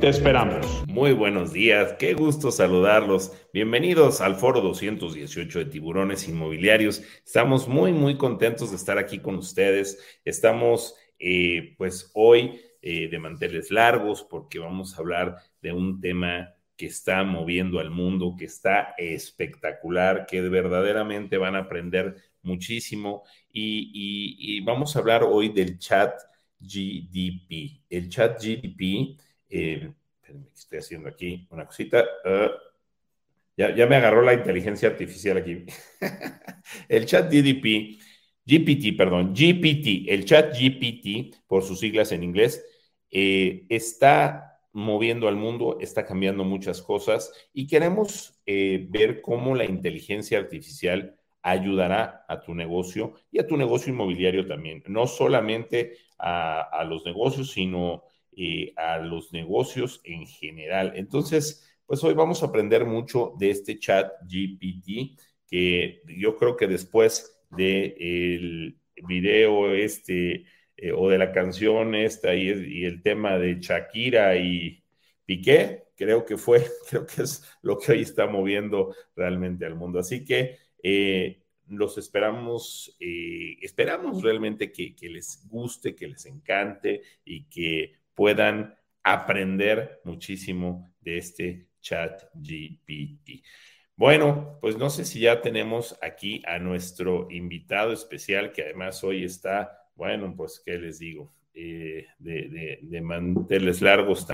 [0.00, 0.66] Te esperamos.
[0.88, 3.32] Muy buenos días, qué gusto saludarlos.
[3.52, 7.02] Bienvenidos al foro 218 de Tiburones Inmobiliarios.
[7.22, 10.02] Estamos muy, muy contentos de estar aquí con ustedes.
[10.24, 16.54] Estamos, eh, pues, hoy eh, de manteles largos porque vamos a hablar de un tema
[16.78, 23.22] que está moviendo al mundo, que está espectacular, que verdaderamente van a aprender muchísimo.
[23.52, 26.18] Y, vamos a hablar hoy del chat
[26.58, 27.82] GDP.
[27.90, 29.18] El chat GDP
[29.50, 29.92] eh,
[30.54, 32.04] estoy haciendo aquí una cosita.
[32.24, 32.50] Ah,
[33.56, 35.66] ya, me agarró la inteligencia artificial aquí.
[36.88, 37.98] el chat GDP,
[38.46, 42.64] GPT, perdón, GPT, el chat GPT, por sus siglas en inglés,
[43.10, 49.64] eh, está moviendo al mundo, está cambiando muchas cosas y queremos eh, ver cómo la
[49.64, 56.60] inteligencia artificial ayudará a tu negocio y a tu negocio inmobiliario también, no solamente a,
[56.60, 58.04] a los negocios, sino
[58.36, 60.92] eh, a los negocios en general.
[60.94, 66.68] Entonces, pues hoy vamos a aprender mucho de este chat GPT, que yo creo que
[66.68, 72.48] después del el video este eh, o de la canción esta y,
[72.84, 74.84] el tema de Shakira y
[75.26, 79.98] Piqué, creo que fue, creo que es lo que hoy está moviendo realmente al mundo.
[79.98, 87.99] Así que eh, los esperamos, esperamos realmente que, les guste, que les encante y que
[88.20, 93.42] puedan aprender muchísimo de este chat GPT.
[93.96, 99.24] Bueno, pues no sé si ya tenemos aquí a nuestro invitado especial, que además hoy
[99.24, 101.32] está, bueno, pues, ¿qué les digo?
[101.54, 104.26] Eh, de, manteles largos.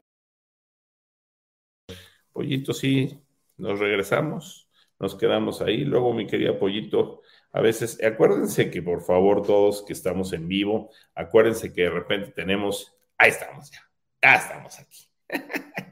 [2.33, 3.21] Pollito, sí,
[3.57, 4.69] nos regresamos,
[4.99, 5.85] nos quedamos ahí.
[5.85, 7.23] Luego, mi querida Pollito,
[7.53, 12.33] a veces, acuérdense que por favor todos que estamos en vivo, acuérdense que de repente
[12.33, 13.86] tenemos ahí estamos ya,
[14.23, 15.05] ya estamos aquí.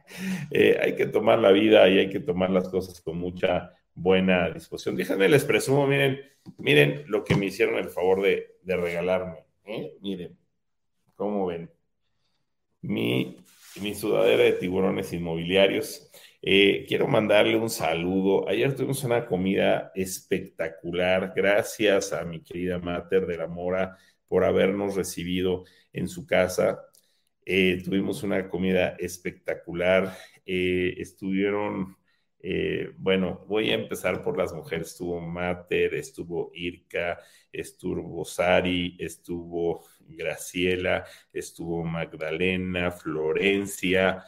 [0.53, 4.49] Eh, hay que tomar la vida y hay que tomar las cosas con mucha buena
[4.51, 4.95] disposición.
[4.95, 6.21] Déjenme les presumo, miren,
[6.59, 9.45] miren lo que me hicieron el favor de, regalarme.
[9.65, 9.97] ¿eh?
[10.01, 10.39] Miren,
[11.17, 11.69] ¿cómo ven?
[12.83, 13.39] Mi,
[13.81, 16.11] mi sudadera de tiburones inmobiliarios.
[16.43, 18.49] Eh, quiero mandarle un saludo.
[18.49, 21.33] Ayer tuvimos una comida espectacular.
[21.35, 23.97] Gracias a mi querida Mater de la Mora
[24.27, 26.83] por habernos recibido en su casa.
[27.47, 30.17] Eh, tuvimos una comida espectacular.
[30.47, 31.97] Eh, estuvieron,
[32.41, 34.89] eh, bueno, voy a empezar por las mujeres.
[34.89, 37.19] Estuvo Mater, estuvo Irka,
[37.53, 44.25] estuvo Sari, estuvo Graciela, estuvo Magdalena, Florencia.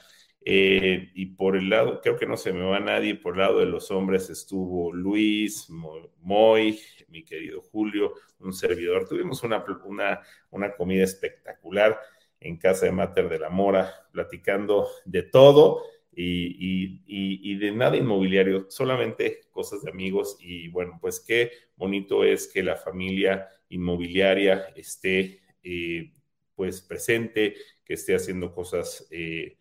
[0.49, 3.67] y por el lado, creo que no se me va nadie, por el lado de
[3.67, 9.09] los hombres estuvo Luis, Moy, mi querido Julio, un servidor.
[9.09, 11.99] Tuvimos una, una, una comida espectacular
[12.41, 15.83] en casa de Mater de la Mora, platicando de todo
[16.13, 20.37] y, de nada inmobiliario, solamente cosas de amigos.
[20.41, 26.13] Y bueno, pues qué bonito es que la familia inmobiliaria esté eh,
[26.55, 27.55] pues presente,
[27.85, 29.59] que esté haciendo cosas, eh,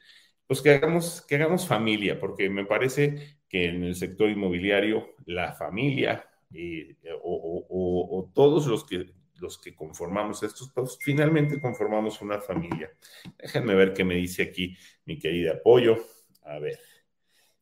[0.48, 5.54] pues que hagamos, que hagamos familia, porque me parece que en el sector inmobiliario la
[5.54, 9.08] familia eh, o todos los que
[9.40, 12.92] los que conformamos estos, finalmente conformamos una familia.
[13.38, 14.76] Déjenme ver qué me dice aquí
[15.06, 15.98] mi querida Apoyo.
[16.44, 16.80] A ver,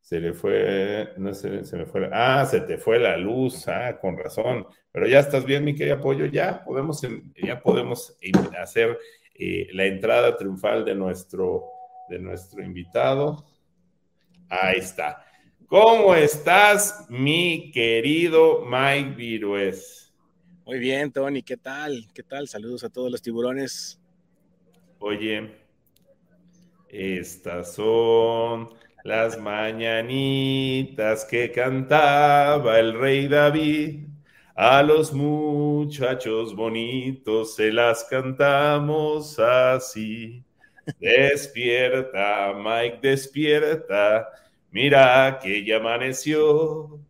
[0.01, 4.17] se le fue, no se me fue, ah, se te fue la luz, ah, con
[4.17, 7.01] razón, pero ya estás bien, mi querida Apoyo, ya podemos,
[7.35, 8.17] ya podemos
[8.61, 8.99] hacer
[9.33, 11.63] eh, la entrada triunfal de nuestro,
[12.09, 13.45] de nuestro invitado.
[14.49, 15.25] Ahí está.
[15.67, 20.02] ¿Cómo estás, mi querido Mike Virués?
[20.65, 22.07] Muy bien, Tony, ¿qué tal?
[22.13, 22.47] ¿Qué tal?
[22.47, 23.99] Saludos a todos los tiburones.
[24.99, 25.51] Oye,
[26.87, 28.69] estas son
[29.03, 34.07] las mañanitas que cantaba el rey David.
[34.55, 40.45] A los muchachos bonitos se las cantamos así.
[40.97, 44.29] Despierta, Mike, despierta.
[44.71, 47.01] Mira que ya amaneció.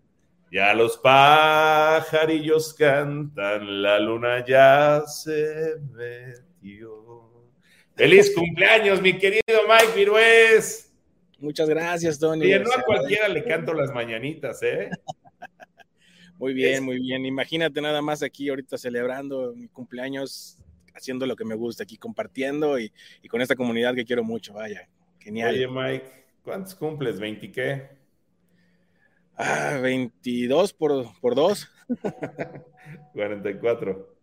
[0.53, 7.50] Ya los pajarillos cantan, la luna ya se metió.
[7.95, 10.94] ¡Feliz cumpleaños, mi querido Mike Virués!
[11.39, 12.53] Muchas gracias, Tony.
[12.53, 14.91] Y no a cualquiera le canto las mañanitas, ¿eh?
[16.38, 17.25] Muy bien, muy bien.
[17.25, 20.59] Imagínate nada más aquí ahorita celebrando mi cumpleaños,
[20.94, 22.91] haciendo lo que me gusta, aquí compartiendo y,
[23.27, 24.53] con esta comunidad que quiero mucho.
[24.53, 24.88] Vaya,
[25.19, 25.55] genial.
[25.55, 26.05] Oye, Mike,
[26.44, 27.19] ¿cuántos cumples?
[27.19, 28.02] ¿20 qué?
[29.35, 31.71] Ah, 22 por, por 2.
[33.13, 34.15] 44.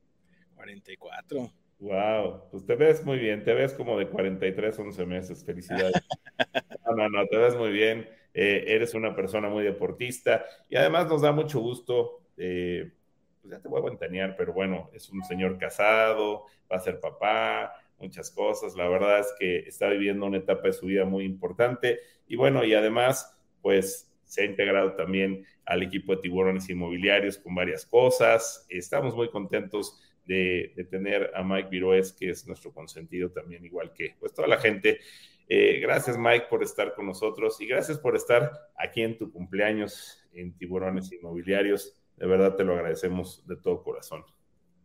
[0.57, 1.53] 44.
[1.81, 5.45] Wow, pues te ves muy bien, te ves como de 43, 11 meses.
[5.45, 5.95] Felicidades.
[6.87, 8.07] no, no, no, te ves muy bien.
[8.35, 12.27] Eh, eres una persona muy deportista y además nos da mucho gusto.
[12.37, 12.93] Eh,
[13.41, 17.01] pues ya te voy a ventanear, pero bueno, es un señor casado, va a ser
[17.01, 18.77] papá, muchas cosas.
[18.77, 22.63] La verdad es que está viviendo una etapa de su vida muy importante y bueno,
[22.65, 28.65] y además, pues se ha integrado también al equipo de tiburones inmobiliarios con varias cosas.
[28.69, 34.15] Estamos muy contentos de, tener a Mike Viroes, que es nuestro consentido también, igual que
[34.21, 35.01] pues toda la gente.
[35.49, 40.23] Eh, gracias Mike por estar con nosotros y gracias por estar aquí en tu cumpleaños
[40.33, 42.01] en Tiburones Inmobiliarios.
[42.17, 44.25] De verdad te lo agradecemos de todo corazón.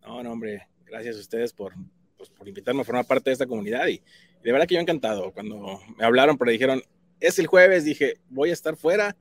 [0.02, 1.74] No, no, hombre, gracias a ustedes por,
[2.18, 4.02] pues, por invitarme a formar parte de esta comunidad y
[4.42, 5.32] de verdad que yo encantado.
[5.32, 6.82] Cuando me hablaron, pero dijeron,
[7.20, 9.16] es el jueves, dije, voy a estar fuera,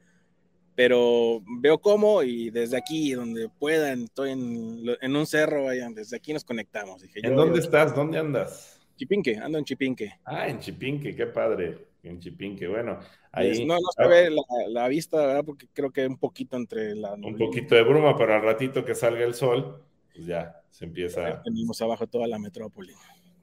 [0.74, 6.32] pero veo cómo y desde aquí, donde puedan, estoy en, un cerro, vayan, desde aquí
[6.32, 7.02] nos conectamos.
[7.02, 7.94] Dije, ¿En dónde estás?
[7.94, 8.80] ¿Dónde andas?
[8.96, 10.12] Chipinque, ando en Chipinque.
[10.24, 11.78] Ah, en Chipinque, qué padre.
[12.02, 12.98] En Chipinque, bueno.
[13.32, 14.30] Ahí, no, no se ve
[14.68, 15.44] la, vista, ¿verdad?
[15.44, 17.14] Porque creo que un poquito entre la...
[17.14, 19.82] Un poquito de bruma, pero al ratito que salga el sol,
[20.12, 21.42] pues ya se empieza...
[21.42, 22.92] Tenemos abajo toda la metrópoli.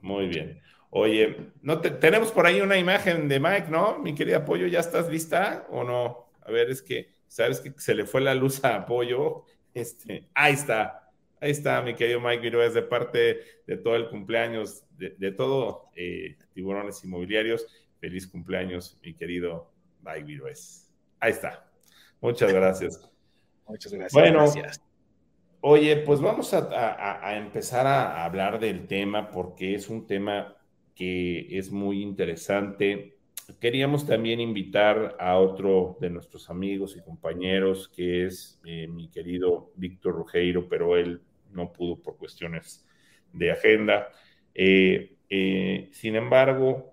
[0.00, 0.60] Muy bien.
[0.90, 3.98] Oye, no tenemos por ahí una imagen de Mike, ¿no?
[3.98, 6.26] Mi querida Pollo, ¿ya estás lista o no?
[6.42, 9.44] A ver, es que sabes que se le fue la luz a apoyo.
[9.74, 14.84] Este, ahí está, ahí está, mi querido Mike Virués, de parte de todo el cumpleaños,
[14.98, 17.66] de, todo eh, Tiburones Inmobiliarios.
[17.98, 20.92] Feliz cumpleaños, mi querido Mike Virués.
[21.20, 21.72] Ahí está.
[22.20, 23.10] Muchas gracias.
[23.66, 24.12] Muchas gracias.
[24.12, 24.44] Bueno,
[25.62, 30.54] oye, pues vamos a, a empezar a hablar del tema porque es un tema
[30.94, 33.21] que es muy interesante
[33.60, 39.72] queríamos también invitar a otro de nuestros amigos y compañeros, que es eh, mi querido
[39.76, 42.86] Víctor Rugeiro, pero él no pudo por cuestiones
[43.32, 44.08] de agenda.
[44.54, 46.91] Eh, eh, sin embargo,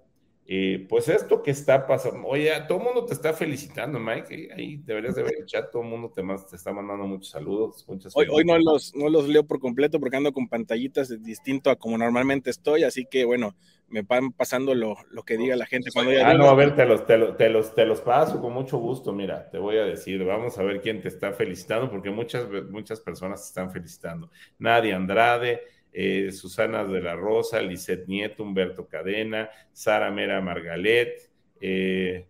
[0.51, 4.77] eh, pues esto que está pasando, oye, todo el mundo te está felicitando, Mike, ahí
[4.77, 7.85] deberías de ver el chat, todo el mundo te, te está mandando muchos saludos.
[7.87, 11.69] Muchas hoy, hoy no, los, no los leo por completo porque ando con pantallitas distinto
[11.69, 13.55] a como normalmente estoy, así que bueno,
[13.89, 16.27] me van pasando lo, lo que diga la gente cuando ya...
[16.27, 18.79] Ah, no, a ver, te los, te, los, te, los, te los paso con mucho
[18.79, 22.47] gusto, mira, te voy a decir, vamos a ver quién te está felicitando porque muchas,
[22.71, 24.31] muchas personas te están felicitando.
[24.57, 31.29] Nadia Andrade, eh, Susana de la Rosa, Lisette Nieto, Humberto Cadena, Sara Mera Margalet.
[31.59, 32.27] Eh,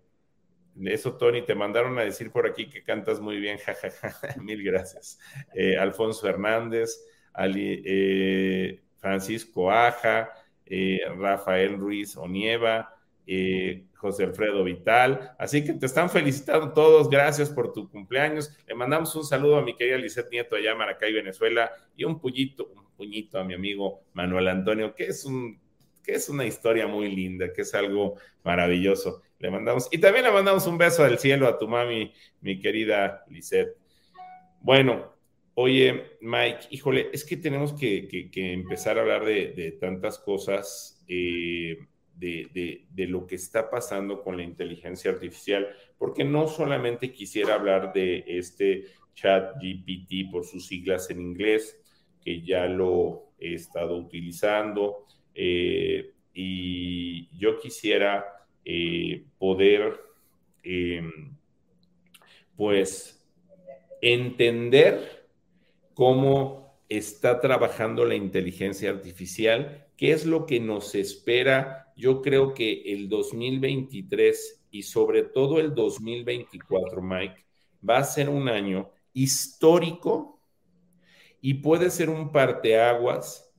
[0.86, 5.20] eso, Tony, te mandaron a decir por aquí que cantas muy bien, jajaja, mil gracias.
[5.54, 7.06] Eh, Alfonso Hernández,
[8.98, 10.32] Francisco Aja,
[11.18, 12.96] Rafael Ruiz Onieva,
[14.00, 15.36] José Alfredo Vital.
[15.38, 17.10] Así que te están felicitando todos.
[17.10, 18.52] Gracias por tu cumpleaños.
[18.66, 22.72] Le mandamos un saludo a mi querida Lisette Nieto allá Maracay, Venezuela, y un puñito,
[23.00, 25.58] puñito a mi amigo Manuel Antonio, que es un
[26.04, 29.22] que es una historia muy linda, que es algo maravilloso.
[29.38, 32.12] Le mandamos, y también le mandamos un beso del cielo a tu mami,
[32.42, 33.78] mi querida Lisette.
[34.62, 35.14] Bueno,
[35.54, 41.78] oye, Mike, híjole, es que tenemos que, empezar a hablar de, tantas cosas, eh,
[42.16, 47.94] de, de, lo que está pasando con la inteligencia artificial, porque no solamente quisiera hablar
[47.94, 51.79] de este chat GPT por sus siglas en inglés,
[52.46, 55.06] ya lo he estado utilizando.
[55.34, 58.26] Eh, y yo quisiera
[58.66, 60.00] eh, poder,
[60.64, 61.36] em,
[62.56, 63.26] pues,
[64.02, 65.28] entender
[65.94, 71.92] cómo está trabajando la inteligencia artificial, qué es lo que nos espera.
[71.96, 77.46] Yo creo que el 2023 y sobre todo el 2024, Mike,
[77.88, 80.39] va a ser un año histórico
[81.42, 83.50] y puede ser un parteaguas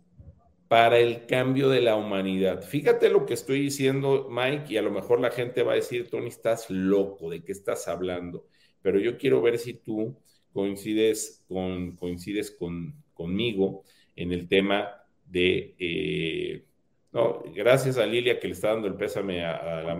[0.68, 2.62] para el cambio de la humanidad.
[2.62, 6.08] Fíjate lo que estoy diciendo, Mike, y a lo mejor la gente va a decir,
[6.08, 8.46] Tony, estás loco, ¿de qué estás hablando?
[8.80, 10.16] Pero yo quiero ver si tú
[10.52, 13.82] coincides, con, coincides con, conmigo
[14.14, 14.88] en el tema
[15.24, 16.64] de eh,
[17.12, 19.94] no, gracias a Lilia que le está dando el pésame a, la,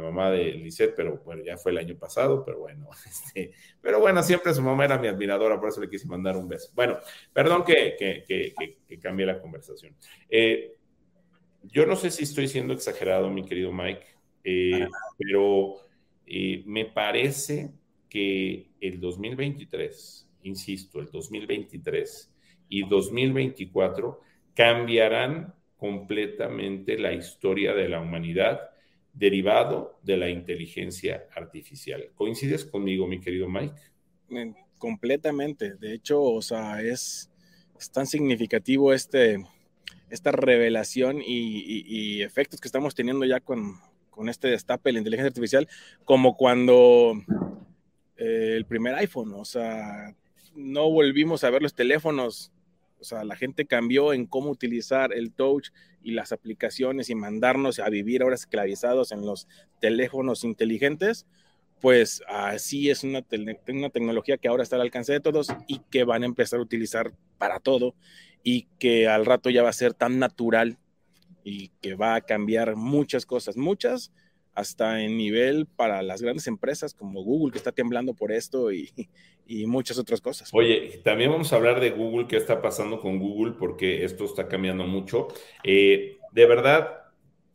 [0.00, 4.22] mamá de Lisette, pero bueno, ya fue el año pasado, pero bueno, este, pero bueno,
[4.22, 6.70] siempre su mamá era mi admiradora, por eso le quise mandar un beso.
[6.74, 6.98] Bueno,
[7.32, 9.94] perdón que, que, cambié la conversación.
[10.28, 10.74] Eh,
[11.64, 14.06] yo no sé si estoy siendo exagerado, mi querido Mike,
[14.44, 15.74] eh, pero
[16.26, 17.72] eh, me parece
[18.08, 22.32] que el 2023 insisto, el 2023
[22.68, 24.20] y 2024
[24.54, 28.60] cambiarán completamente la historia de la humanidad
[29.14, 32.10] derivado de la inteligencia artificial.
[32.14, 33.80] ¿Coincides conmigo, mi querido Mike?
[34.76, 35.74] Completamente.
[35.76, 37.30] De hecho, o sea, es,
[37.94, 39.42] tan significativo este,
[40.10, 43.80] esta revelación y, efectos que estamos teniendo ya con,
[44.28, 45.66] este destape de la inteligencia artificial,
[46.04, 47.14] como cuando
[48.18, 50.14] eh, el primer iPhone, o sea,
[50.54, 52.52] no volvimos a ver los teléfonos
[53.00, 55.70] o sea, la gente cambió en cómo utilizar el touch
[56.02, 59.48] y las aplicaciones y mandarnos a vivir ahora esclavizados en los
[59.80, 61.26] teléfonos inteligentes.
[61.80, 66.22] Pues así es una, tecnología que ahora está al alcance de todos y que van
[66.22, 67.94] a empezar a utilizar para todo
[68.42, 70.78] y que al rato ya va a ser tan natural
[71.42, 74.12] y que va a cambiar muchas cosas, muchas,
[74.54, 78.90] hasta en nivel para las grandes empresas como Google, que está temblando por esto y,
[79.66, 80.48] muchas otras cosas.
[80.52, 84.46] Oye, también vamos a hablar de Google, qué está pasando con Google, porque esto está
[84.46, 85.26] cambiando mucho.
[85.64, 87.00] Eh, de verdad,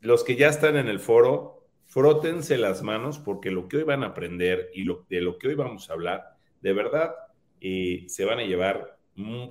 [0.01, 4.03] los que ya están en el foro, frótense las manos, porque lo que hoy van
[4.03, 7.15] a aprender y lo, de lo que hoy vamos a hablar, de verdad,
[7.61, 8.97] eh, se van a llevar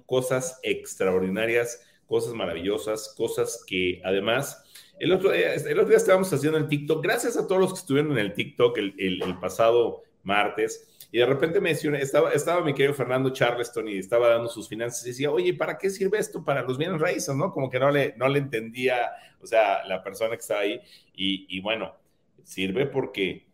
[0.04, 4.63] cosas extraordinarias, cosas maravillosas, cosas que además...
[4.98, 7.80] El otro, día, el otro día estábamos haciendo el TikTok, gracias a todos los que
[7.80, 10.88] estuvieron en el TikTok el, el pasado martes.
[11.14, 14.68] Y de repente me mencioné, estaba, estaba mi querido Fernando Charleston y estaba dando sus
[14.68, 17.32] finanzas y decía, oye, ¿para qué sirve esto para los bienes raíces?
[17.36, 17.52] ¿no?
[17.52, 20.80] Como que no le, no le entendía, o sea, la persona que está ahí.
[21.14, 21.94] Y, bueno,
[22.42, 23.46] sirve porque,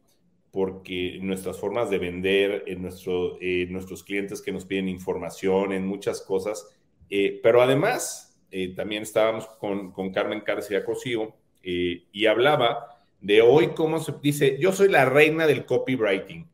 [0.50, 5.86] porque nuestras formas de vender, en nuestro, eh, nuestros clientes que nos piden información, en
[5.86, 6.66] muchas cosas,
[7.10, 13.68] eh, pero además eh, también estábamos con, con Carmen García Cosío y hablaba de hoy
[13.74, 16.48] cómo se dice, yo soy la reina del copywriting.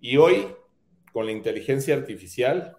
[0.00, 0.46] Y hoy,
[1.12, 2.76] con la inteligencia artificial,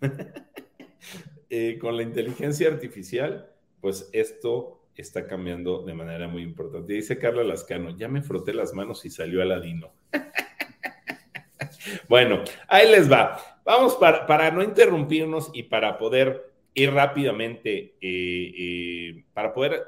[1.50, 6.92] eh, con la inteligencia artificial, pues esto está cambiando de manera muy importante.
[6.92, 9.92] Dice Carla Lascano, ya me froté las manos y salió Aladino.
[12.08, 13.38] bueno, ahí les va.
[13.64, 19.82] Vamos para, no interrumpirnos y para poder ir rápidamente, eh, eh, para poder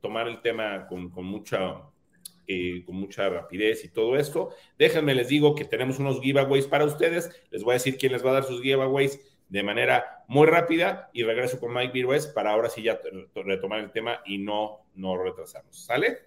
[0.00, 1.82] tomar el tema con, con mucha
[2.48, 4.50] eh, con mucha rapidez y todo esto.
[4.78, 7.28] Déjenme, les digo que tenemos unos giveaways para ustedes.
[7.50, 11.10] Les voy a decir quién les va a dar sus giveaways de manera muy rápida
[11.12, 13.00] y regreso con Mike Virués para ahora sí ya
[13.34, 15.86] retomar el tema y no, no retrasarnos.
[15.86, 16.18] ¿Sale?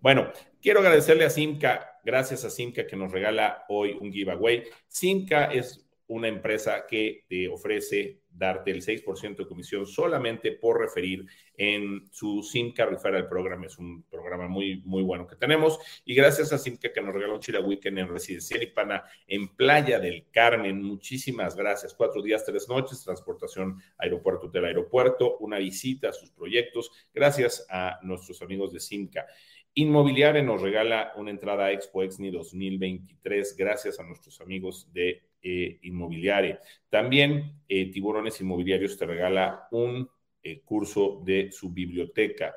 [0.00, 4.64] Bueno, quiero agradecerle a Simca, gracias a Simca que nos regala hoy un giveaway.
[4.88, 11.26] Simca es una empresa que te ofrece darte el 6% de comisión solamente por referir
[11.56, 13.64] en su Simca Referral Program.
[13.64, 15.78] Es un programa muy, muy bueno que tenemos.
[16.04, 20.26] Y gracias a Simca que nos regaló un Weekend en Residencial Hispana en Playa del
[20.30, 20.82] Carmen.
[20.82, 21.94] Muchísimas gracias.
[21.94, 26.90] Cuatro días, tres noches, transportación aeropuerto del aeropuerto, una visita a sus proyectos.
[27.14, 29.26] Gracias a nuestros amigos de Simca.
[29.74, 35.78] Inmobiliaria nos regala una entrada a Expo Exni 2023 gracias a nuestros amigos de eh,
[35.82, 36.60] Inmobiliaria.
[36.90, 40.08] También eh, Tiburones Inmobiliarios te regala un
[40.42, 42.54] eh, curso de su biblioteca.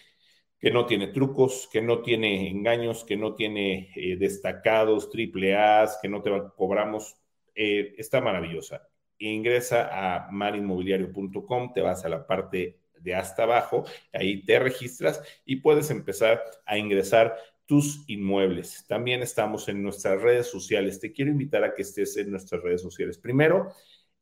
[0.59, 5.97] que no tiene trucos, que no tiene engaños, que no tiene eh, destacados, triple A's,
[5.99, 7.15] que no te cobramos.
[7.55, 8.90] Eh, está maravillosa.
[9.29, 15.57] Ingresa a marinmobiliario.com, te vas a la parte de hasta abajo, ahí te registras y
[15.57, 17.35] puedes empezar a ingresar
[17.65, 18.85] tus inmuebles.
[18.87, 20.99] También estamos en nuestras redes sociales.
[20.99, 23.17] Te quiero invitar a que estés en nuestras redes sociales.
[23.17, 23.73] Primero,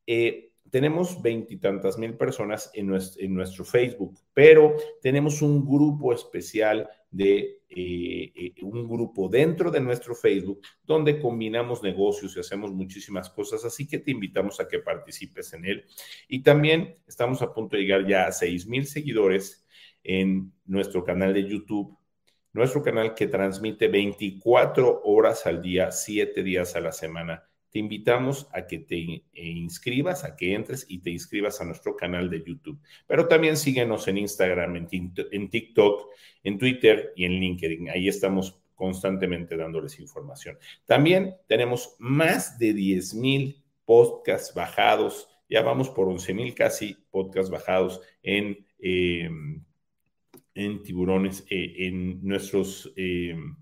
[0.06, 8.31] eh, tenemos veintitantas mil personas en nuestro, Facebook, pero tenemos un grupo especial de eh,
[8.35, 13.88] eh, un grupo dentro de nuestro Facebook donde combinamos negocios y hacemos muchísimas cosas, así
[13.88, 15.85] que te invitamos a que participes en él.
[16.27, 19.65] Y también estamos a punto de llegar ya a seis mil seguidores
[20.03, 21.97] en nuestro canal de YouTube,
[22.53, 28.47] nuestro canal que transmite 24 horas al día, 7 días a la semana te invitamos
[28.51, 32.43] a que te eh, inscribas, a que entres y te inscribas a nuestro canal de
[32.43, 32.79] YouTube.
[33.07, 36.09] Pero también síguenos en Instagram, en TikTok,
[36.43, 37.89] en Twitter y en LinkedIn.
[37.89, 40.57] Ahí estamos constantemente dándoles información.
[40.85, 45.27] También tenemos más de 10 mil podcasts bajados.
[45.49, 49.61] Ya vamos por 11 mil casi podcasts bajados en, em,
[50.55, 52.91] en tiburones, eh, en nuestros...
[52.95, 53.57] Em,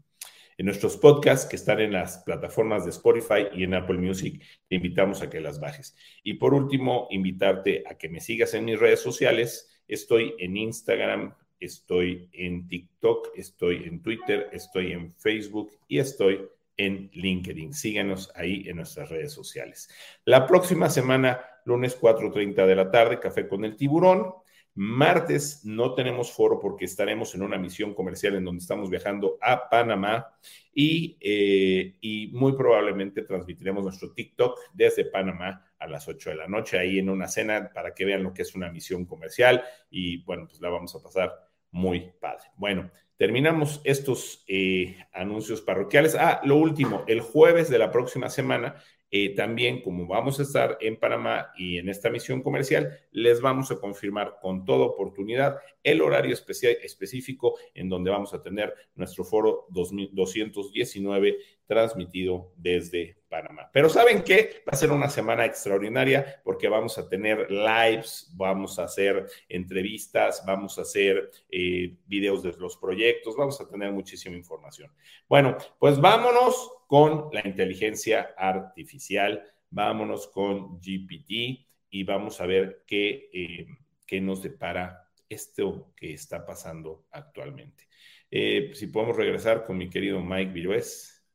[0.58, 4.44] en nuestros podcasts que están en las plataformas de Spotify y en Apple Music.
[4.68, 5.96] Te invitamos a que las bajes.
[6.24, 9.70] Y por último, invitarte a que me sigas en mis redes sociales.
[9.88, 17.10] Estoy en Instagram, estoy en TikTok, estoy en Twitter, estoy en Facebook y estoy en
[17.14, 17.74] LinkedIn.
[17.74, 19.90] Síganos ahí en nuestras redes sociales.
[20.26, 24.34] La próxima semana, lunes 4.30 de la tarde, Café con el Tiburón.
[24.80, 29.68] Martes no tenemos foro porque estaremos en una misión comercial en donde estamos viajando a
[29.70, 30.28] Panamá
[30.72, 36.78] y, eh, muy probablemente transmitiremos nuestro TikTok desde Panamá a las 8 de la noche,
[36.78, 40.46] ahí en una cena para que vean lo que es una misión comercial y bueno,
[40.48, 41.34] pues la vamos a pasar
[41.72, 42.46] muy padre.
[42.56, 46.14] Bueno, terminamos estos eh, anuncios parroquiales.
[46.14, 48.76] Ah, lo último, el jueves de la próxima semana
[49.10, 53.72] eh, también, como vamos a estar en Panamá y en esta misión comercial, les vamos
[53.72, 59.66] a confirmar con toda oportunidad el horario específico en donde vamos a tener nuestro foro
[59.70, 63.70] 219 transmitido desde Panamá.
[63.72, 64.64] Pero ¿saben qué?
[64.68, 70.44] Va a ser una semana extraordinaria porque vamos a tener lives, vamos a hacer entrevistas,
[70.46, 74.92] vamos a hacer eh, videos de los proyectos, vamos a tener muchísima información.
[75.28, 83.30] Bueno, pues vámonos con la inteligencia artificial, vámonos con GPT y vamos a ver qué,
[83.34, 83.68] eh,
[84.06, 87.88] qué nos depara esto que está pasando actualmente.
[88.30, 91.26] Eh, si podemos regresar con mi querido Mike Virués.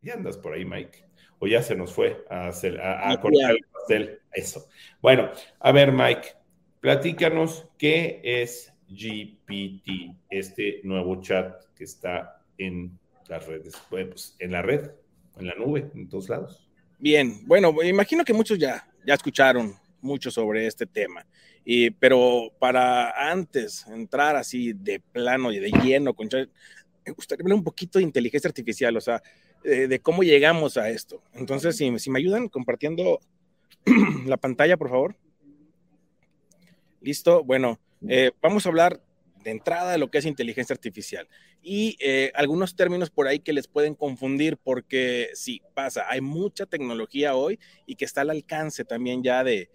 [0.00, 1.04] Ya andas por ahí, Mike.
[1.44, 4.18] O ya se nos fue a, hacer, a, cortar el pastel.
[4.32, 4.66] Eso.
[5.02, 5.30] Bueno,
[5.60, 6.28] a ver, Mike,
[6.80, 14.62] platícanos qué es GPT, este nuevo chat que está en las redes, pues, en la
[14.62, 14.90] red,
[15.38, 16.66] en la nube, en todos lados.
[16.98, 21.26] Bien, bueno, imagino que muchos ya, ya escucharon mucho sobre este tema.
[21.62, 26.26] Y, pero para antes entrar así de plano y de lleno, con,
[27.04, 29.22] me gustaría hablar un poquito de inteligencia artificial, o sea,
[29.64, 31.22] de, cómo llegamos a esto.
[31.32, 33.20] Entonces, si, si me ayudan compartiendo
[34.26, 35.16] la pantalla, por favor.
[37.00, 37.42] Listo.
[37.44, 39.00] Bueno, eh, vamos a hablar
[39.42, 41.28] de entrada de lo que es inteligencia artificial
[41.62, 46.66] y eh, algunos términos por ahí que les pueden confundir porque sí, pasa, hay mucha
[46.66, 49.70] tecnología hoy y que está al alcance también ya de,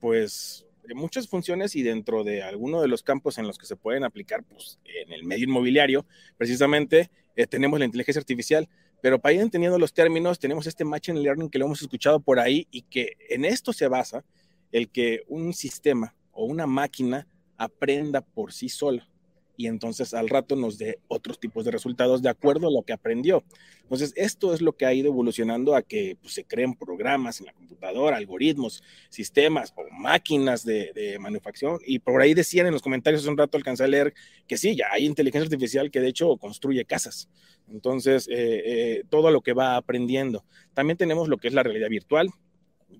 [0.00, 3.76] pues, de muchas funciones y dentro de alguno de los campos en los que se
[3.76, 8.68] pueden aplicar, pues, en el medio inmobiliario, precisamente eh, tenemos la inteligencia artificial,
[9.02, 12.38] pero para ir entendiendo los términos, tenemos este machine learning que lo hemos escuchado por
[12.38, 14.24] ahí y que en esto se basa
[14.72, 19.06] el que un sistema o una máquina aprenda por sí sola
[19.60, 22.94] y entonces al rato nos dé otros tipos de resultados de acuerdo a lo que
[22.94, 23.44] aprendió.
[23.82, 27.46] Entonces, esto es lo que ha ido evolucionando a que pues, se creen programas en
[27.46, 31.78] la computadora, algoritmos, sistemas o máquinas de, de, manufacción.
[31.86, 34.14] Y por ahí decían en los comentarios hace un rato, alcancé a leer
[34.46, 37.28] que sí, ya hay inteligencia artificial que de hecho construye casas.
[37.68, 40.42] Entonces, eh, eh, todo lo que va aprendiendo.
[40.72, 42.30] También tenemos lo que es la realidad virtual.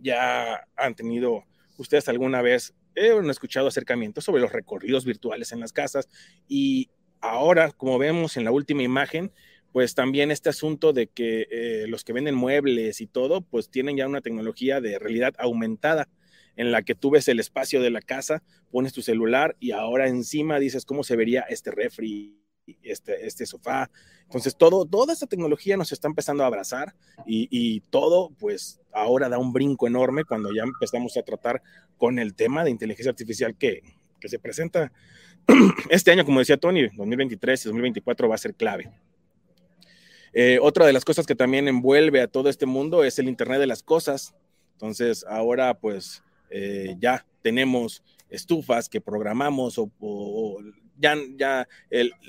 [0.02, 1.44] Ya han tenido
[1.78, 6.08] ustedes alguna vez he escuchado acercamientos sobre los recorridos virtuales en las casas
[6.48, 9.32] y ahora, como vemos en la última imagen,
[9.72, 13.96] pues también este asunto de que eh, los que venden muebles y todo, pues tienen
[13.96, 16.08] ya una tecnología de realidad aumentada
[16.56, 20.08] en la que tú ves el espacio de la casa, pones tu celular y ahora
[20.08, 22.39] encima dices cómo se vería este refri
[22.82, 23.90] este, este sofá.
[24.24, 26.94] Entonces, todo, toda esta tecnología nos está empezando a abrazar
[27.26, 31.62] y, todo, pues, ahora da un brinco enorme cuando ya empezamos a tratar
[31.98, 33.82] con el tema de inteligencia artificial que,
[34.20, 34.92] que se presenta
[35.90, 38.90] este año, como decía Tony, 2023 y 2024 va a ser clave.
[40.32, 43.58] Eh, otra de las cosas que también envuelve a todo este mundo es el Internet
[43.58, 44.34] de las Cosas.
[44.72, 50.58] Entonces, ahora pues eh, ya tenemos estufas que programamos o,
[51.00, 51.66] ya, ya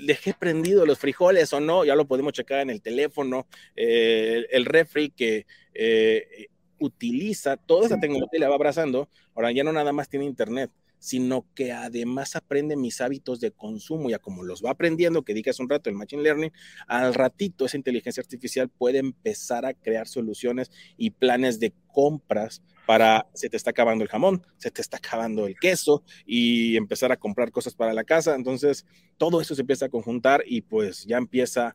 [0.04, 4.64] dejé prendido los frijoles o no, ya lo podemos checar en el teléfono, eh, el
[4.64, 9.08] refri que eh, utiliza toda esa tecnología la va abrazando.
[9.34, 10.70] Ahora ya no nada más tiene internet,
[11.02, 15.50] sino que además aprende mis hábitos de consumo, ya como los va aprendiendo, que dije
[15.50, 16.52] hace un rato el Machine Learning,
[16.86, 23.26] al ratito esa inteligencia artificial puede empezar a crear soluciones y planes de compras para,
[23.34, 27.16] se te está acabando el jamón, se te está acabando el queso y empezar a
[27.16, 28.36] comprar cosas para la casa.
[28.36, 28.86] Entonces,
[29.18, 31.74] todo eso se empieza a conjuntar y pues ya empieza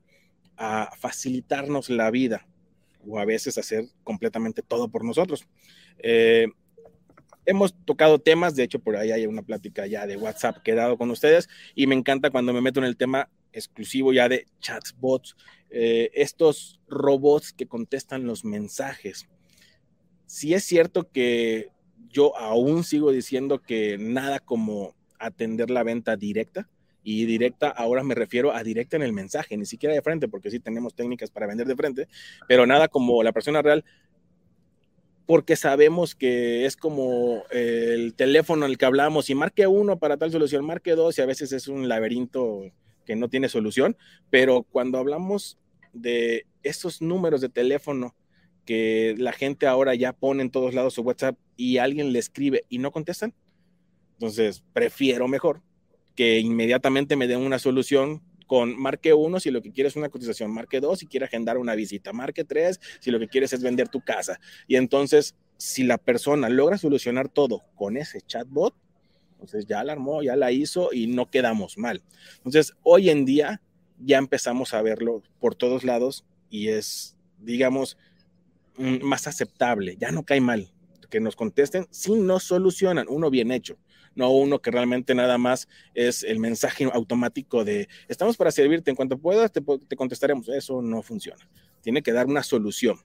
[0.55, 2.47] a facilitarnos la vida
[3.05, 5.45] o a veces hacer completamente todo por nosotros.
[5.97, 6.47] Eh,
[7.47, 10.75] hemos tocado temas, de hecho por ahí hay una plática ya de WhatsApp que he
[10.75, 14.45] dado con ustedes y me encanta cuando me meto en el tema exclusivo ya de
[14.59, 15.35] chatbots,
[15.69, 19.27] eh, estos robots que contestan los mensajes.
[20.25, 21.69] Si es cierto que
[22.09, 26.69] yo aún sigo diciendo que nada como atender la venta directa,
[27.09, 30.51] y directa, ahora me refiero a directa en el mensaje, ni siquiera de frente, porque
[30.51, 32.09] sí tenemos técnicas para vender de frente,
[32.49, 33.85] pero nada como la persona real
[35.27, 40.31] porque sabemos que es como el teléfono al que hablamos y marque uno para tal
[40.31, 42.61] solución, marque dos y a veces es un laberinto
[43.05, 43.97] que no tiene solución,
[44.29, 45.59] pero cuando hablamos
[45.91, 48.15] de esos números de teléfono
[48.65, 52.63] que la gente ahora ya pone en todos lados su WhatsApp y alguien le escribe
[52.69, 53.33] y no contestan,
[54.13, 55.61] entonces prefiero mejor
[56.15, 60.09] que inmediatamente me den una solución con marque 1 si lo que quieres es una
[60.09, 63.61] cotización, marque 2 si quieres agendar una visita, marque 3 si lo que quieres es
[63.61, 64.39] vender tu casa.
[64.67, 68.73] Y entonces, si la persona logra solucionar todo con ese chatbot,
[69.33, 72.01] entonces ya la armó, ya la hizo y no quedamos mal.
[72.37, 73.61] Entonces, hoy en día
[73.99, 77.97] ya empezamos a verlo por todos lados y es, digamos,
[78.77, 80.71] mm, más aceptable, ya no cae mal
[81.09, 83.77] que nos contesten si no solucionan, uno bien hecho
[84.17, 88.95] no uno que realmente nada más es el mensaje automático de estamos para servirte, en
[88.95, 89.61] cuanto puedas te,
[89.95, 90.49] contestaremos.
[90.49, 91.47] Eso no funciona.
[91.81, 92.97] Tiene que dar una solución.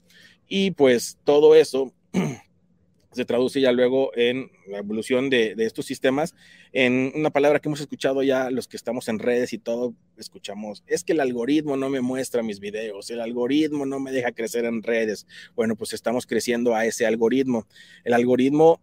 [0.48, 1.92] Y pues todo eso
[3.12, 6.34] se traduce ya luego en la evolución de, estos sistemas
[6.72, 10.82] en una palabra que hemos escuchado ya los que estamos en redes y todo, escuchamos,
[10.86, 14.64] es que el algoritmo no me muestra mis videos, el algoritmo no me deja crecer
[14.64, 15.26] en redes.
[15.54, 17.66] Bueno, pues estamos creciendo a ese algoritmo.
[18.04, 18.80] El algoritmo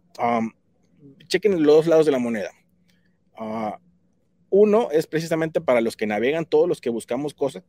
[1.28, 2.50] chequen los dos lados de la moneda.
[3.36, 3.78] Ah,
[4.50, 7.62] uno es precisamente para los que navegan, todos los que buscamos cosas.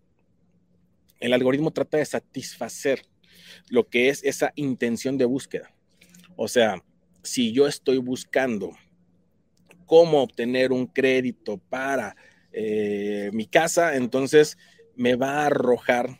[1.20, 3.04] El algoritmo trata de satisfacer
[3.70, 5.74] lo que es esa intención de búsqueda.
[6.36, 6.84] O sea,
[7.22, 8.72] si yo estoy buscando
[9.86, 12.16] cómo obtener un crédito para
[12.52, 14.58] eh, mi casa, entonces
[14.96, 16.20] me va a arrojar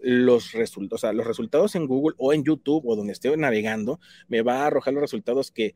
[0.00, 4.00] los resultados, o sea, los resultados en Google o en YouTube o donde esté navegando,
[4.28, 5.74] me va a arrojar los resultados que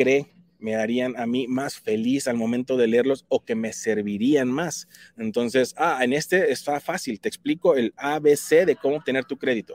[0.00, 4.48] cree me harían a mí más feliz al momento de leerlos o que me servirían
[4.48, 4.88] más.
[5.18, 9.74] Entonces, ah, en este está fácil, te explico el ABC de cómo obtener tu crédito.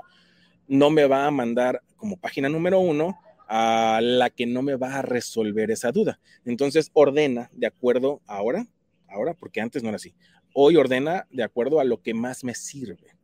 [0.67, 4.97] No me va a mandar como página número uno a la que no me va
[4.97, 6.19] a resolver esa duda.
[6.43, 8.65] Entonces, ordena de acuerdo ahora,
[9.07, 10.15] ahora, porque antes no era así.
[10.53, 13.15] Hoy ordena de acuerdo a lo que más me sirve.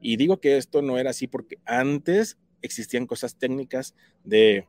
[0.00, 4.66] Y digo que esto no era así porque antes existían cosas técnicas de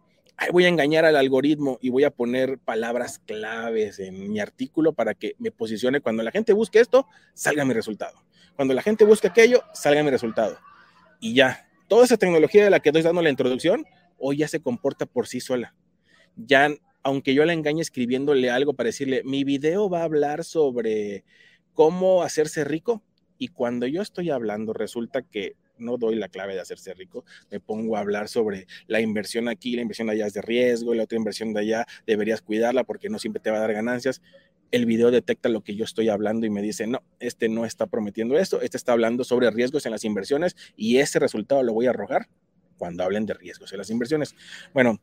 [0.52, 5.14] voy a engañar al algoritmo y voy a poner palabras claves en mi artículo para
[5.14, 6.02] que me posicione.
[6.02, 8.24] Cuando la gente busque esto, salga mi resultado.
[8.56, 10.58] Cuando la gente busque aquello, salga mi resultado.
[11.20, 13.86] Y ya, toda esa tecnología de la que estoy dando la introducción,
[14.18, 15.76] hoy ya se comporta por sí sola.
[16.36, 16.70] Ya,
[17.04, 21.24] aunque yo la engañe escribiéndole algo para decirle, mi video va a hablar sobre
[21.74, 23.04] cómo hacerse rico,
[23.38, 27.60] y cuando yo estoy hablando, resulta que no doy la clave de hacerse rico, me
[27.60, 31.18] pongo a hablar sobre la inversión aquí, la inversión allá es de riesgo, la otra
[31.18, 34.22] inversión de allá deberías cuidarla porque no siempre te va a dar ganancias.
[34.72, 37.86] El video detecta lo que yo estoy hablando y me dice, no, este no está
[37.86, 41.86] prometiendo esto, este está hablando sobre riesgos en las inversiones y ese resultado lo voy
[41.86, 42.28] a arrojar
[42.78, 44.36] cuando hablen de riesgos en las inversiones.
[44.74, 45.00] Bueno,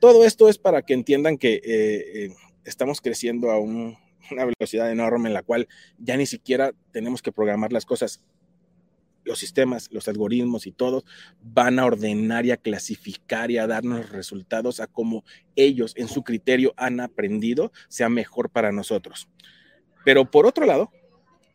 [0.00, 3.96] todo esto es para que entiendan que eh, eh, estamos creciendo a una
[4.30, 8.20] velocidad enorme en la cual ya ni siquiera tenemos que programar las cosas
[9.24, 11.04] los sistemas, los algoritmos y todos
[11.42, 15.24] van a ordenar y a clasificar y a darnos resultados a como
[15.56, 19.28] ellos en su criterio han aprendido sea mejor para nosotros.
[20.04, 20.90] Pero por otro lado,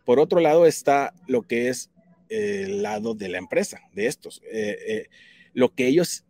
[0.06, 1.92] por otro lado está lo que es
[2.30, 4.42] el lado de la empresa, de estos.
[4.52, 5.08] Eh, eh,
[5.54, 6.24] lo que ellos,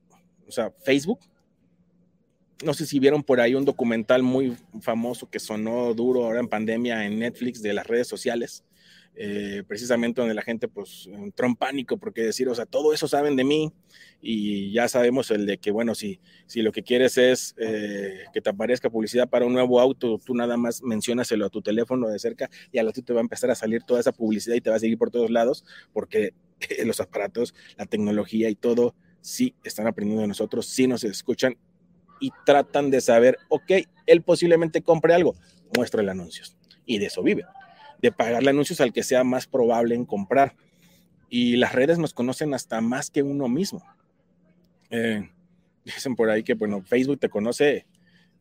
[0.48, 1.20] o sea, Facebook,
[2.64, 6.48] no sé si vieron por ahí un documental muy famoso que sonó duro ahora en
[6.48, 8.64] pandemia en Netflix de las redes sociales,
[9.20, 13.08] eh, precisamente donde la gente pues entró en pánico porque decir, o sea, todo eso
[13.08, 13.74] saben de mí
[14.22, 18.42] y ya sabemos el de que, bueno, si, si lo que quieres es eh, que
[18.42, 22.20] te aparezca publicidad para un nuevo auto, tú nada más mencionaselo a tu teléfono de
[22.20, 24.70] cerca y a la te va a empezar a salir toda esa publicidad y te
[24.70, 26.34] va a seguir por todos lados porque
[26.86, 31.58] los aparatos, la tecnología y todo sí están aprendiendo de nosotros, sí nos escuchan
[32.20, 33.72] y tratan de saber, ok,
[34.06, 35.36] él posiblemente compre algo,
[35.76, 36.56] muéstrale anuncios.
[36.86, 37.44] Y de eso vive,
[38.02, 40.56] de pagarle anuncios al que sea más probable en comprar.
[41.30, 43.84] Y las redes nos conocen hasta más que uno mismo.
[44.90, 45.30] Eh,
[45.84, 47.86] dicen por ahí que, bueno, Facebook te conoce,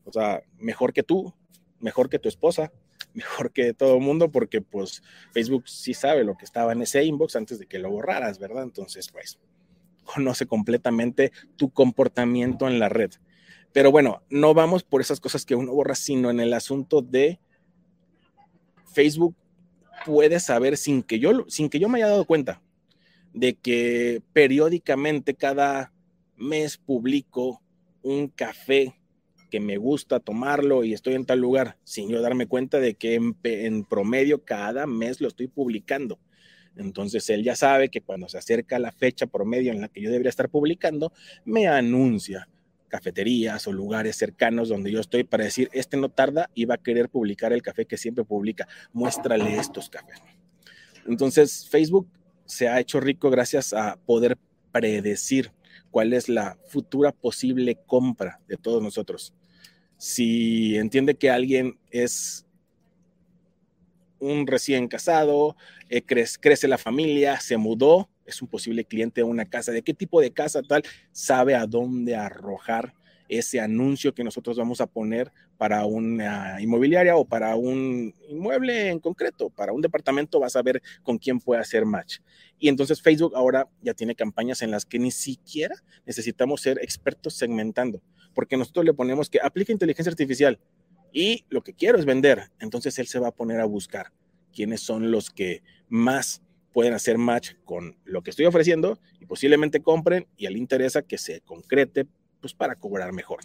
[0.04, 1.34] o sea, mejor que tú,
[1.80, 2.72] mejor que tu esposa,
[3.14, 7.04] mejor que todo el mundo, porque pues Facebook sí sabe lo que estaba en ese
[7.04, 8.62] inbox antes de que lo borraras, ¿verdad?
[8.62, 9.38] Entonces, pues,
[10.04, 13.10] conoce completamente tu comportamiento en la red.
[13.72, 17.40] Pero bueno, no vamos por esas cosas que uno borra, sino en el asunto de
[18.86, 19.36] Facebook
[20.04, 22.62] puede saber sin que yo, sin que yo me haya dado cuenta
[23.32, 25.92] de que periódicamente cada
[26.36, 27.62] mes publico
[28.02, 28.94] un café
[29.50, 33.14] que me gusta tomarlo y estoy en tal lugar, sin yo darme cuenta de que
[33.14, 36.18] en, promedio cada mes lo estoy publicando.
[36.76, 40.10] Entonces él ya sabe que cuando se acerca la fecha promedio en la que yo
[40.10, 41.12] debería estar publicando,
[41.44, 42.48] me anuncia
[42.88, 46.82] cafeterías o lugares cercanos donde yo estoy para decir, este no tarda y va a
[46.82, 50.20] querer publicar el café que siempre publica, muéstrale estos cafés.
[51.06, 52.08] Entonces, Facebook
[52.44, 54.38] se ha hecho rico gracias a poder
[54.72, 55.52] predecir
[55.90, 59.34] cuál es la futura posible compra de todos nosotros.
[59.96, 62.46] Si entiende que alguien es
[64.18, 65.56] un recién casado,
[65.88, 69.82] eh, crece, crece la familia, se mudó, es un posible cliente de una casa, de
[69.82, 72.94] qué tipo de casa tal, sabe a dónde arrojar
[73.28, 79.00] ese anuncio que nosotros vamos a poner para una inmobiliaria o para un inmueble en
[79.00, 82.18] concreto, para un departamento, vas a ver con quién puede hacer match.
[82.58, 87.34] Y entonces Facebook ahora ya tiene campañas en las que ni siquiera necesitamos ser expertos
[87.34, 88.02] segmentando,
[88.34, 90.58] porque nosotros le ponemos que aplica inteligencia artificial
[91.12, 92.50] y lo que quiero es vender.
[92.60, 94.12] Entonces él se va a poner a buscar
[94.52, 96.42] quiénes son los que más
[96.76, 101.16] pueden hacer match con lo que estoy ofreciendo y posiblemente compren y al interesa que
[101.16, 102.06] se concrete
[102.42, 103.38] pues para cobrar mejor.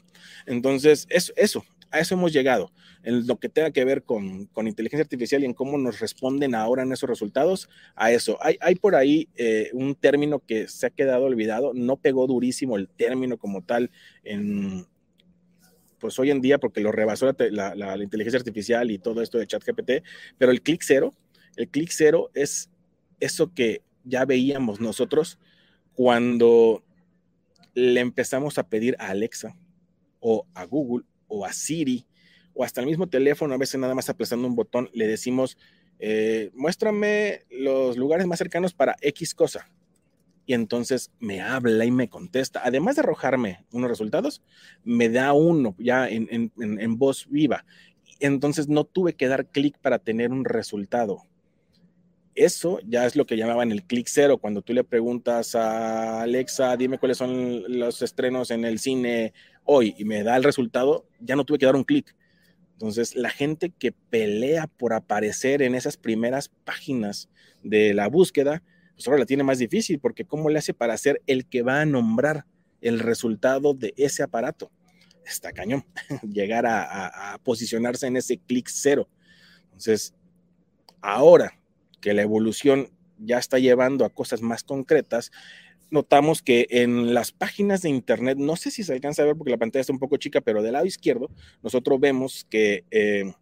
[0.45, 2.73] Entonces, eso, eso, a eso hemos llegado.
[3.03, 6.55] En lo que tenga que ver con, con inteligencia artificial y en cómo nos responden
[6.55, 8.37] ahora en esos resultados, a eso.
[8.41, 12.75] Hay, hay por ahí eh, un término que se ha quedado olvidado, no pegó durísimo
[12.75, 13.91] el término como tal
[14.25, 14.85] en,
[15.99, 19.37] pues hoy en día, porque lo rebasó la, la, la inteligencia artificial y todo esto
[19.37, 20.03] de ChatGPT,
[20.37, 21.15] pero el clic cero,
[21.55, 22.70] el clic cero es
[23.21, 25.39] eso que ya veíamos nosotros
[25.93, 26.83] cuando
[27.73, 29.55] le empezamos a pedir a Alexa
[30.19, 32.05] o a Google o a Siri
[32.53, 35.57] o hasta el mismo teléfono, a veces nada más aplastando un botón, le decimos,
[35.99, 39.69] eh, muéstrame los lugares más cercanos para X cosa.
[40.45, 42.61] Y entonces me habla y me contesta.
[42.65, 44.41] Además de arrojarme unos resultados,
[44.83, 47.63] me da uno ya en, en, en voz viva.
[48.19, 51.23] Entonces no tuve que dar clic para tener un resultado
[52.35, 56.75] eso ya es lo que llamaban el clic cero, cuando tú le preguntas a Alexa,
[56.77, 59.33] dime cuáles son los estrenos en el cine
[59.65, 62.15] hoy y me da el resultado, ya no tuve que dar un clic.
[62.73, 67.29] Entonces, la gente que pelea por aparecer en esas primeras páginas
[67.61, 68.63] de la búsqueda,
[68.95, 71.81] pues ahora la tiene más difícil, porque ¿cómo le hace para ser el que va
[71.81, 72.45] a nombrar
[72.81, 74.71] el resultado de ese aparato?
[75.25, 75.85] Está cañón,
[76.23, 79.07] llegar a, a, posicionarse en ese clic cero.
[79.65, 80.15] Entonces,
[81.01, 81.60] ahora
[82.01, 85.31] que la evolución ya está llevando a cosas más concretas,
[85.91, 89.51] notamos que en las páginas de Internet, no sé si se alcanza a ver porque
[89.51, 91.29] la pantalla está un poco chica, pero del lado izquierdo,
[91.61, 93.33] nosotros vemos que eh,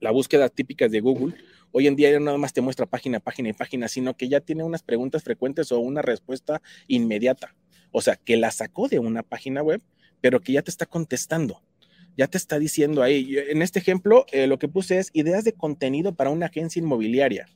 [0.00, 1.34] la búsqueda típica de Google,
[1.72, 4.40] hoy en día ya nada más te muestra página, página y página, sino que ya
[4.40, 7.54] tiene unas preguntas frecuentes o una respuesta inmediata.
[7.90, 9.82] O sea, que la sacó de una página web,
[10.20, 11.60] pero que ya te está contestando
[12.16, 13.36] ya te está diciendo ahí.
[13.48, 17.46] En este ejemplo, eh, lo que puse es ideas de contenido para una agencia inmobiliaria.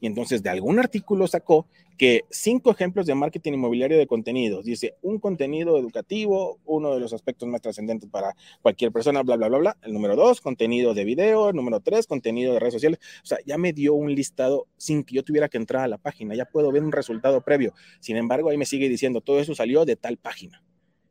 [0.00, 1.66] Y entonces de algún artículo sacó
[1.98, 4.64] que cinco ejemplos de marketing inmobiliario de contenidos.
[4.64, 9.48] Dice, un contenido educativo, uno de los aspectos más trascendentes para cualquier persona, bla, bla,
[9.48, 9.76] bla, bla.
[9.82, 11.50] El número dos, contenido de video.
[11.50, 12.98] El número tres, contenido de redes sociales.
[13.22, 15.98] O sea, ya me dio un listado sin que yo tuviera que entrar a la
[15.98, 16.34] página.
[16.34, 17.74] Ya puedo ver un resultado previo.
[18.00, 20.64] Sin embargo, ahí me sigue diciendo, todo eso salió de tal página.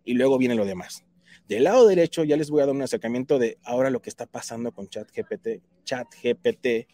[0.04, 1.06] Y luego viene lo demás.
[1.50, 4.28] Del lado derecho ya les voy a dar un acercamiento de ahora lo que está
[4.28, 5.64] pasando con ChatGPT.
[5.84, 6.88] ChatGPT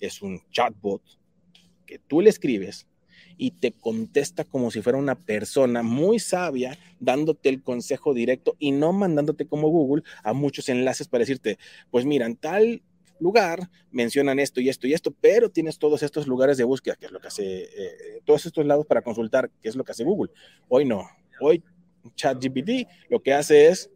[0.00, 1.02] es un chatbot
[1.84, 2.86] que tú le escribes
[3.36, 8.72] y te contesta como si fuera una persona muy sabia, dándote el consejo directo y
[8.72, 11.58] no mandándote como Google a muchos enlaces para decirte,
[11.90, 12.80] pues mira, en tal
[13.20, 17.04] lugar mencionan esto y esto y esto, pero tienes todos estos lugares de búsqueda, que
[17.04, 20.04] es lo que hace, eh, todos estos lados para consultar, que es lo que hace
[20.04, 20.32] Google.
[20.70, 21.06] Hoy no,
[21.42, 21.62] hoy
[22.14, 23.90] ChatGPT lo que hace es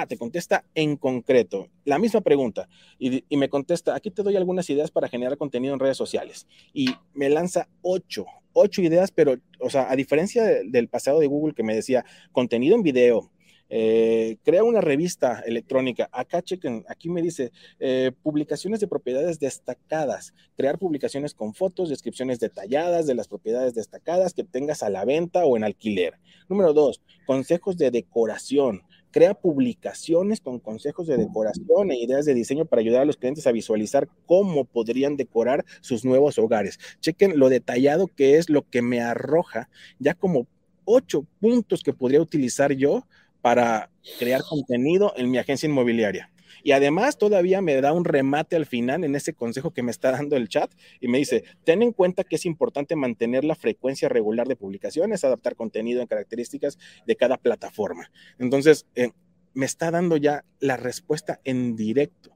[0.00, 2.68] Ah, te contesta en concreto la misma pregunta
[3.00, 6.46] y, me contesta, aquí te doy algunas ideas para generar contenido en redes sociales.
[6.72, 11.52] Y me lanza ocho, ocho ideas, pero, o sea, a diferencia del pasado de Google
[11.52, 13.32] que me decía contenido en video,
[13.70, 16.08] eh, crea una revista electrónica.
[16.12, 22.38] Acá chequen, aquí me dice eh, publicaciones de propiedades destacadas, crear publicaciones con fotos, descripciones
[22.38, 26.20] detalladas de las propiedades destacadas que tengas a la venta o en alquiler.
[26.48, 28.82] Número dos, consejos de decoración.
[29.10, 33.46] Crea publicaciones con consejos de decoración e ideas de diseño para ayudar a los clientes
[33.46, 36.78] a visualizar cómo podrían decorar sus nuevos hogares.
[37.00, 39.68] Chequen lo detallado que es lo que me arroja
[39.98, 40.46] ya como
[40.84, 43.06] ocho puntos que podría utilizar yo
[43.40, 46.30] para crear contenido en mi agencia inmobiliaria.
[46.62, 50.10] Y además todavía me da un remate al final en ese consejo que me está
[50.12, 54.08] dando el chat y me dice, ten en cuenta que es importante mantener la frecuencia
[54.08, 58.10] regular de publicaciones, adaptar contenido en características de cada plataforma.
[58.38, 59.10] Entonces, eh,
[59.54, 62.30] me está dando ya la respuesta en directo.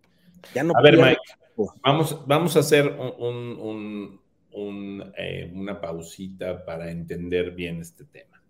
[0.54, 1.20] Ya no a ver, Mike,
[1.84, 2.86] vamos, vamos a hacer
[5.16, 8.41] eh, una pausita para entender bien este tema.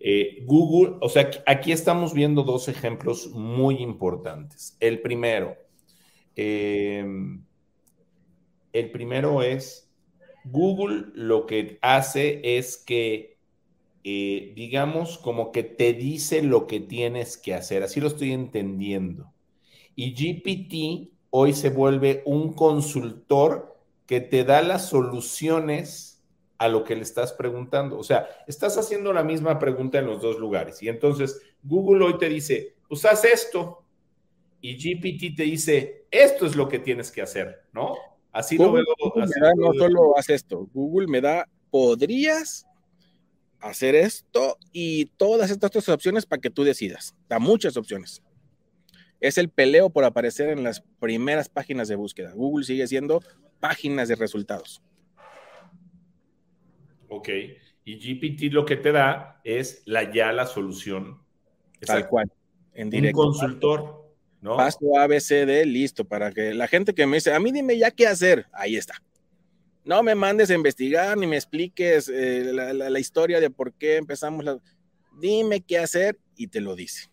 [0.00, 4.76] Eh, Google, o sea, aquí estamos viendo dos ejemplos muy importantes.
[4.80, 5.56] El primero,
[6.36, 7.04] eh,
[8.72, 9.90] el primero es,
[10.44, 13.36] Google lo que hace es que,
[14.04, 19.30] eh, digamos, como que te dice lo que tienes que hacer, así lo estoy entendiendo.
[19.94, 26.19] Y GPT hoy se vuelve un consultor que te da las soluciones
[26.60, 27.98] a lo que le estás preguntando.
[27.98, 30.82] O sea, estás haciendo la misma pregunta en los dos lugares.
[30.82, 33.82] Y entonces Google hoy te dice, pues haz esto.
[34.60, 37.94] Y GPT te dice, esto es lo que tienes que hacer, ¿no?
[38.30, 38.84] Así lo veo.
[39.56, 42.66] no solo haz esto, Google me da, podrías
[43.60, 47.14] hacer esto y todas estas otras opciones para que tú decidas.
[47.26, 48.22] Da muchas opciones.
[49.18, 52.32] Es el peleo por aparecer en las primeras páginas de búsqueda.
[52.34, 53.22] Google sigue siendo
[53.60, 54.82] páginas de resultados.
[57.10, 57.28] Ok.
[57.84, 61.20] Y GPT lo que te da es la ya la solución.
[61.80, 62.30] Tal cual.
[62.72, 63.20] En directo.
[63.20, 64.00] Un consultor.
[64.40, 64.56] ¿no?
[64.56, 68.06] Paso ABCD, listo, para que la gente que me dice, a mí dime ya qué
[68.06, 68.94] hacer, ahí está.
[69.84, 74.44] No me mandes a investigar ni me expliques eh, la, historia de por qué empezamos
[74.44, 74.58] la...
[75.20, 77.10] Dime qué hacer y te lo dice.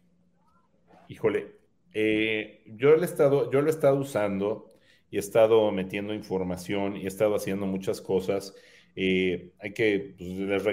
[1.09, 1.55] Híjole,
[1.93, 4.73] eh, yo, lo he estado, yo lo he estado usando
[5.09, 8.53] y he estado metiendo información y he estado haciendo muchas cosas
[8.99, 10.65] eh, hay, que, pues, les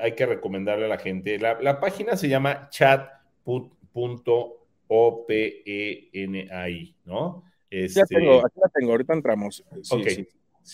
[0.00, 1.36] hay que recomendarle a la gente.
[1.40, 3.66] La, página se llama chat.openai,
[7.04, 7.42] ¿no?
[7.68, 9.64] Este, ya tengo, aquí la tengo, ahorita entramos.
[9.90, 10.06] ok.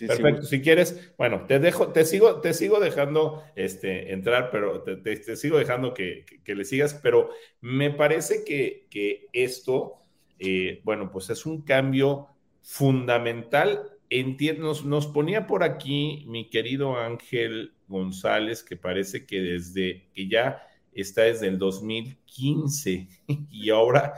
[0.06, 0.42] Perfecto.
[0.42, 5.56] Si quieres, bueno, te dejo, te sigo, te sigo dejando este, entrar, pero te, sigo
[5.56, 7.30] dejando que, le sigas, pero
[7.62, 10.02] me parece que, esto,
[10.38, 12.28] eh, bueno, pues es un cambio
[12.60, 20.28] fundamental entiendo, nos, ponía por aquí mi querido Ángel González, que parece que desde que
[20.28, 23.08] ya está desde el 2015
[23.50, 24.14] y ahora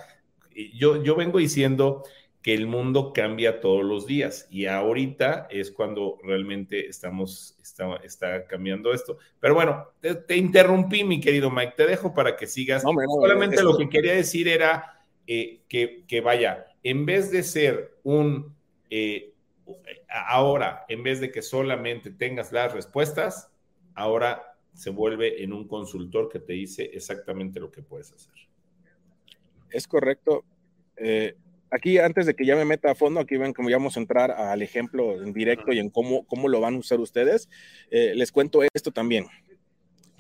[0.75, 2.03] yo, yo vengo diciendo
[2.43, 8.47] que el mundo cambia todos los días y ahorita es cuando realmente estamos, está, está
[8.47, 9.19] cambiando esto.
[9.41, 12.83] Pero bueno, te, interrumpí, mi querido Mike, te dejo para que sigas.
[12.83, 18.55] Solamente lo que quería decir era eh, que, que, vaya, en vez de ser un
[18.89, 19.30] eh,
[20.09, 23.51] ahora, en vez de que solamente tengas las respuestas,
[23.95, 28.35] ahora se vuelve en un consultor que te dice exactamente lo que puedes hacer.
[29.71, 30.45] Es correcto.
[30.97, 31.35] Eh,
[31.71, 34.01] aquí, antes de que ya me meta a fondo, aquí ven cómo ya vamos a
[34.01, 37.49] entrar al ejemplo en directo y en cómo, cómo lo van a usar ustedes.
[37.91, 39.27] Eh, les cuento esto también.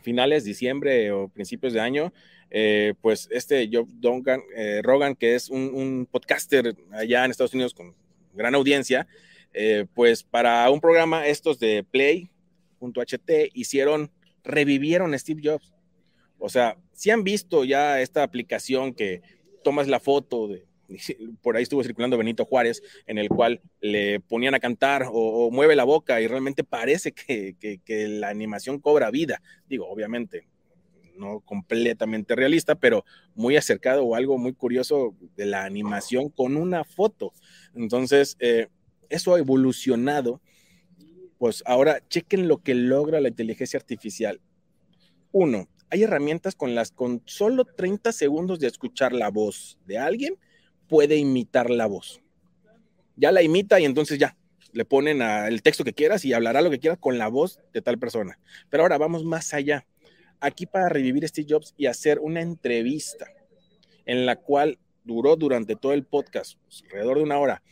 [0.02, 2.12] Finales, diciembre o principios de año,
[2.50, 4.40] eh, pues este Joe Duncan,
[4.82, 7.94] Rogan, que es un, un podcaster allá en Estados Unidos con
[8.32, 9.06] gran audiencia,
[9.52, 14.10] eh, pues para un programa estos de Play.ht hicieron,
[14.44, 15.74] revivieron Steve Jobs.
[16.38, 19.22] O sea, si han visto ya esta aplicación que
[19.62, 20.64] tomas la foto de,
[21.42, 25.76] por ahí estuvo circulando Benito Juárez, en el cual le ponían a cantar o, mueve
[25.76, 29.42] la boca y realmente parece que, que, la animación cobra vida.
[29.68, 30.46] Digo, obviamente,
[31.16, 36.84] no completamente realista, pero muy acercado o algo muy curioso de la animación con una
[36.84, 37.32] foto.
[37.74, 38.68] Entonces, eh,
[39.10, 40.40] eso ha evolucionado,
[41.38, 44.40] pues ahora chequen lo que logra la inteligencia artificial.
[45.32, 50.38] Uno, hay herramientas con las con solo 30 segundos de escuchar la voz de alguien
[50.88, 52.20] puede imitar la voz.
[53.16, 54.36] Ya la imita y entonces ya
[54.72, 57.82] le ponen el texto que quieras y hablará lo que quieras con la voz de
[57.82, 58.38] tal persona.
[58.68, 59.86] Pero ahora vamos más allá.
[60.40, 63.26] Aquí para revivir Steve Jobs y hacer una entrevista
[64.06, 67.62] en la cual duró durante todo el podcast, pues, alrededor de una hora,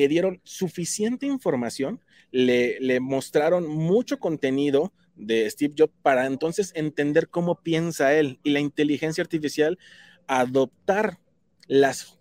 [0.00, 7.56] le dieron suficiente información, le, mostraron mucho contenido de Steve Jobs para entonces entender cómo
[7.56, 9.78] piensa él y la inteligencia artificial
[10.26, 11.18] adoptar
[11.66, 12.18] las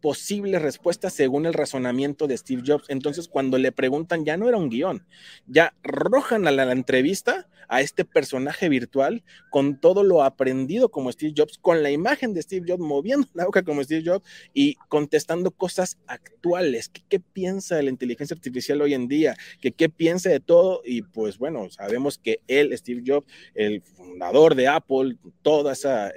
[0.00, 2.84] posibles respuestas según el razonamiento de Steve Jobs.
[2.88, 5.06] Entonces, cuando le preguntan, ya no era un guion,
[5.46, 11.34] ya rojan a la, entrevista a este personaje virtual con todo lo aprendido como Steve
[11.36, 14.24] Jobs, con la imagen de Steve Jobs moviendo la boca como Steve Jobs
[14.54, 16.88] y contestando cosas actuales.
[16.88, 19.36] ¿Qué, piensa de la inteligencia artificial hoy en día?
[19.60, 20.80] ¿Qué, ¿Qué piensa de todo?
[20.84, 26.12] Y pues bueno, sabemos que él, Steve Jobs, el fundador de Apple, toda esa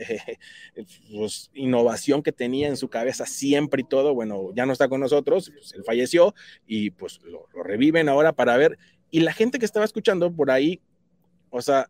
[1.12, 5.02] pues, innovación que tenía en su cabeza siempre y todo, bueno, ya no está con
[5.02, 6.34] nosotros, pues, él falleció
[6.66, 8.78] y pues lo, reviven ahora para ver.
[9.10, 10.82] Y la gente que estaba escuchando por ahí,
[11.50, 11.90] o sea,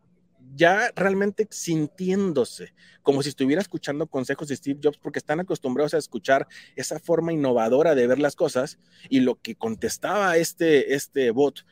[0.54, 5.98] ya realmente sintiéndose como si estuviera escuchando consejos de Steve Jobs porque están acostumbrados a
[5.98, 8.78] escuchar esa forma innovadora de ver las cosas
[9.08, 11.64] y lo que contestaba este, este bot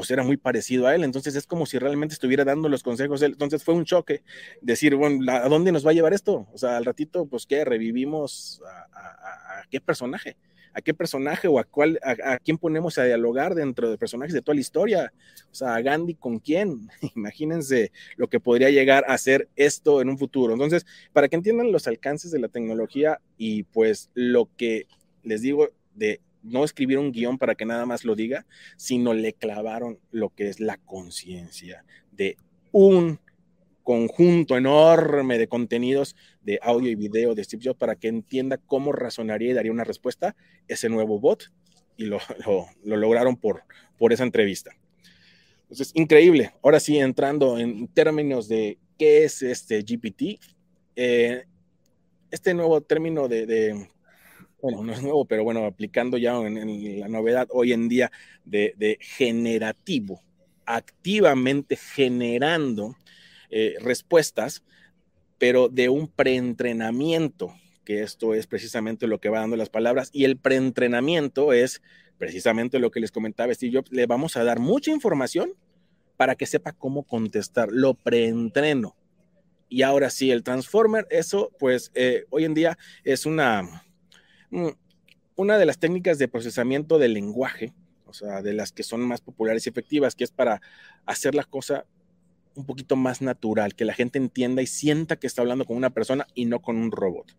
[0.00, 3.20] pues era muy parecido a él, entonces es como si realmente estuviera dando los consejos
[3.20, 4.22] él, entonces fue un choque,
[4.62, 6.48] decir, bueno, ¿a dónde nos va a llevar esto?
[6.54, 7.66] O sea, al ratito, pues, ¿qué?
[7.66, 8.62] ¿Revivimos
[8.94, 10.38] a, qué personaje?
[10.72, 14.40] ¿A qué personaje o a cuál, a, quién ponemos a dialogar dentro de personajes de
[14.40, 15.12] toda la historia?
[15.52, 16.88] O sea, ¿a Gandhi con quién?
[17.14, 20.54] Imagínense lo que podría llegar a ser esto en un futuro.
[20.54, 24.86] Entonces, para que entiendan los alcances de la tecnología y pues lo que
[25.22, 29.32] les digo de no escribieron un guion para que nada más lo diga, sino le
[29.32, 32.36] clavaron lo que es la conciencia de
[32.72, 33.18] un
[33.82, 38.92] conjunto enorme de contenidos de audio y video de Steve Jobs para que entienda cómo
[38.92, 40.36] razonaría y daría una respuesta
[40.68, 41.50] ese nuevo bot
[41.96, 42.18] y lo,
[42.84, 43.64] lograron por,
[43.98, 44.72] por esa entrevista.
[45.62, 46.52] Entonces, increíble.
[46.62, 50.40] Ahora sí, entrando en términos de qué es este GPT,
[50.96, 51.44] eh,
[52.30, 53.88] este nuevo término de
[54.62, 58.10] bueno, no es nuevo, pero bueno, aplicando ya en, la novedad hoy en día
[58.44, 60.22] de, generativo,
[60.66, 62.96] activamente generando
[63.50, 64.62] eh, respuestas,
[65.38, 67.54] pero de un preentrenamiento,
[67.84, 71.82] que esto es precisamente lo que va dando las palabras, y el preentrenamiento es
[72.18, 75.54] precisamente lo que les comentaba Steve Jobs, le vamos a dar mucha información
[76.18, 78.94] para que sepa cómo contestar, lo preentreno.
[79.70, 83.84] Y ahora sí, el Transformer, eso pues eh, hoy en día es una
[85.36, 87.72] una de las técnicas de procesamiento del lenguaje,
[88.06, 90.60] o sea, de las que son más populares y efectivas, que es para
[91.06, 91.86] hacer la cosa
[92.54, 95.90] un poquito más natural, que la gente entienda y sienta que está hablando con una
[95.90, 97.36] persona y no con un robot.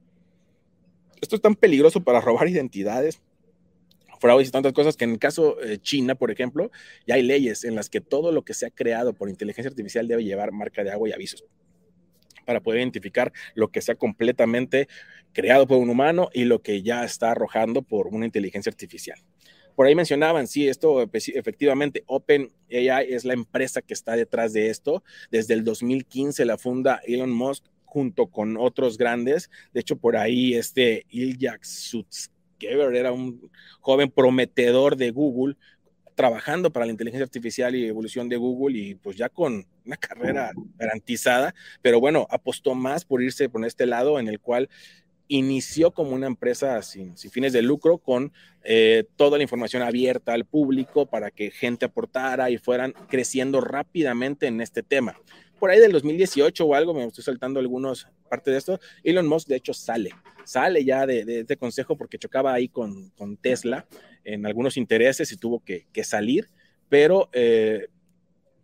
[1.21, 3.21] Esto es tan peligroso para robar identidades,
[4.19, 6.71] fraudes y tantas cosas que en el caso de China, por ejemplo,
[7.07, 10.07] ya hay leyes en las que todo lo que se ha creado por inteligencia artificial
[10.07, 11.43] debe llevar marca de agua y avisos
[12.45, 14.87] para poder identificar lo que sea completamente
[15.33, 19.19] creado por un humano y lo que ya está arrojando por una inteligencia artificial.
[19.75, 25.03] Por ahí mencionaban, sí, esto efectivamente, OpenAI es la empresa que está detrás de esto.
[25.31, 29.49] Desde el 2015 la funda Elon Musk junto con otros grandes.
[29.73, 35.55] De hecho, por ahí este Ilya Sutskever era un joven prometedor de Google
[36.15, 40.51] trabajando para la inteligencia artificial y evolución de Google y pues ya con una carrera
[40.77, 44.69] garantizada, pero bueno, apostó más por irse por este lado en el cual
[45.31, 50.43] inició como una empresa sin, fines de lucro con eh, toda la información abierta al
[50.43, 55.17] público para que gente aportara y fueran creciendo rápidamente en este tema.
[55.57, 59.47] Por ahí del 2018 o algo, me estoy saltando algunos parte de esto, Elon Musk
[59.47, 60.11] de hecho sale,
[60.43, 63.85] sale ya de, este consejo porque chocaba ahí con, con, Tesla
[64.25, 66.49] en algunos intereses y tuvo que, que salir,
[66.89, 67.87] pero eh,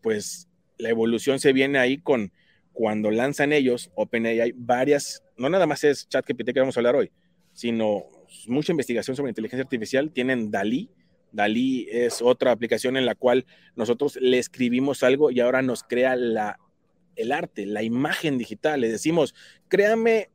[0.02, 2.34] pues la evolución se viene ahí con
[2.74, 7.12] cuando lanzan ellos, OpenAI, varias no nada más es ChatGPT que vamos a hablar hoy,
[7.54, 8.06] sino
[8.48, 10.12] mucha investigación sobre inteligencia artificial.
[10.12, 10.90] Tienen Dalí.
[11.32, 16.14] Dalí es otra aplicación en la cual nosotros le escribimos algo y ahora nos crea
[16.14, 18.82] el arte, la imagen digital.
[18.82, 19.36] Le decimos,
[19.68, 20.30] créame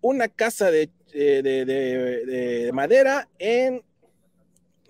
[0.00, 3.82] una casa de, de madera en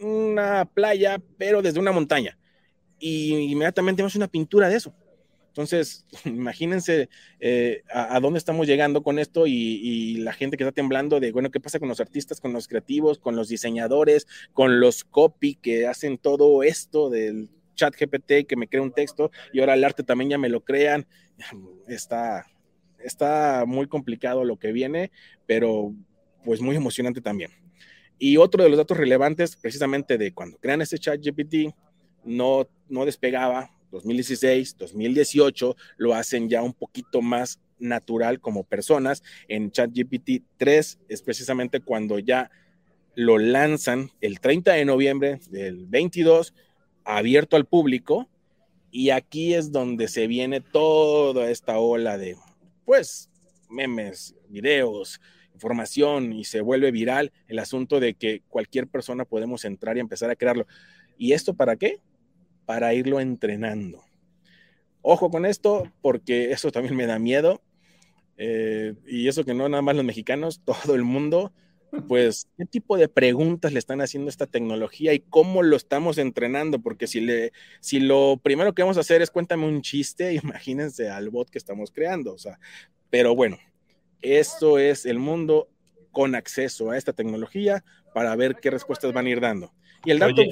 [0.00, 2.38] una playa, pero desde una montaña.
[2.98, 4.94] Y inmediatamente vemos una pintura de eso.
[5.58, 7.08] Entonces, imagínense
[7.40, 11.50] eh, a, dónde estamos llegando con esto y, la gente que está temblando de, bueno,
[11.50, 15.88] ¿qué pasa con los artistas, con los creativos, con los diseñadores, con los copy que
[15.88, 20.04] hacen todo esto del chat GPT que me crea un texto y ahora el arte
[20.04, 21.08] también ya me lo crean?
[21.88, 22.46] Está,
[23.00, 25.10] está muy complicado lo que viene,
[25.46, 25.92] pero
[26.44, 27.50] pues muy emocionante también.
[28.16, 31.74] Y otro de los datos relevantes, precisamente de cuando crean este chat GPT,
[32.24, 39.22] no, no despegaba, 2016, 2018, lo hacen ya un poquito más natural como personas.
[39.48, 42.50] En ChatGPT 3 es precisamente cuando ya
[43.14, 46.54] lo lanzan el 30 de noviembre del 22,
[47.04, 48.28] abierto al público,
[48.90, 52.36] y aquí es donde se viene toda esta ola de,
[52.84, 53.30] pues,
[53.68, 55.20] memes, videos,
[55.52, 60.30] información y se vuelve viral el asunto de que cualquier persona podemos entrar y empezar
[60.30, 60.66] a crearlo.
[61.18, 62.00] ¿Y esto para qué?
[62.68, 64.04] Para irlo entrenando.
[65.00, 67.62] Ojo con esto, porque eso también me da miedo.
[68.36, 71.54] Eh, y eso que no nada más los mexicanos, todo el mundo,
[72.08, 76.78] pues, ¿qué tipo de preguntas le están haciendo esta tecnología y cómo lo estamos entrenando?
[76.78, 81.08] Porque si, le, si lo primero que vamos a hacer es cuéntame un chiste, imagínense
[81.08, 82.34] al bot que estamos creando.
[82.34, 82.60] O sea,
[83.08, 83.56] pero bueno,
[84.20, 85.70] esto es el mundo
[86.12, 89.72] con acceso a esta tecnología para ver qué respuestas van a ir dando.
[90.04, 90.42] Y el dato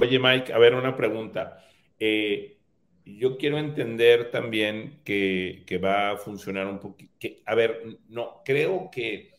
[0.00, 1.64] oye, Mike, a ver, una pregunta.
[1.98, 2.58] Eh,
[3.04, 7.12] yo quiero entender también que, va a funcionar un poquito.
[7.46, 9.32] A ver, no, creo que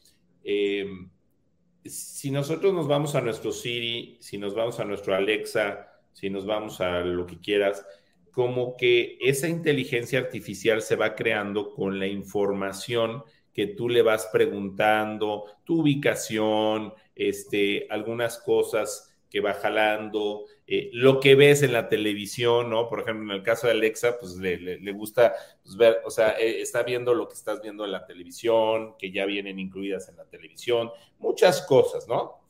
[0.43, 0.87] eh,
[1.85, 6.45] si nosotros nos vamos a nuestro Siri, si nos vamos a nuestro Alexa, si nos
[6.45, 7.85] vamos a lo que quieras,
[8.31, 13.23] como que esa inteligencia artificial se va creando con la información
[13.53, 21.21] que tú le vas preguntando, tu ubicación, este, algunas cosas que va jalando, eh, lo
[21.21, 22.89] que ves en la televisión, ¿no?
[22.89, 26.61] Por ejemplo, en el caso de Alexa, pues le, gusta pues, ver, o sea, eh,
[26.61, 30.25] está viendo lo que estás viendo en la televisión, que ya vienen incluidas en la
[30.25, 32.41] televisión, muchas cosas, ¿no?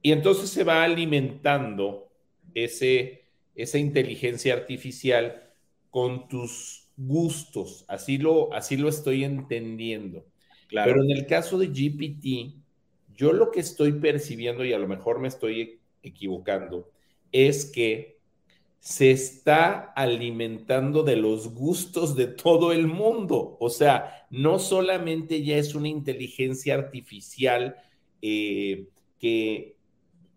[0.00, 2.10] Y entonces se va alimentando
[2.54, 5.52] ese, esa inteligencia artificial
[5.90, 10.24] con tus gustos, así lo, así lo estoy entendiendo.
[10.68, 10.92] Claro.
[10.92, 12.59] Pero en el caso de GPT,
[13.20, 16.90] yo lo que estoy percibiendo, y a lo mejor me estoy equivocando,
[17.30, 18.18] es que
[18.78, 23.58] se está alimentando de los gustos de todo el mundo.
[23.60, 27.76] O sea, no solamente ya es una inteligencia artificial
[28.22, 29.76] eh, que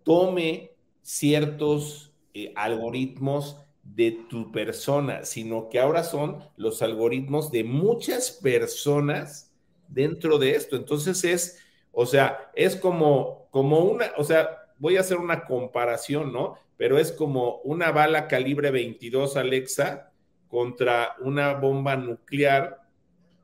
[0.04, 0.72] tome
[1.02, 9.54] ciertos eh, algoritmos de tu persona, sino que ahora son los algoritmos de muchas personas
[9.88, 10.76] dentro de esto.
[10.76, 11.63] Entonces es
[11.94, 16.56] o sea, es como, como una, o sea, voy a hacer una comparación, ¿no?
[16.76, 20.12] Pero es como una bala calibre 22 Alexa
[20.48, 22.82] contra una bomba nuclear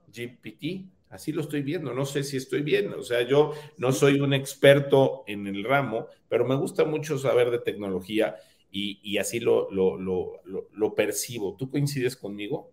[0.07, 0.89] GPT.
[1.09, 4.33] Así lo estoy viendo, no sé si estoy bien, o sea, yo no soy un
[4.33, 8.35] experto en el ramo, pero me gusta mucho saber de tecnología
[8.71, 11.55] y, así lo, lo, lo, percibo.
[11.55, 12.71] ¿Tú coincides conmigo?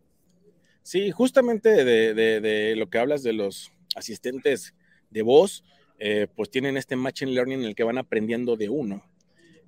[0.83, 4.75] Sí, justamente de, de lo que hablas de los asistentes
[5.11, 5.65] de voz,
[5.99, 9.05] eh, pues tienen este machine learning en el que van aprendiendo de uno.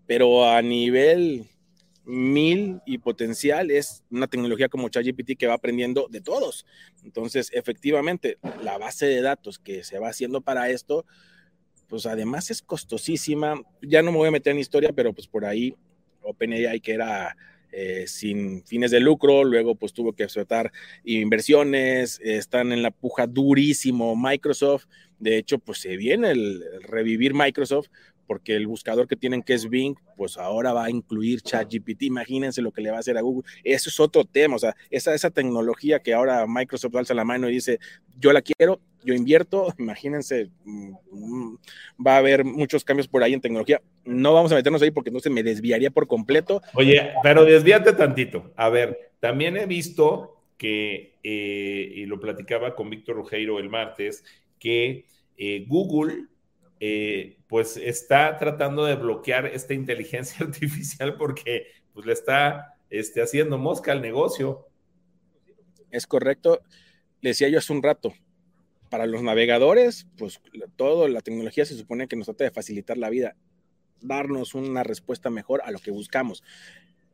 [0.07, 1.47] Pero a nivel
[2.05, 6.65] mil y potencial es una tecnología como ChatGPT que va aprendiendo de todos.
[7.05, 11.05] Entonces, efectivamente, la base de datos que se va haciendo para esto,
[11.87, 13.61] pues además es costosísima.
[13.83, 15.75] Ya no me voy a meter en historia, pero pues por ahí
[16.23, 17.37] OpenAI, que era
[17.71, 20.73] eh, sin fines de lucro, luego pues tuvo que aceptar
[21.05, 24.87] inversiones, están en la puja durísimo Microsoft,
[25.19, 27.89] de hecho pues se viene el, revivir Microsoft
[28.27, 32.61] porque el buscador que tienen que es Bing, pues ahora va a incluir ChatGPT, imagínense
[32.61, 35.15] lo que le va a hacer a Google, eso es otro tema, o sea, esa,
[35.15, 37.79] esa tecnología que ahora Microsoft alza la mano y dice,
[38.19, 41.59] yo la quiero, yo invierto, imagínense, mm, mm,
[42.07, 43.81] va a haber muchos cambios por ahí en tecnología.
[44.05, 46.61] No vamos a meternos ahí porque entonces me desviaría por completo.
[46.75, 48.53] Oye, pero desvíate tantito.
[48.57, 54.25] A ver, también he visto que, eh, y lo platicaba con Víctor Rugeiro el martes,
[54.59, 55.07] que
[55.37, 56.27] eh, Google
[56.81, 63.59] eh, pues está tratando de bloquear esta inteligencia artificial porque pues le está este, haciendo
[63.59, 64.69] mosca al negocio.
[65.91, 66.61] Es correcto.
[67.21, 68.13] Le decía yo hace un rato,
[68.89, 70.41] para los navegadores, pues
[70.77, 73.37] toda la tecnología se supone que nos trata de facilitar la vida,
[74.01, 76.43] darnos una respuesta mejor a lo que buscamos.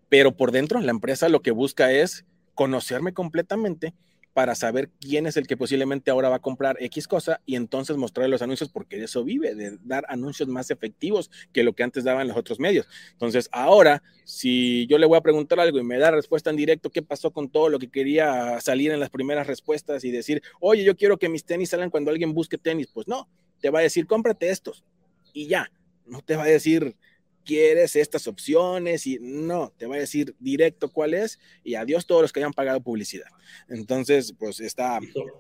[0.09, 2.25] Pero por dentro, la empresa lo que busca es
[2.55, 3.95] conocerme completamente
[4.35, 7.97] para saber quién es el que posiblemente ahora va a comprar X cosa y entonces
[7.97, 11.85] mostrarle los anuncios porque de eso vive, de dar anuncios más efectivos que lo que
[11.85, 12.89] antes daban los otros medios.
[13.13, 16.91] Entonces, ahora, si yo le voy a preguntar algo y me da respuesta en directo,
[16.91, 20.83] ¿qué pasó con todo lo que quería salir en las primeras respuestas y decir, oye,
[20.83, 22.89] yo quiero que mis tenis salgan cuando alguien busque tenis?
[22.93, 23.29] Pues no,
[23.61, 24.85] te va a decir, cómprate estos
[25.33, 25.71] y ya,
[26.07, 26.97] no te va a decir,
[27.45, 32.23] quieres estas opciones y no, te va a decir directo cuál es y adiós todos
[32.23, 33.29] los que hayan pagado publicidad.
[33.69, 34.99] Entonces, pues está,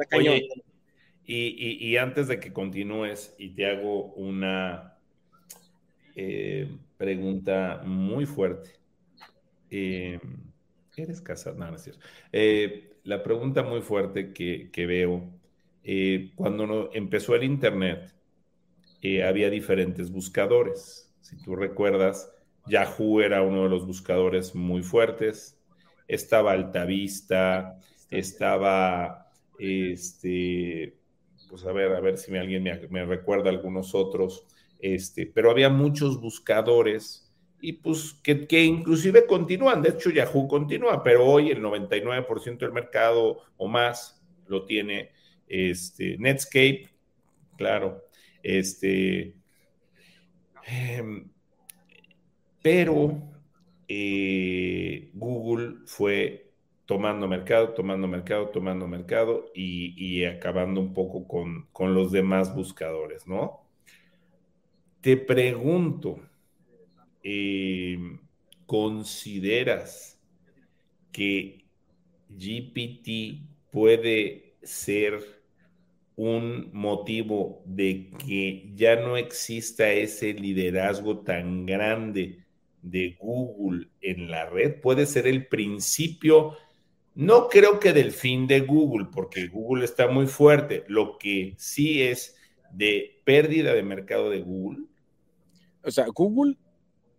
[0.08, 0.40] cañón.
[1.26, 4.94] y, antes de que continúes y te hago una
[6.16, 8.70] eh, pregunta muy fuerte.
[9.70, 10.20] Eh,
[10.96, 11.56] ¿Eres casado?
[11.56, 12.00] No, no es cierto.
[12.30, 15.28] Eh, la pregunta muy fuerte que, que veo,
[16.36, 18.14] cuando empezó el Internet,
[19.26, 21.03] había diferentes buscadores.
[21.24, 22.30] Si tú recuerdas,
[22.66, 25.58] Yahoo era uno de los buscadores muy fuertes,
[26.06, 30.98] estaba Altavista, estaba, este,
[31.48, 34.46] pues a ver, a ver si alguien me, recuerda algunos otros,
[34.80, 41.02] este, pero había muchos buscadores y pues que, que, inclusive continúan, de hecho Yahoo continúa,
[41.02, 45.12] pero hoy el 99% del mercado o más lo tiene
[45.48, 46.90] este, Netscape,
[47.56, 48.04] claro,
[48.42, 49.36] este,
[50.66, 51.28] em,
[52.62, 53.22] pero
[53.88, 56.52] eh, Google fue
[56.86, 63.66] tomando mercado, tomando mercado, tomando mercado y, acabando un poco con, los demás buscadores, ¿no?
[65.00, 66.20] Te pregunto,
[67.22, 68.20] em,
[68.66, 70.20] ¿consideras
[71.12, 71.64] que
[72.28, 75.43] GPT puede ser
[76.16, 82.44] un motivo de que ya no exista ese liderazgo tan grande
[82.82, 84.80] de Google en la red?
[84.80, 86.56] Puede ser el principio,
[87.14, 92.02] no creo que del fin de Google, porque Google está muy fuerte, lo que sí
[92.02, 92.36] es
[92.72, 94.84] de pérdida de mercado de Google.
[95.82, 96.56] O sea, Google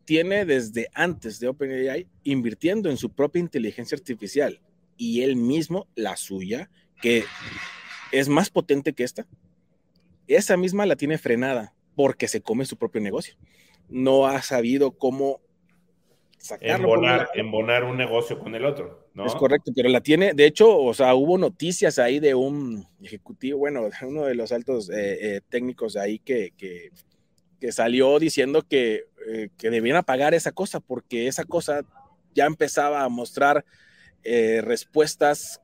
[0.05, 4.61] tiene desde antes de OpenAI invirtiendo en su propia inteligencia artificial
[4.97, 6.69] y él mismo la suya,
[7.01, 7.23] que
[8.11, 9.25] es más potente que esta,
[10.27, 13.35] esa misma la tiene frenada porque se come su propio negocio.
[13.89, 15.41] No ha sabido cómo
[16.37, 16.87] sacarlo.
[16.87, 19.25] Embonar, embonar un negocio con el otro, ¿no?
[19.25, 23.59] Es correcto, pero la tiene, de hecho, o sea, hubo noticias ahí de un ejecutivo,
[23.59, 26.91] bueno, uno de los altos eh, eh, técnicos ahí que, que,
[27.71, 31.81] salió diciendo que, eh, que debían apagar esa cosa porque esa cosa
[32.35, 33.65] ya empezaba a mostrar
[34.23, 35.61] respuestas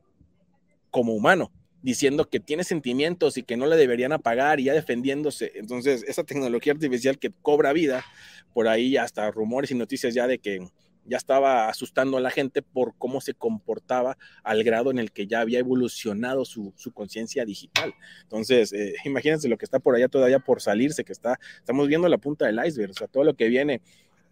[0.89, 5.51] como humano diciendo que tiene sentimientos y que no le deberían apagar y ya defendiéndose.
[5.55, 8.05] Entonces, esa tecnología artificial que cobra vida,
[8.53, 10.67] por ahí hasta rumores y noticias ya de que
[11.05, 15.25] ya estaba asustando a la gente por cómo se comportaba al grado en el que
[15.27, 17.93] ya había evolucionado su, conciencia digital.
[18.23, 22.07] Entonces, eh, imagínense lo que está por allá todavía por salirse, que está, estamos viendo
[22.07, 23.81] la punta del iceberg, o sea, todo lo que viene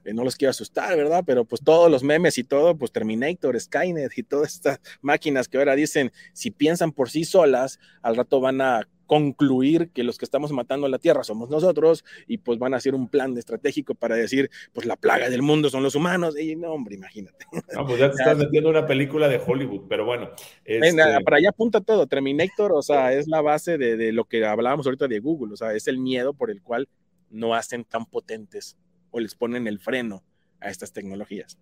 [0.10, 1.24] eh, no los quiero asustar, ¿verdad?
[1.26, 5.58] Pero pues todos los memes y todo, pues Terminator, Skynet y todas estas máquinas que
[5.58, 10.26] ahora dicen, si piensan por sí solas, al rato van a concluir que los que
[10.26, 13.96] estamos matando a la Tierra somos nosotros y pues van a hacer un plan estratégico
[13.96, 16.40] para decir, pues la plaga del mundo son los humanos.
[16.40, 17.46] Y no, hombre, imagínate.
[17.74, 20.30] No, pues ya te estás metiendo una película de Hollywood, pero bueno.
[20.64, 22.06] Este para allá apunta todo.
[22.06, 25.58] Terminator, o sea, es la base de, de lo que hablábamos ahorita de Google, o
[25.58, 26.88] sea, es el miedo por el cual
[27.30, 28.78] no hacen tan potentes
[29.12, 30.24] o les ponen el freno
[30.60, 31.60] a estas tecnologías.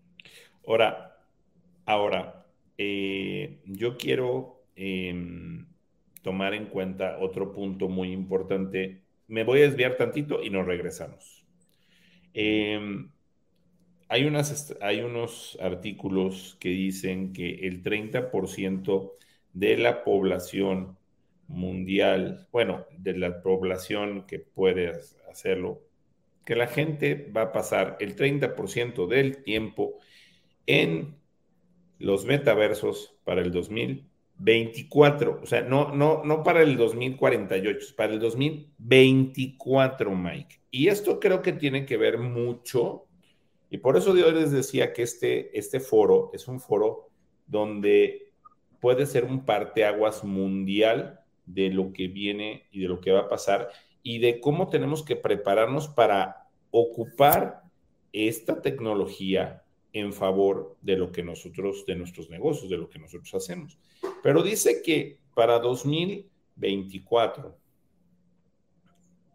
[0.66, 1.18] Ahora,
[1.86, 2.45] ahora,
[2.78, 5.68] eh, yo quiero em,
[6.22, 9.04] tomar en cuenta otro punto muy importante.
[9.28, 11.45] Me voy a desviar tantito y nos regresamos.
[12.34, 13.10] Em,
[14.10, 19.14] hay, unas, hay unos artículos que dicen que el 30%
[19.54, 20.98] de la población
[21.48, 24.91] mundial, bueno, de la población que puede
[25.32, 25.86] hacerlo,
[26.48, 29.98] que la gente va a pasar el 30% del tiempo
[30.66, 31.18] en
[32.00, 35.41] los metaversos para el 2024.
[35.43, 40.62] O sea, no, no, no para el 2048, para el 2024, Mike.
[40.72, 43.08] Y esto creo que tiene que ver mucho,
[43.70, 47.10] y por eso yo les decía que este, este foro es un foro
[47.45, 48.32] donde
[48.80, 53.28] puede ser un parteaguas mundial de lo que viene y de lo que va a
[53.28, 53.68] pasar
[54.08, 57.64] y de cómo tenemos que prepararnos para ocupar
[58.14, 63.34] esta tecnología en favor de lo que nosotros, de nuestros negocios, de lo que nosotros
[63.36, 63.78] hacemos.
[64.24, 67.58] Pero dice que para 2024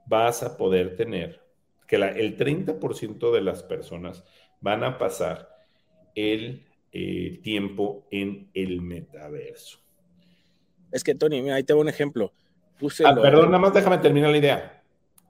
[0.07, 1.43] vas a poder tener,
[1.87, 4.25] que el 30% de las personas
[4.63, 5.51] van a pasar
[6.15, 9.81] el eh, tiempo en el metaverso.
[10.93, 12.33] Es que, Tony, ahí te voy un ejemplo.
[13.05, 14.83] Ah, perdón, nada más déjame terminar la idea.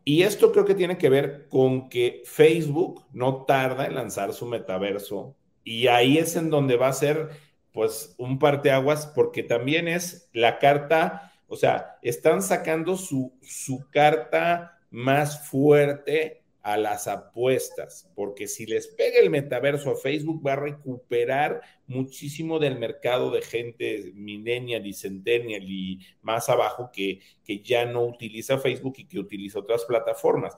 [0.05, 4.47] Y esto creo que tiene que ver con que Facebook no tarda en lanzar su
[4.47, 7.31] metaverso y ahí es en donde va a ser
[7.73, 14.79] pues un parteaguas porque también es la carta, o sea, están sacando su, su carta
[14.91, 20.57] más fuerte a las apuestas, porque si les pega el metaverso a Facebook, va a
[20.57, 27.85] recuperar muchísimo del mercado de gente millennial y centennial y más abajo que, que ya
[27.85, 30.55] no utiliza Facebook y que utiliza otras plataformas.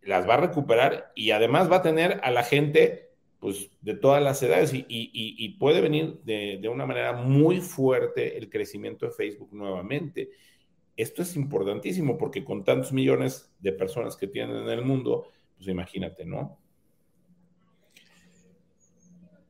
[0.00, 4.22] Las va a recuperar y además va a tener a la gente pues, de todas
[4.22, 9.12] las edades y, y, puede venir de, de una manera muy fuerte el crecimiento de
[9.12, 10.30] Facebook nuevamente.
[11.02, 15.68] Esto es importantísimo porque con tantos millones de personas que tienen en el mundo, pues
[15.68, 16.58] imagínate, ¿no?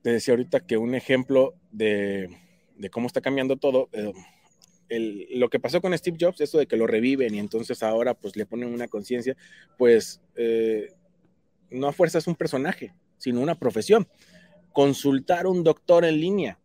[0.02, 2.30] Te decía ahorita que un ejemplo de,
[2.90, 4.12] cómo está cambiando todo, eh,
[5.36, 8.34] lo que pasó con Steve Jobs, eso de que lo reviven y entonces ahora pues
[8.36, 9.36] le ponen una conciencia,
[9.76, 10.92] pues eh,
[11.70, 14.08] no a fuerza es un personaje, sino una profesión.
[14.72, 16.58] Consultar a un doctor en línea.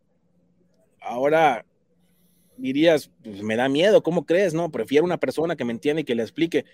[1.00, 1.64] Ahora
[2.58, 4.54] dirías, pues me da miedo, ¿cómo crees?
[4.54, 6.64] No, prefiero una persona que me entienda y que le explique.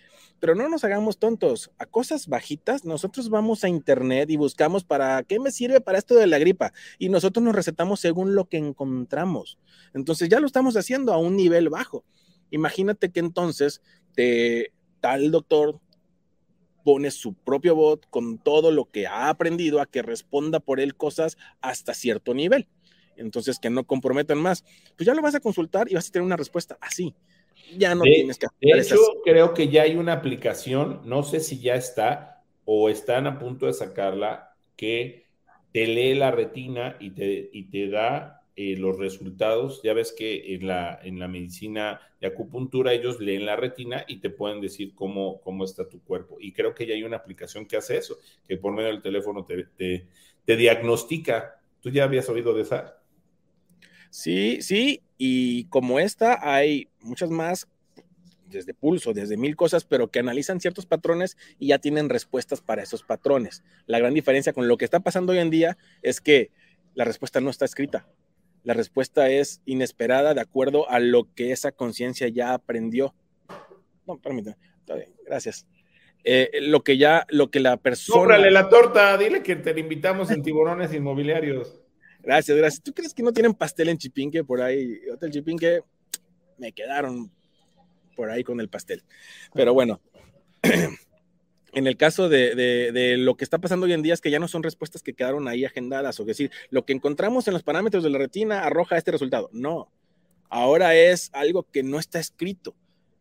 [0.41, 1.71] Pero no nos hagamos tontos.
[1.79, 6.15] A cosas bajitas, nosotros vamos a internet y buscamos para qué me sirve para esto
[6.15, 6.73] de la gripa.
[6.99, 9.59] Y nosotros nos recetamos según lo que encontramos.
[9.95, 12.05] Entonces ya lo estamos haciendo a un nivel bajo.
[12.51, 13.83] Imagínate que entonces
[14.15, 15.81] te, tal doctor
[16.85, 20.97] pone su propio bot con todo lo que ha aprendido a que responda por él
[20.97, 22.69] cosas hasta cierto nivel
[23.17, 24.65] entonces que no comprometan más,
[24.97, 27.15] pues ya lo vas a consultar y vas a tener una respuesta así.
[27.77, 31.61] Ya no tienes que De hecho, creo que ya hay una aplicación, no sé si
[31.61, 35.27] ya está o están a punto de sacarla, que
[35.73, 39.81] te lee la retina y te, y te da eh, los resultados.
[39.83, 44.19] Ya ves que en la, en la medicina de acupuntura ellos leen la retina y
[44.19, 46.37] te pueden decir cómo, cómo está tu cuerpo.
[46.41, 49.45] Y creo que ya hay una aplicación que hace eso, que por medio del teléfono
[49.45, 50.07] te, te,
[50.45, 51.61] te diagnostica.
[51.81, 53.02] ¿Tú ya habías oído de esa?
[54.13, 57.67] Sí, sí, y como esta hay muchas más,
[58.45, 62.83] desde pulso, desde mil cosas, pero que analizan ciertos patrones y ya tienen respuestas para
[62.83, 63.65] esos patrones.
[63.87, 66.51] La gran diferencia con lo que está pasando hoy en día es que
[66.95, 68.07] la respuesta no está escrita.
[68.65, 73.15] La respuesta es inesperada de acuerdo a lo que esa conciencia ya aprendió.
[74.07, 74.59] No, permítame.
[75.25, 75.67] gracias.
[76.23, 78.19] Eh, lo que ya, lo que la persona.
[78.19, 81.82] Cómprale la torta, dile que te invitamos en tiburones inmobiliarios.
[82.23, 82.83] Gracias, gracias.
[82.83, 84.99] ¿Tú crees que no tienen pastel en Chipinque por ahí?
[85.13, 85.83] Hotel Chipinque,
[86.57, 87.31] me quedaron
[88.15, 89.03] por ahí con el pastel.
[89.53, 90.01] Pero bueno,
[91.73, 94.47] en el caso de, lo que está pasando hoy en día es que ya no
[94.47, 98.11] son respuestas que quedaron ahí agendadas, o decir, lo que encontramos en los parámetros de
[98.11, 99.51] la retina arroja este resultado.
[99.53, 99.91] No,
[100.49, 102.77] ahora es algo que no está escrito.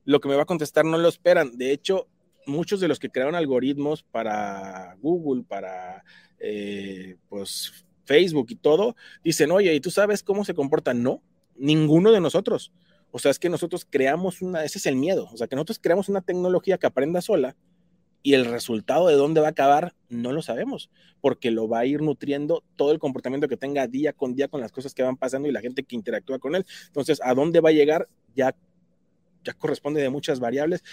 [0.06, 1.58] Lo que me va a contestar no lo esperan.
[1.58, 2.08] De hecho,
[2.46, 6.04] muchos de los que crearon algoritmos para Google, para
[6.40, 11.02] eh, pues Facebook y todo, dicen, oye, ¿y tú sabes cómo se comportan?
[11.02, 11.24] No,
[11.56, 12.74] ninguno de nosotros.
[13.12, 15.80] O sea, es que nosotros creamos una, ese es el miedo, o sea, que nosotros
[15.82, 17.56] creamos una tecnología que aprenda sola
[18.22, 20.90] y el resultado de dónde va a acabar no lo sabemos,
[21.22, 24.60] porque lo va a ir nutriendo todo el comportamiento que tenga día con día con
[24.60, 26.66] las cosas que van pasando y la gente que interactúa con él.
[26.88, 28.10] Entonces, ¿a dónde va a llegar?
[28.36, 28.54] Ya,
[29.46, 30.84] ya corresponde de muchas variables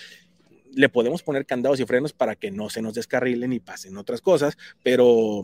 [0.73, 4.21] le podemos poner candados y frenos para que no se nos descarrilen y pasen otras
[4.21, 5.43] cosas, pero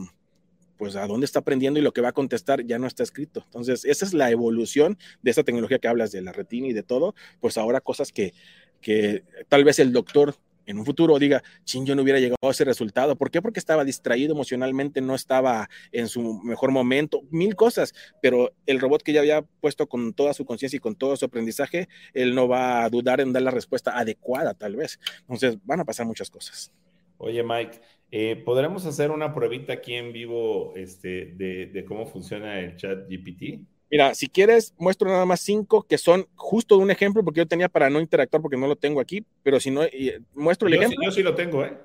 [0.84, 3.40] pues a dónde está aprendiendo y lo que va a contestar ya no está escrito.
[3.46, 6.82] Entonces, esa es la evolución de esa tecnología que hablas de la retina y de
[6.82, 8.34] todo, pues ahora cosas que,
[8.82, 12.50] que tal vez el doctor en un futuro diga, ching, yo no hubiera llegado a
[12.50, 13.16] ese resultado.
[13.16, 13.40] ¿Por qué?
[13.40, 19.02] Porque estaba distraído emocionalmente, no estaba en su mejor momento, mil cosas, pero el robot
[19.02, 22.46] que ya había puesto con toda su conciencia y con todo su aprendizaje, él no
[22.46, 25.00] va a dudar en dar la respuesta adecuada, tal vez.
[25.20, 26.70] Entonces, van a pasar muchas cosas.
[27.18, 32.76] Oye, Mike, eh, ¿podremos hacer una pruebita aquí en vivo este, de, cómo funciona el
[32.76, 33.66] chat GPT?
[33.90, 37.68] Mira, si quieres, muestro nada más cinco que son justo un ejemplo, porque yo tenía
[37.68, 39.82] para no interactuar porque no lo tengo aquí, pero si no,
[40.34, 40.98] muestro el ejemplo.
[41.04, 41.76] yo sí lo tengo, ¿eh?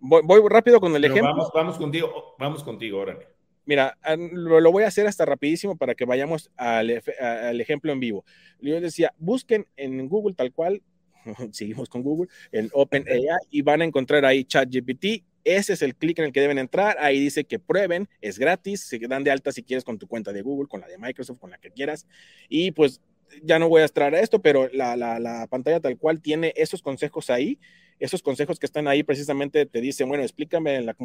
[0.00, 1.30] Voy, rápido con el ejemplo.
[1.30, 3.28] Vamos, vamos contigo, vamos contigo, órale.
[3.64, 3.96] Mira,
[4.32, 8.24] lo, voy a hacer hasta rapidísimo para que vayamos al, al, ejemplo en vivo.
[8.60, 10.82] Yo decía, busquen en Google tal cual,
[11.52, 16.18] seguimos con Google, en OpenAI y van a encontrar ahí ChatGPT ese es el clic
[16.18, 16.96] en el que deben entrar.
[17.00, 20.32] Ahí dice que prueben, es gratis, se dan de alta si quieres con tu cuenta
[20.32, 22.06] de Google, con la de Microsoft, con la que quieras.
[22.48, 23.00] Y pues
[23.42, 27.58] ya no voy a extraer esto, pero la, pantalla tal cual tiene esos consejos ahí.
[28.02, 30.96] Esos consejos que están ahí precisamente te dicen, bueno, explícame la,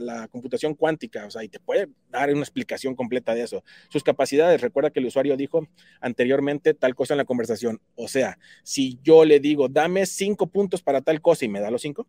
[0.00, 3.62] la, computación cuántica, o sea, y te puede dar una explicación completa de eso.
[3.90, 5.68] Sus capacidades, recuerda que el usuario dijo
[6.00, 7.80] anteriormente tal cosa en la conversación.
[7.94, 11.70] O sea, si yo le digo, dame cinco puntos para tal cosa y me da
[11.70, 12.06] los cinco,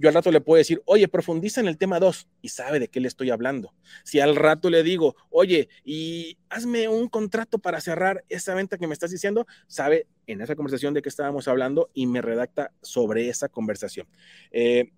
[0.00, 2.88] yo al rato le puedo decir, oye, profundiza en el tema 2 y sabe de
[2.88, 3.74] qué le estoy hablando.
[4.02, 8.86] Si al rato le digo, oye, y hazme un contrato para cerrar esa venta que
[8.86, 13.28] me estás diciendo, sabe en esa conversación de qué estábamos hablando y me redacta sobre
[13.28, 14.08] esa conversación.
[14.52, 14.90] Eh,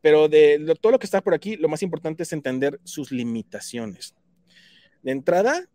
[0.00, 4.16] pero de todo lo que está por aquí, lo más importante es entender sus limitaciones.
[5.02, 5.68] De entrada,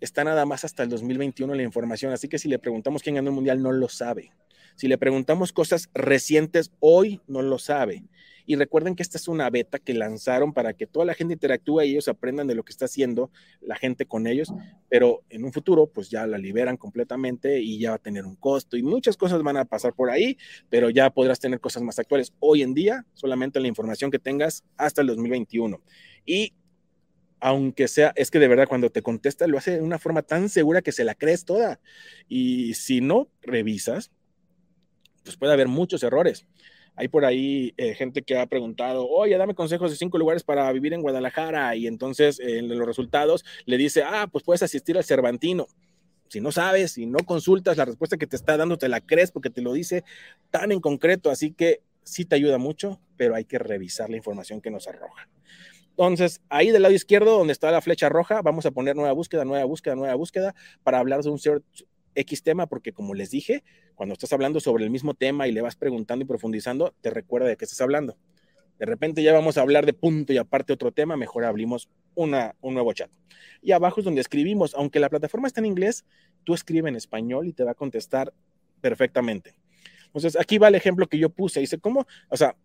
[0.00, 3.28] está nada más hasta el 2021 la información, así que si le preguntamos quién ganó
[3.28, 4.32] el mundial, no lo sabe.
[4.76, 8.04] Si le preguntamos cosas recientes, hoy no lo sabe.
[8.46, 11.82] Y recuerden que esta es una beta que lanzaron para que toda la gente interactúe
[11.82, 14.52] y ellos aprendan de lo que está haciendo la gente con ellos,
[14.88, 18.34] pero en un futuro pues ya la liberan completamente y ya va a tener un
[18.34, 20.36] costo y muchas cosas van a pasar por ahí,
[20.68, 22.32] pero ya podrás tener cosas más actuales.
[22.40, 25.80] Hoy en día, solamente la información que tengas hasta el 2021.
[26.26, 26.54] Y
[27.38, 30.48] aunque sea, es que de verdad cuando te contesta lo hace de una forma tan
[30.48, 31.80] segura que se la crees toda.
[32.28, 34.10] Y si no revisas,
[35.22, 36.46] pues puede haber muchos errores.
[36.96, 40.70] Hay por ahí eh, gente que ha preguntado, oye, dame consejos de cinco lugares para
[40.72, 41.74] vivir en Guadalajara.
[41.76, 45.66] Y entonces en los resultados le dice, ah, pues puedes asistir al Cervantino.
[46.28, 49.32] Si no sabes, si no consultas, la respuesta que te está dando te la crees
[49.32, 50.04] porque te lo dice
[50.50, 51.30] tan en concreto.
[51.30, 55.28] Así que sí te ayuda mucho, pero hay que revisar la información que nos arroja.
[55.90, 59.44] Entonces, ahí del lado izquierdo, donde está la flecha roja, vamos a poner nueva búsqueda,
[59.44, 61.38] nueva búsqueda, nueva búsqueda para hablar de un
[62.14, 63.62] X tema, porque como les dije,
[63.94, 67.48] cuando estás hablando sobre el mismo tema y le vas preguntando y profundizando, te recuerda
[67.48, 68.16] de qué estás hablando.
[68.78, 72.56] De repente ya vamos a hablar de punto y aparte otro tema, mejor abrimos una,
[72.60, 73.10] un nuevo chat.
[73.62, 76.04] Y abajo es donde escribimos, aunque la plataforma está en inglés,
[76.44, 78.32] tú escribe en español y te va a contestar
[78.80, 79.54] perfectamente.
[80.06, 81.60] Entonces, aquí va el ejemplo que yo puse.
[81.60, 82.06] Dice, ¿cómo?
[82.28, 82.56] O sea,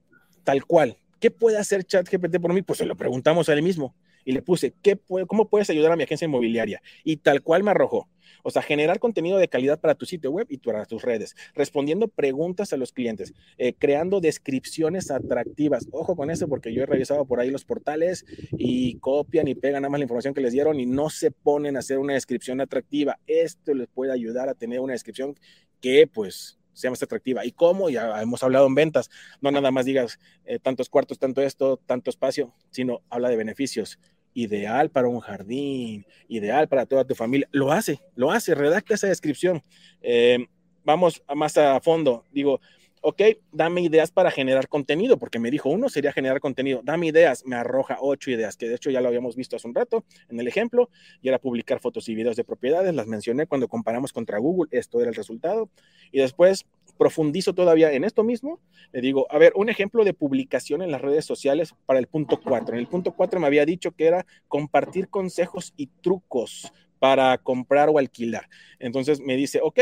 [0.44, 0.98] tal cual.
[1.20, 2.62] ¿Qué puede hacer ChatGPT por mí?
[2.62, 3.96] Pues se lo preguntamos a él mismo.
[4.26, 6.82] Y le puse, ¿qué ¿cómo puedes ayudar a mi agencia inmobiliaria?
[7.04, 8.10] Y tal cual me arrojó.
[8.44, 12.08] O sea, generar contenido de calidad para tu sitio web y para tus redes, respondiendo
[12.08, 15.88] preguntas a los clientes, eh, creando descripciones atractivas.
[15.92, 19.82] Ojo con eso porque yo he revisado por ahí los portales y copian y pegan
[19.82, 22.62] nada más la información que les dieron y no se ponen a hacer una descripción
[22.62, 23.20] atractiva.
[23.26, 25.36] Esto les puede ayudar a tener una descripción
[25.82, 27.46] que pues sea más atractiva.
[27.46, 27.90] ¿Y cómo?
[27.90, 29.10] Ya hemos hablado en ventas.
[29.42, 33.98] No nada más digas eh, tantos cuartos, tanto esto, tanto espacio, sino habla de beneficios
[34.36, 37.48] ideal para un jardín, ideal para toda tu familia.
[37.52, 39.64] Lo hace, lo hace, redacta esa descripción.
[40.02, 40.46] Eh,
[40.84, 42.24] vamos más a fondo.
[42.32, 42.60] Digo,
[43.08, 43.22] ok,
[43.52, 47.56] dame ideas para generar contenido, porque me dijo uno sería generar contenido, dame ideas, me
[47.56, 50.48] arroja ocho ideas, que de hecho ya lo habíamos visto hace un rato en el
[50.48, 50.90] ejemplo,
[51.22, 55.02] y era publicar fotos y videos de propiedades, las mencioné cuando comparamos contra Google, esto
[55.02, 55.70] era el resultado,
[56.12, 56.66] y después
[56.98, 58.60] profundizo todavía en esto mismo,
[58.92, 62.40] le digo, a ver, un ejemplo de publicación en las redes sociales para el punto
[62.42, 62.76] 4.
[62.76, 67.90] En el punto 4 me había dicho que era compartir consejos y trucos para comprar
[67.90, 68.50] o alquilar.
[68.80, 69.80] Entonces me dice, ok,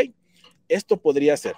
[0.67, 1.55] esto podría ser.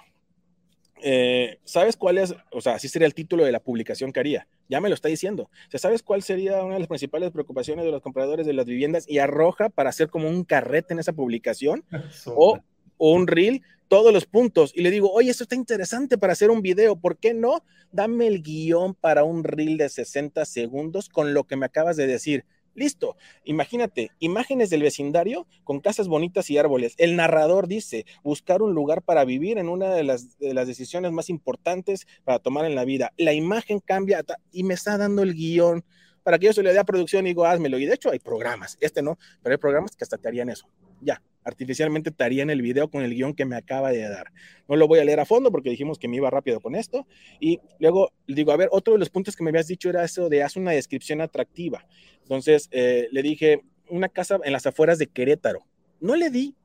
[1.02, 2.34] Eh, ¿Sabes cuál es?
[2.52, 4.48] O sea, así sería el título de la publicación que haría.
[4.68, 5.44] Ya me lo está diciendo.
[5.44, 8.66] O sea, ¿sabes cuál sería una de las principales preocupaciones de los compradores de las
[8.66, 9.08] viviendas?
[9.08, 11.84] Y arroja para hacer como un carrete en esa publicación
[12.26, 12.58] o,
[12.96, 16.50] o un reel todos los puntos y le digo, oye, esto está interesante para hacer
[16.50, 17.62] un video, ¿por qué no?
[17.92, 22.06] Dame el guion para un reel de 60 segundos con lo que me acabas de
[22.06, 22.44] decir.
[22.74, 26.94] Listo, imagínate, imágenes del vecindario con casas bonitas y árboles.
[26.98, 31.10] El narrador dice, buscar un lugar para vivir en una de las, de las decisiones
[31.10, 33.14] más importantes para tomar en la vida.
[33.16, 34.22] La imagen cambia
[34.52, 35.86] y me está dando el guion
[36.22, 37.78] para que yo se le dé a producción y digo, házmelo.
[37.78, 40.68] Y de hecho hay programas, este no, pero hay programas que hasta te harían eso.
[41.00, 44.32] Ya, artificialmente te harían el video con el guion que me acaba de dar.
[44.68, 47.06] No lo voy a leer a fondo porque dijimos que me iba rápido con esto.
[47.40, 50.28] Y luego digo, a ver, otro de los puntos que me habías dicho era eso
[50.28, 51.86] de haz una descripción atractiva.
[52.22, 55.64] Entonces eh, le dije, una casa en las afueras de Querétaro.
[56.00, 56.56] No le di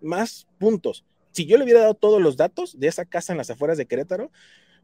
[0.00, 1.04] más puntos.
[1.32, 3.86] Si yo le hubiera dado todos los datos de esa casa en las afueras de
[3.86, 4.30] Querétaro,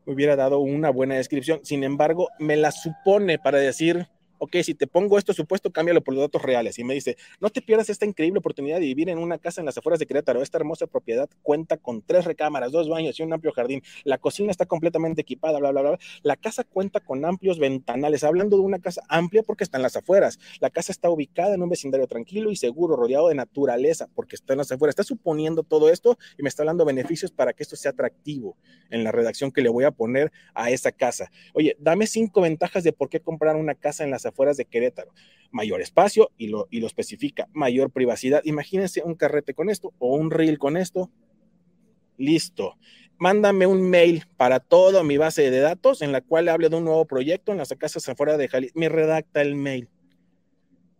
[0.04, 1.60] me hubiera dado una buena descripción.
[1.62, 6.14] Sin embargo, me la supone para decir ok, si te pongo esto supuesto, cámbialo por
[6.14, 6.78] los datos reales.
[6.78, 9.66] Y me dice, no te pierdas esta increíble oportunidad de vivir en una casa en
[9.66, 10.42] las afueras de Querétaro.
[10.42, 13.82] Esta hermosa propiedad cuenta con tres recámaras, dos baños y un amplio jardín.
[14.04, 15.98] La cocina está completamente equipada, bla, bla, bla.
[16.22, 18.24] La casa cuenta con amplios ventanales.
[18.24, 20.38] Hablando de una casa amplia porque está en las afueras.
[20.60, 24.54] La casa está ubicada en un vecindario tranquilo y seguro, rodeado de naturaleza porque está
[24.54, 24.92] en las afueras.
[24.92, 28.56] Está suponiendo todo esto y me está hablando beneficios para que esto sea atractivo
[28.90, 31.30] en la redacción que le voy a poner a esa casa.
[31.52, 35.12] Oye, dame cinco ventajas de por qué comprar una casa en las afueras de Querétaro.
[35.50, 38.40] Mayor espacio y lo, y lo especifica, mayor privacidad.
[38.44, 41.10] Imagínense un carrete con esto o un reel con esto.
[42.16, 42.76] Listo.
[43.16, 46.84] Mándame un mail para toda mi base de datos en la cual hable de un
[46.84, 48.78] nuevo proyecto en las casas afuera de Jalisco.
[48.78, 49.88] Me redacta el mail.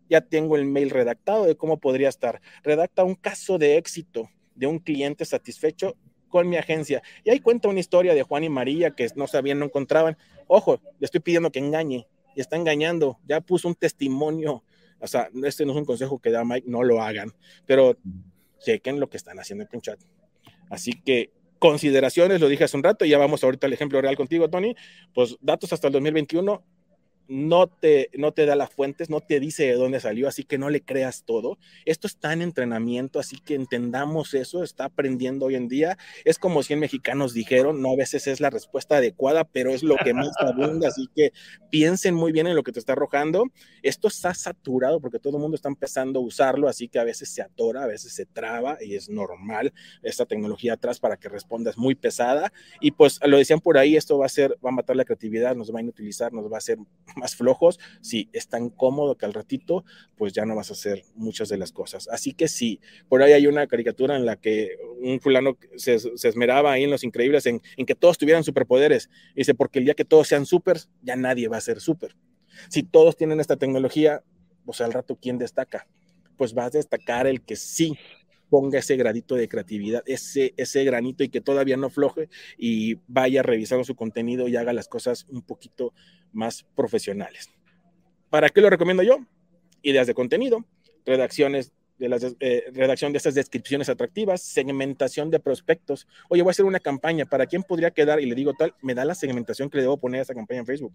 [0.09, 2.41] Ya tengo el mail redactado de cómo podría estar.
[2.63, 5.97] Redacta un caso de éxito de un cliente satisfecho
[6.29, 7.03] con mi agencia.
[7.25, 10.17] Y ahí cuenta una historia de Juan y María que no sabían, no encontraban.
[10.47, 13.19] Ojo, le estoy pidiendo que engañe y está engañando.
[13.27, 14.63] Ya puso un testimonio.
[15.01, 17.33] O sea, este no es un consejo que da Mike, no lo hagan,
[17.67, 17.97] pero
[18.61, 20.01] chequen lo que están haciendo en chat.
[20.71, 24.49] Así que consideraciones, lo dije hace un rato, ya vamos ahorita al ejemplo real contigo,
[24.51, 24.75] Tony.
[25.15, 26.63] Pues datos hasta el 2021,
[27.29, 30.59] no te, no te da las fuentes, no te dice de dónde salió, así que
[30.59, 31.59] no le creas todo.
[31.85, 35.99] Esto está en entrenamiento, así que entendamos eso, está aprendiendo hoy en día.
[36.25, 39.97] Es como 100 mexicanos dijeron, no a veces es la respuesta adecuada, pero es lo
[39.97, 41.33] que más abunda, así que
[41.71, 43.45] piensen muy bien en lo que te está arrojando.
[43.83, 47.29] Esto está saturado porque todo el mundo está empezando a usarlo, así que a veces
[47.31, 49.73] se atora, a veces se traba y es normal
[50.03, 52.53] esta tecnología atrás para que respondas muy pesada.
[52.81, 55.57] Y pues lo decían por ahí, esto va a ser, va a matar la creatividad,
[55.57, 56.79] nos va a inutilizar, nos va a hacer
[57.17, 59.85] más flojos, si es tan cómodo que al ratito,
[60.17, 62.09] pues ya no vas a hacer muchas de las cosas.
[62.09, 66.73] Así que sí, por ahí hay una caricatura en la que un fulano se, esmeraba
[66.73, 69.11] ahí en Los Increíbles en, que todos tuvieran superpoderes.
[69.35, 72.17] dice, porque el día que todos sean super, ya nadie va a ser super.
[72.69, 74.23] Si todos tienen esta tecnología,
[74.65, 75.87] pues al rato, ¿quién destaca?
[76.37, 77.97] Pues va a destacar el que sí
[78.55, 83.43] ponga ese gradito de creatividad, ese, ese granito y que todavía no floje y vaya
[83.43, 85.93] revisando su contenido y haga las cosas un poquito
[86.35, 87.51] más profesionales.
[88.31, 89.19] ¿Para qué lo recomiendo yo?
[89.83, 90.65] Ideas de contenido,
[91.07, 96.09] redacciones de la eh, redacción de estas descripciones atractivas, segmentación de prospectos.
[96.29, 98.21] Oye, voy a hacer una campaña, ¿para quién podría quedar?
[98.21, 100.61] Y le digo tal, me da la segmentación que le debo poner a esa campaña
[100.61, 100.93] en Facebook.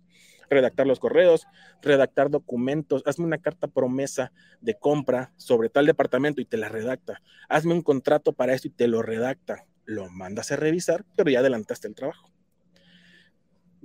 [0.50, 1.48] Redactar los correos,
[1.82, 4.32] redactar documentos, hazme una carta promesa
[4.62, 7.22] de compra sobre tal departamento y te la redacta.
[7.48, 9.66] Hazme un contrato para esto y te lo redacta.
[9.86, 12.30] Lo mandas a revisar, pero ya adelantaste el trabajo.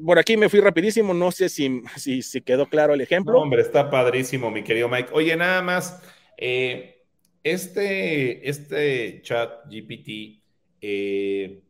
[0.03, 3.39] Por aquí me fui rapidísimo, no sé si, si, quedó claro el ejemplo.
[3.39, 5.11] hombre, está padrísimo, mi querido Mike.
[5.13, 6.03] Oye, nada más,
[6.37, 7.03] eh,
[7.43, 10.43] este, este chat GPT,
[10.81, 11.63] eh,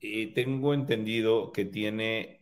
[0.00, 2.40] eh, tengo entendido que tiene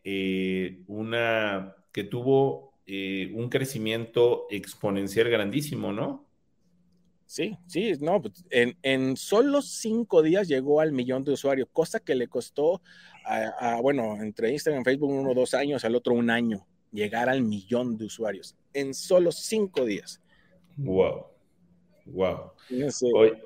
[0.88, 6.26] una, que tuvo un crecimiento exponencial grandísimo, ¿no?
[7.24, 11.98] Sí, sí, no, pues, en, en, solo cinco días llegó al millón de usuarios, cosa
[11.98, 12.82] que le costó
[13.24, 17.28] a, bueno, entre Instagram y Facebook uno o dos años, al otro un año, llegar
[17.28, 20.20] al millón de usuarios, en solo cinco días.
[20.76, 21.26] Wow.
[22.06, 22.52] Wow.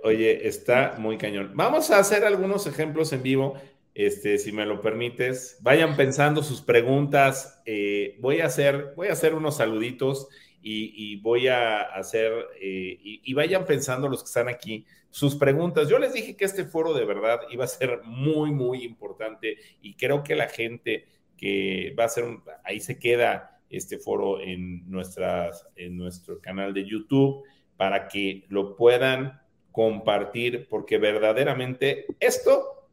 [0.02, 1.52] Oye, está muy cañón.
[1.54, 3.54] Vamos a hacer algunos ejemplos en vivo,
[3.94, 5.58] este, si me lo permites.
[5.60, 7.60] Vayan pensando sus preguntas.
[7.66, 10.28] Eh, voy, a hacer, voy a hacer unos saluditos
[10.68, 15.88] y, voy a hacer, eh, y, vayan pensando los que están aquí sus preguntas.
[15.88, 19.94] Yo les dije que este foro de verdad iba a ser muy, muy importante y
[19.94, 21.06] creo que la gente
[21.36, 22.24] que va a ser,
[22.64, 27.44] ahí se queda este foro en, nuestras, en nuestro canal de YouTube
[27.76, 29.40] para que lo puedan
[29.70, 32.88] compartir, porque verdaderamente esto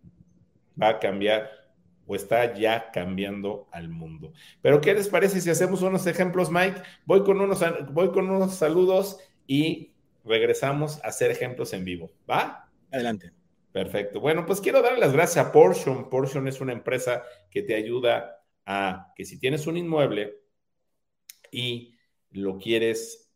[0.80, 1.50] va a cambiar
[2.06, 4.34] o está ya cambiando al mundo.
[4.62, 6.82] Pero, ¿qué les parece si hacemos unos ejemplos, Mike?
[7.06, 9.94] Voy con unos, voy con unos saludos y
[10.26, 12.12] regresamos a hacer ejemplos en vivo.
[12.30, 12.70] ¿Va?
[12.92, 13.32] Adelante.
[13.72, 14.20] Perfecto.
[14.20, 16.10] Bueno, pues quiero darle las gracias a Portion.
[16.10, 20.42] Portion es una empresa que te ayuda a que si tienes un inmueble
[21.52, 21.96] y
[22.32, 23.34] lo quieres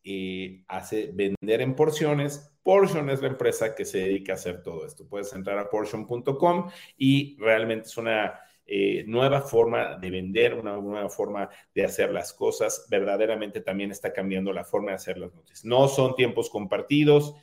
[0.68, 2.54] hace vender en porciones.
[2.64, 5.08] Portion es la empresa que se dedica a hacer todo esto.
[5.08, 11.10] Puedes entrar a portion.com y realmente es una eh, nueva forma de vender, una nueva
[11.10, 12.86] forma de hacer las cosas.
[12.90, 15.66] Verdaderamente también está cambiando la forma de hacer las noticias.
[15.66, 17.34] No son tiempos compartidos,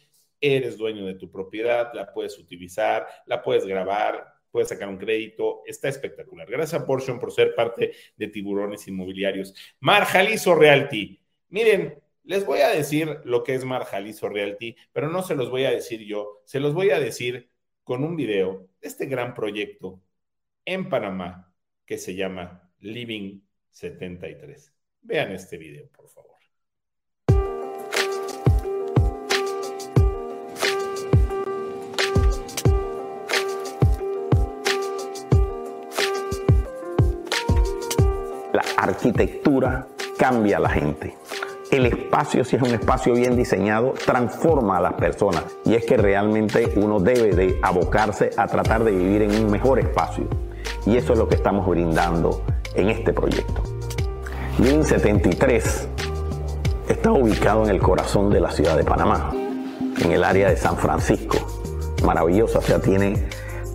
[0.41, 5.63] eres dueño de tu propiedad, la puedes utilizar, la puedes grabar, puedes sacar un crédito,
[5.67, 6.49] está espectacular.
[6.49, 9.55] Gracias a Portion por ser parte de Tiburones Inmobiliarios.
[9.81, 11.19] Mar Jalizo Realty.
[11.49, 15.65] Miren, les voy a decir lo que es Marjalizo Realty, pero no se los voy
[15.65, 17.51] a decir yo, se los voy a decir
[17.83, 20.01] con un video de este gran proyecto
[20.65, 21.53] en Panamá
[21.87, 23.41] que se llama Living
[23.71, 24.73] 73.
[25.03, 26.35] Vean este video, por favor.
[38.53, 39.87] La arquitectura
[40.17, 41.15] cambia a la gente
[41.75, 45.45] el espacio, si es un espacio bien diseñado, transforma a las personas.
[45.65, 49.81] Y es que realmente uno debe de abocarse a tratar de vivir en un mejor
[49.81, 50.29] espacio.
[50.87, 52.43] Y eso es lo que estamos brindando
[52.75, 53.63] en este proyecto.
[54.59, 55.89] Living 73
[56.89, 60.77] está ubicado en el corazón de la ciudad de Panamá, en el área de San
[60.77, 61.39] Francisco.
[62.05, 63.29] Maravillosa, o sea, tiene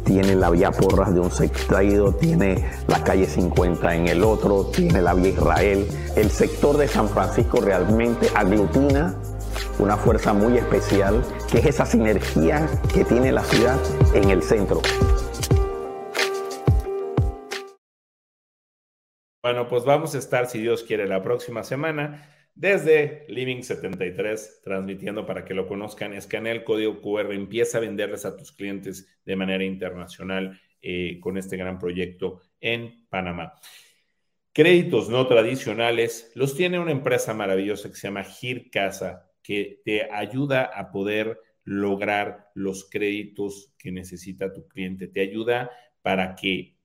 [0.10, 5.04] tiene la vía Porras de un sector, tiene la calle 50 en el otro, tiene
[5.04, 5.88] la vía Israel.
[6.16, 9.14] El sector de San Francisco realmente aglutina
[9.78, 13.78] una fuerza muy especial, que es esa sinergia que tiene la ciudad
[14.16, 14.82] en el centro.
[19.42, 25.26] Bueno, pues vamos a estar, si Dios quiere, la próxima semana desde Living 73, transmitiendo
[25.26, 29.36] para que lo conozcan, escanea el código QR, empieza a venderles a tus clientes de
[29.38, 33.54] manera internacional eh, con este gran proyecto en Panamá.
[34.52, 40.12] créditos no tradicionales los tiene una empresa maravillosa que se llama Gir Casa, que te
[40.12, 45.08] ayuda a poder lograr los créditos que necesita tu cliente.
[45.08, 45.72] Te ayuda
[46.02, 46.79] para que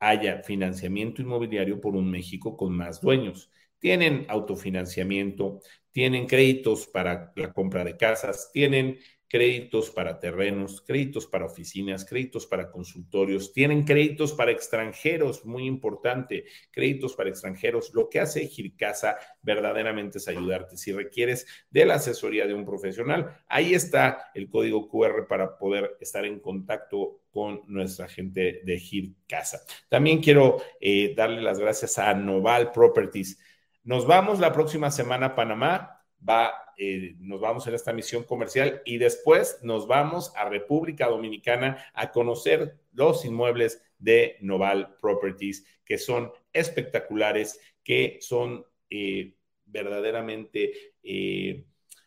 [0.00, 3.50] haya financiamiento inmobiliario por un México con más dueños.
[3.78, 5.60] Tienen autofinanciamiento,
[5.92, 8.98] tienen créditos para la compra de casas, tienen
[9.34, 16.44] créditos para terrenos, créditos para oficinas, créditos para consultorios, tienen créditos para extranjeros, muy importante,
[16.70, 17.90] créditos para extranjeros.
[17.94, 20.76] Lo que hace Gircasa verdaderamente es ayudarte.
[20.76, 25.96] Si requieres de la asesoría de un profesional, ahí está el código QR para poder
[25.98, 29.62] estar en contacto con nuestra gente de Gircasa.
[29.88, 33.36] También quiero eh, darle las gracias a Noval Properties.
[33.82, 35.93] Nos vamos la próxima semana a Panamá
[36.28, 41.84] va, eh, nos vamos en esta misión comercial y después nos vamos a República Dominicana
[41.94, 49.34] a conocer los inmuebles de Noval Properties, que son espectaculares, que son eh,
[49.66, 50.94] verdaderamente...
[51.02, 51.64] Eh,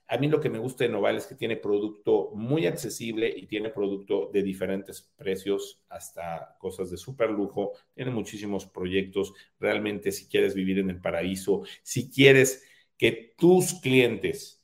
[0.09, 3.45] a mí lo que me gusta de Noval es que tiene producto muy accesible y
[3.45, 7.73] tiene producto de diferentes precios hasta cosas de súper lujo.
[7.93, 9.33] Tiene muchísimos proyectos.
[9.59, 12.63] Realmente, si quieres vivir en el paraíso, si quieres
[12.97, 14.63] que tus clientes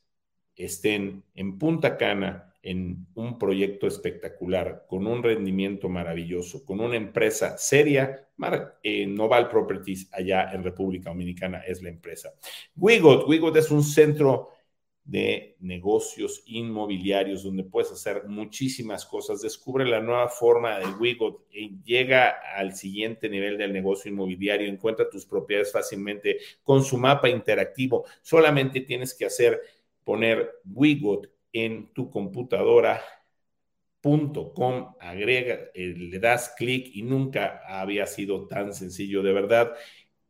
[0.55, 7.57] estén en Punta Cana en un proyecto espectacular, con un rendimiento maravilloso, con una empresa
[7.57, 8.29] seria,
[8.81, 12.33] eh, Noval Properties allá en República Dominicana es la empresa.
[12.77, 14.49] Wigot, Wigot es un centro
[15.05, 19.41] de negocios inmobiliarios donde puedes hacer muchísimas cosas.
[19.41, 24.67] Descubre la nueva forma de Wigot y llega al siguiente nivel del negocio inmobiliario.
[24.67, 28.05] Encuentra tus propiedades fácilmente con su mapa interactivo.
[28.21, 29.61] Solamente tienes que hacer
[30.03, 33.01] poner Wigot en tu computadora
[34.99, 39.73] agrega, eh, le das clic y nunca había sido tan sencillo de verdad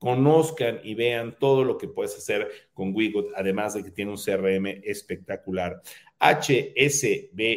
[0.04, 4.18] conozcan y vean todo lo que puedes hacer con Wigot, además de que tiene un
[4.18, 5.82] CRM espectacular.
[6.20, 7.54] HSBC.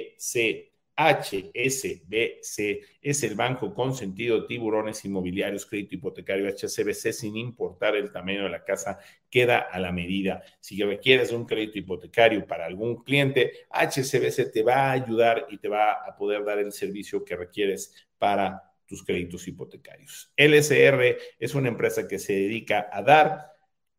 [0.97, 2.59] HSBC
[3.03, 8.51] es el banco con sentido tiburones inmobiliarios, crédito hipotecario HSBC sin importar el tamaño de
[8.51, 10.41] la casa, queda a la medida.
[10.61, 15.69] Si requieres un crédito hipotecario para algún cliente, HSBC te va a ayudar y te
[15.69, 20.33] va a poder dar el servicio que requieres para tus créditos hipotecarios.
[20.37, 23.57] LSR es una empresa que se dedica a dar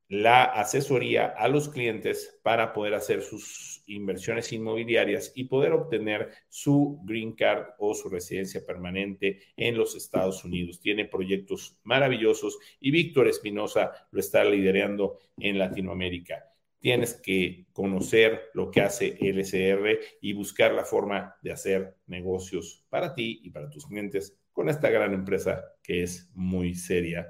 [0.10, 7.02] la asesoría a los clientes para poder hacer sus inversiones inmobiliarias y poder obtener su
[7.04, 10.80] green card o su residencia permanente en los Estados Unidos.
[10.80, 16.54] Tiene proyectos maravillosos y Víctor Espinosa lo está liderando en Latinoamérica.
[16.80, 23.14] Tienes que conocer lo que hace LSR y buscar la forma de hacer negocios para
[23.14, 27.28] ti y para tus clientes con esta gran empresa que es muy seria.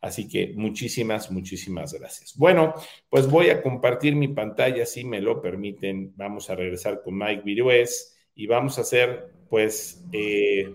[0.00, 2.36] Así que muchísimas, muchísimas gracias.
[2.36, 2.74] Bueno,
[3.08, 6.12] pues voy a compartir mi pantalla, si me lo permiten.
[6.16, 10.74] Vamos a regresar con Mike Virués y vamos a hacer, pues, eh,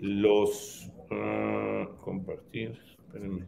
[0.00, 0.90] los...
[1.10, 3.44] Ah, compartir, espérenme.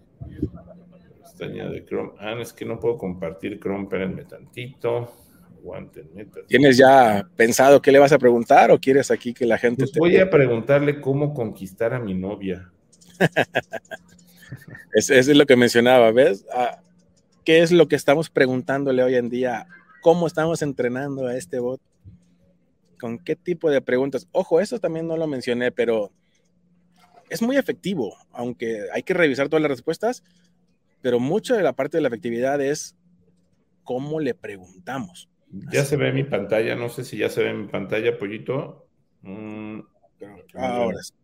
[1.20, 2.12] Pestaña de Chrome.
[2.18, 5.11] Ah, es que no puedo compartir Chrome, espérenme tantito.
[6.46, 9.92] ¿Tienes ya pensado qué le vas a preguntar o quieres aquí que la gente pues
[9.92, 10.00] te...
[10.00, 12.70] Voy a preguntarle cómo conquistar a mi novia.
[14.92, 16.46] eso, es lo que mencionaba, ¿ves?
[16.52, 16.80] Ah,
[17.44, 19.66] ¿Qué es lo que estamos preguntándole hoy en día?
[20.02, 21.80] ¿Cómo estamos entrenando a este bot?
[23.00, 24.28] ¿Con qué tipo de preguntas?
[24.32, 26.11] Ojo, eso también no lo mencioné, pero
[27.30, 30.22] es muy efectivo, aunque hay que revisar todas las respuestas,
[31.00, 32.96] pero mucho de la parte de la efectividad es
[33.84, 35.28] cómo le preguntamos.
[35.51, 38.86] Ya se ve mi pantalla, no sé si ya se ve mi pantalla, pollito.
[39.22, 39.80] Mm,
[40.55, 41.14] ahora sí.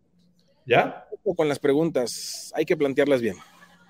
[0.66, 1.06] ¿Ya?
[1.36, 3.36] Con las preguntas, hay que plantearlas bien.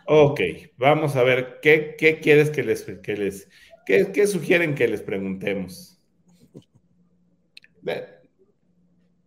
[0.06, 0.40] Ok,
[0.76, 3.48] vamos a ver, ¿qué, quieres que les, que les,
[3.86, 5.98] qué, sugieren que les preguntemos?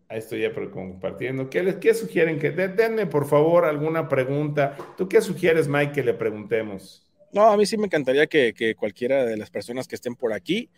[0.09, 1.49] Ahí estoy ya compartiendo.
[1.49, 4.77] ¿Qué, les, qué sugieren que, denme por favor alguna pregunta?
[4.97, 7.09] ¿Tú qué sugieres, Mike, que le preguntemos?
[7.31, 10.31] No, a mí sí me encantaría que, que cualquiera de las personas que estén por
[10.31, 10.69] aquí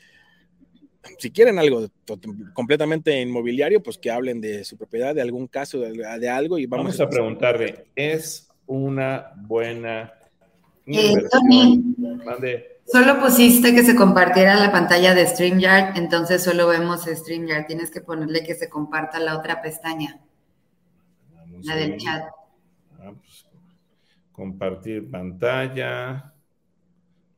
[1.17, 1.87] si quieren algo
[2.53, 6.99] completamente inmobiliario, pues que hablen de su propiedad, de algún caso, de, algo y vamos,
[6.99, 10.13] a preguntarle, ¿es una buena
[10.91, 17.67] eh, solo pusiste que se compartiera la pantalla de StreamYard, entonces solo vemos StreamYard.
[17.67, 20.19] Tienes que ponerle que se comparta la otra pestaña,
[21.61, 22.23] la del chat.
[22.99, 23.45] Ah, pues,
[24.31, 26.33] compartir pantalla,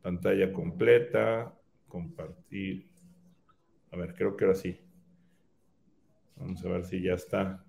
[0.01, 1.53] pantalla completa,
[1.89, 2.90] compartir
[3.91, 4.79] a ver, creo que ahora sí.
[6.37, 7.63] Vamos a ver si ya está.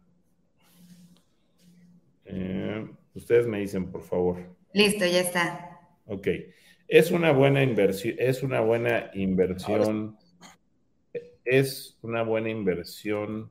[2.24, 4.56] Eh, ustedes me dicen, por favor.
[4.72, 5.80] Listo, ya está.
[6.06, 6.28] Ok.
[6.88, 10.18] Es una buena inversión, es una buena inversión,
[11.44, 13.50] es una buena inversión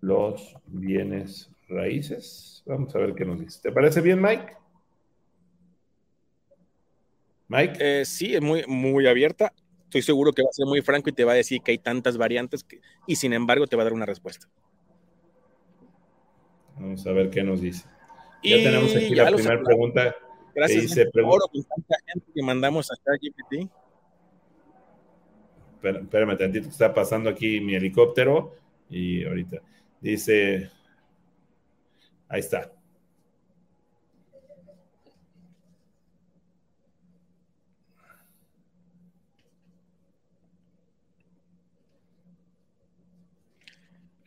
[0.00, 2.62] los bienes raíces.
[2.66, 3.60] Vamos a ver qué nos dice.
[3.62, 4.54] ¿Te parece bien, Mike?
[7.48, 7.78] Mike.
[7.80, 9.52] Eh, sí, es muy, muy abierta.
[9.94, 11.78] Estoy seguro que va a ser muy franco y te va a decir que hay
[11.78, 14.48] tantas variantes que, y sin embargo te va a dar una respuesta.
[16.74, 17.86] Vamos a ver qué nos dice.
[18.42, 20.16] Ya tenemos aquí la primera pregunta.
[20.52, 23.70] Gracias que dice, pregunta, tanta gente que mandamos a ChatGPT.
[25.80, 28.56] Espérame tantito, está pasando aquí mi helicóptero
[28.90, 29.58] y ahorita
[30.00, 30.72] dice,
[32.28, 32.72] ahí está.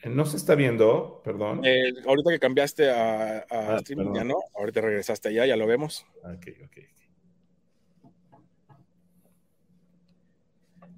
[0.10, 1.62] No se está viendo, perdón.
[1.66, 3.82] Eh, ahorita que cambiaste a, a ah,
[4.14, 4.36] ya no.
[4.56, 6.06] Ahorita regresaste allá, ya lo vemos.
[6.24, 6.78] Ok, ok.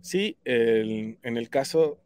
[0.02, 2.00] Sí, en el caso,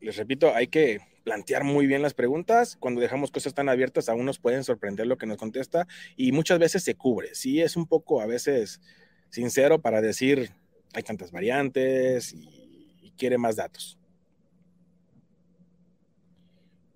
[0.00, 2.76] les repito, hay que plantear muy bien las preguntas.
[2.76, 5.86] Cuando dejamos cosas tan abiertas, aún nos pueden sorprender lo que nos contesta
[6.16, 7.34] y muchas veces se cubre.
[7.34, 8.80] Sí, es un poco a veces
[9.28, 10.50] sincero para decir,
[10.94, 13.99] hay tantas variantes y quiere más datos.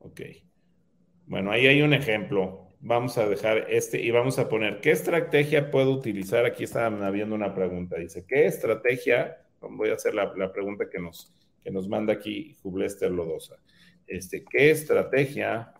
[0.05, 0.20] Ok.
[1.26, 2.68] Bueno, ahí hay un ejemplo.
[2.81, 6.44] Vamos a dejar este y vamos a poner, ¿qué estrategia puedo utilizar?
[6.44, 7.97] Aquí está habiendo una pregunta.
[7.97, 9.39] Dice, ¿qué estrategia?
[9.60, 11.32] Voy a hacer la, pregunta que nos,
[11.62, 13.56] que nos manda aquí Jublester Lodosa.
[14.06, 15.72] Este, ¿Qué estrategia?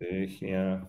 [0.00, 0.88] Estrategia.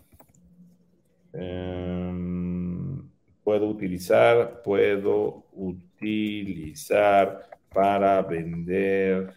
[1.33, 3.09] Em,
[3.43, 9.33] puedo utilizar, puedo utilizar para vender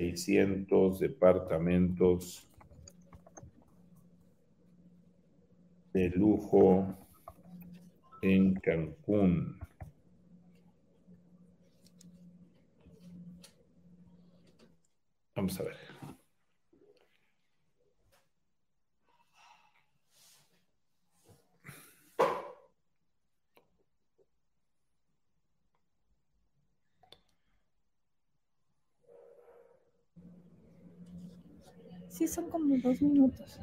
[0.00, 2.48] 600 departamentos
[5.92, 6.86] de lujo
[8.22, 9.58] en Cancún.
[15.36, 15.89] Vamos a ver.
[32.20, 33.58] Sí son como dos minutos.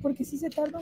[0.00, 0.78] Porque si se tarda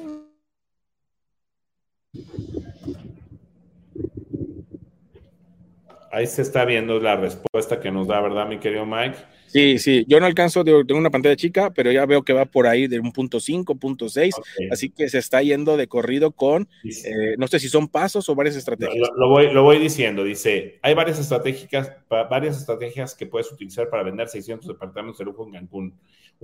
[6.11, 9.17] Ahí se está viendo la respuesta que nos da, ¿verdad, mi querido Mike?
[9.53, 12.67] Sí, sí, yo no alcanzo, tengo una pantalla chica, pero ya veo que va por
[12.67, 14.35] ahí de un punto 5, punto 6,
[14.71, 18.35] así que se está yendo de corrido con, eh, no sé si son pasos o
[18.35, 19.11] varias estrategias.
[19.15, 24.03] Lo, voy, lo voy diciendo, dice, hay varias estrategias, varias estrategias que puedes utilizar para
[24.03, 25.95] vender 600 departamentos de lujo en Cancún.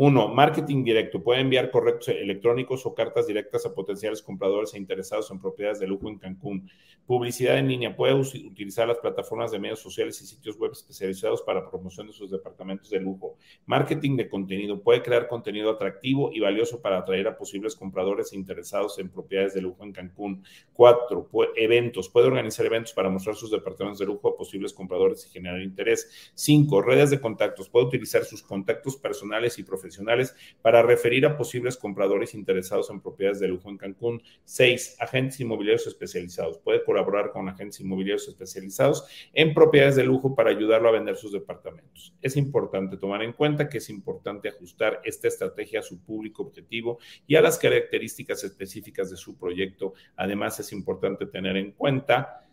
[0.00, 1.20] Uno, marketing directo.
[1.20, 5.88] Puede enviar correos electrónicos o cartas directas a potenciales compradores e interesados en propiedades de
[5.88, 6.70] lujo en Cancún.
[7.04, 7.96] Publicidad en línea.
[7.96, 12.30] Puede utilizar las plataformas de medios sociales y sitios web especializados para promoción de sus
[12.30, 13.36] departamentos de lujo.
[13.66, 14.82] Marketing de contenido.
[14.82, 19.62] Puede crear contenido atractivo y valioso para atraer a posibles compradores interesados en propiedades de
[19.62, 20.42] lujo en Cancún.
[20.72, 22.08] Cuatro, eventos.
[22.08, 26.32] Puede organizar eventos para mostrar sus departamentos de lujo a posibles compradores y generar interés.
[26.34, 27.68] Cinco, redes de contactos.
[27.68, 33.40] Puede utilizar sus contactos personales y profesionales para referir a posibles compradores interesados en propiedades
[33.40, 34.22] de lujo en Cancún.
[34.44, 36.58] Seis, agentes inmobiliarios especializados.
[36.58, 41.32] Puede colaborar con agentes inmobiliarios especializados en propiedades de lujo para ayudarlo a vender sus
[41.32, 42.14] departamentos.
[42.22, 46.98] Es importante tomar en cuenta que es importante ajustar esta estrategia a su público objetivo
[47.26, 49.94] y a las características específicas de su proyecto.
[50.16, 52.46] Además, es importante tener en cuenta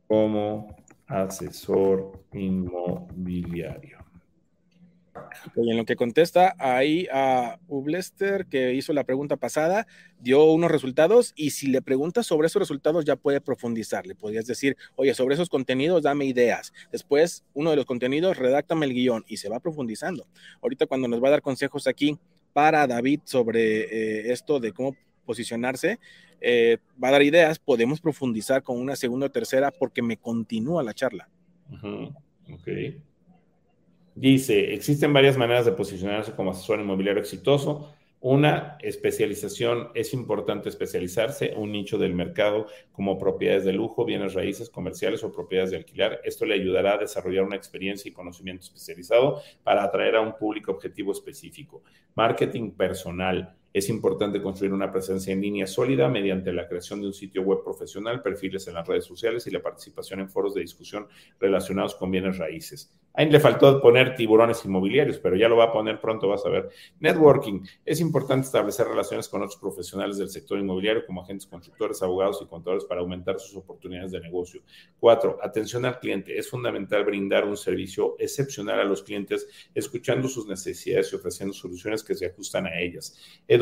[0.07, 0.75] como
[1.07, 4.07] asesor inmobiliario?
[5.55, 9.87] Y en lo que contesta ahí a Ublester, que hizo la pregunta pasada,
[10.19, 14.05] dio unos resultados y si le preguntas sobre esos resultados ya puede profundizar.
[14.05, 16.73] Le podrías decir, oye, sobre esos contenidos dame ideas.
[16.91, 20.27] Después, uno de los contenidos, redáctame el guion y se va profundizando.
[20.61, 22.17] Ahorita cuando nos va a dar consejos aquí
[22.53, 24.95] para David sobre eh, esto de cómo
[25.27, 25.99] posicionarse,
[26.41, 30.81] eh, va a dar ideas, podemos profundizar con una segunda o tercera porque me continúa
[30.81, 31.29] la charla.
[32.51, 32.67] Ok.
[34.15, 37.93] Dice, existen varias maneras de posicionarse como asesor inmobiliario exitoso.
[38.19, 44.71] Una especialización, es importante especializarse, un nicho del mercado como propiedades de lujo, bienes raíces
[44.71, 46.19] comerciales o propiedades de alquilar.
[46.23, 50.71] Esto le ayudará a desarrollar una experiencia y conocimiento especializado para atraer a un público
[50.71, 51.83] objetivo específico.
[52.15, 57.13] Marketing personal es importante construir una presencia en línea sólida mediante la creación de un
[57.13, 61.07] sitio web profesional, perfiles en las redes sociales y la participación en foros de discusión
[61.39, 62.91] relacionados con bienes raíces.
[63.13, 66.49] Ahí le faltó poner tiburones inmobiliarios, pero ya lo va a poner pronto, vas a
[66.49, 66.69] ver.
[66.99, 67.61] Networking.
[67.83, 72.45] Es importante establecer relaciones con otros profesionales del sector inmobiliario como agentes constructores, abogados y
[72.45, 74.61] contadores para aumentar sus oportunidades de negocio.
[74.99, 76.37] Cuatro, atención al cliente.
[76.37, 82.03] Es fundamental brindar un servicio excepcional a los clientes, escuchando sus necesidades y ofreciendo soluciones
[82.03, 83.17] que se ajustan a ellas.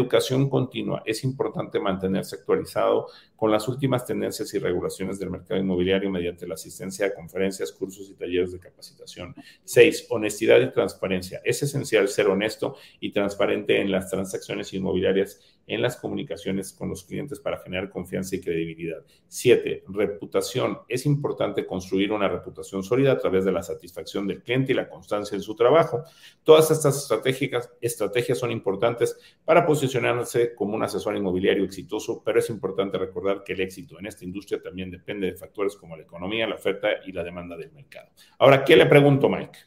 [0.05, 1.01] Educación continua.
[1.03, 6.55] Es importante mantenerse actualizado con las últimas tendencias y regulaciones del mercado inmobiliario mediante la
[6.55, 9.35] asistencia a conferencias, cursos y talleres de capacitación.
[9.63, 11.41] Seis, honestidad y transparencia.
[11.43, 17.03] Es esencial ser honesto y transparente en las transacciones inmobiliarias, en las comunicaciones con los
[17.03, 19.03] clientes para generar confianza y credibilidad.
[19.27, 20.79] Siete, reputación.
[20.87, 24.87] Es importante construir una reputación sólida a través de la satisfacción del cliente y la
[24.87, 26.03] constancia en su trabajo.
[26.43, 32.49] Todas estas estrategias, estrategias son importantes para posicionarse como un asesor inmobiliario exitoso, pero es
[32.49, 36.47] importante recordar que el éxito en esta industria también depende de factores como la economía,
[36.47, 38.09] la oferta y la demanda del mercado.
[38.39, 39.59] Ahora, ¿qué le pregunto, Mike?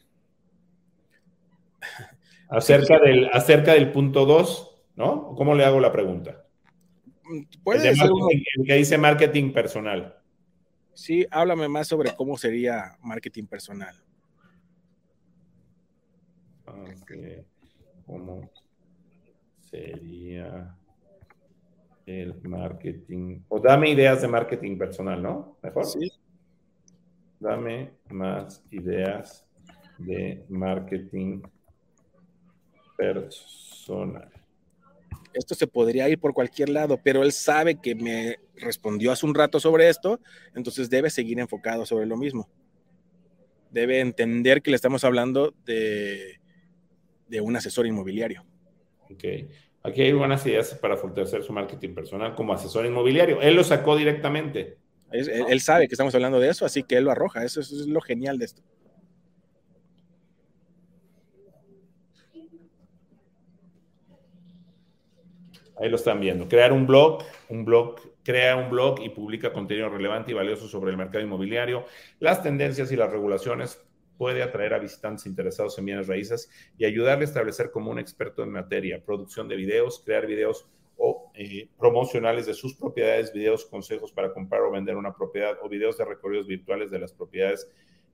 [2.49, 5.35] Acerca del, acerca del punto 2, ¿no?
[5.35, 6.47] ¿Cómo le hago la pregunta?
[7.63, 8.09] Puede ser
[8.57, 10.15] el que dice marketing personal.
[10.95, 13.95] Sí, háblame más sobre cómo sería marketing personal.
[18.05, 18.49] ¿Cómo
[19.61, 20.75] sería
[22.09, 23.41] el marketing?
[23.49, 25.57] O dame ideas de marketing personal, ¿no?
[25.61, 25.85] Mejor.
[25.85, 26.11] Sí.
[27.39, 29.45] Dame más ideas
[29.97, 31.41] de marketing
[32.97, 34.29] personal.
[35.33, 39.35] Esto se podría ir por cualquier lado, pero él sabe que me respondió hace un
[39.35, 40.19] rato sobre esto,
[40.55, 42.49] entonces debe seguir enfocado sobre lo mismo.
[43.69, 46.39] Debe entender que le estamos hablando de,
[47.27, 48.43] de un asesor inmobiliario.
[49.11, 49.23] Ok.
[49.89, 53.41] Aquí hay buenas ideas para fortalecer su marketing personal como asesor inmobiliario.
[53.41, 54.77] Él lo sacó directamente.
[55.11, 57.43] Él, sabe que estamos hablando de eso, así que él lo arroja.
[57.43, 58.61] eso es lo genial de esto.
[65.79, 66.47] Ahí lo están viendo.
[66.47, 70.91] Crear un blog, un blog, crea un blog y publica contenido relevante y valioso sobre
[70.91, 71.85] el mercado inmobiliario,
[72.19, 73.81] las tendencias y las regulaciones.
[74.19, 78.43] Puede atraer a visitantes interesados en bienes raíces y ayudarle a establecer como un experto
[78.43, 80.67] en materia, producción de videos, crear videos
[80.97, 85.69] o eh, promocionales de sus propiedades, videos, consejos para comprar o vender una propiedad o
[85.69, 87.71] videos de recorridos virtuales de las propiedades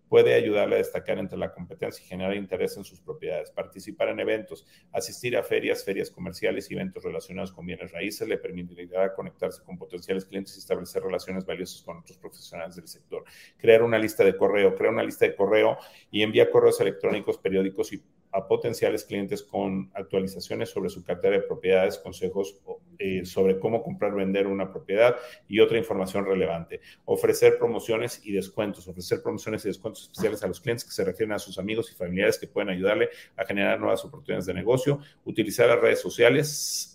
[0.09, 3.51] puede ayudarle a destacar entre la competencia y generar interés en sus propiedades.
[3.51, 8.37] Participar en eventos, asistir a ferias, ferias comerciales y eventos relacionados con bienes raíces le
[8.37, 13.23] permitirá conectarse con potenciales clientes y establecer relaciones valiosas con otros profesionales del sector.
[13.57, 15.77] Crear una lista de correo, crear una lista de correo
[16.11, 18.03] y enviar correos electrónicos, periódicos y
[18.35, 22.59] a potenciales clientes con actualizaciones sobre su cartera de propiedades, consejos
[22.99, 25.15] eh, sobre cómo comprar, vender una propiedad
[25.47, 26.81] y otra información relevante.
[27.05, 31.33] Ofrecer promociones y descuentos, ofrecer promociones y descuentos especiales a los clientes que se refieren
[31.33, 34.99] a sus amigos y familiares que pueden ayudarle a generar nuevas oportunidades de negocio.
[35.23, 36.94] Utilizar las redes sociales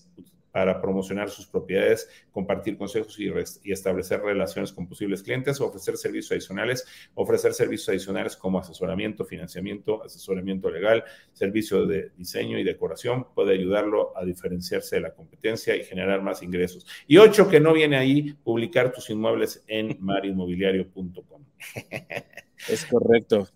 [0.52, 3.30] para promocionar sus propiedades, compartir consejos y,
[3.72, 10.70] establecer relaciones con posibles clientes, ofrecer servicios adicionales, ofrecer servicios adicionales como asesoramiento, financiamiento, asesoramiento
[10.70, 16.22] legal, servicio de diseño y decoración, puede ayudarlo a diferenciarse de la competencia y generar
[16.22, 16.86] más ingresos.
[17.06, 21.44] Y ocho, que no viene ahí, publicar tus inmuebles en marinmobiliario.com.
[22.68, 23.48] Es correcto.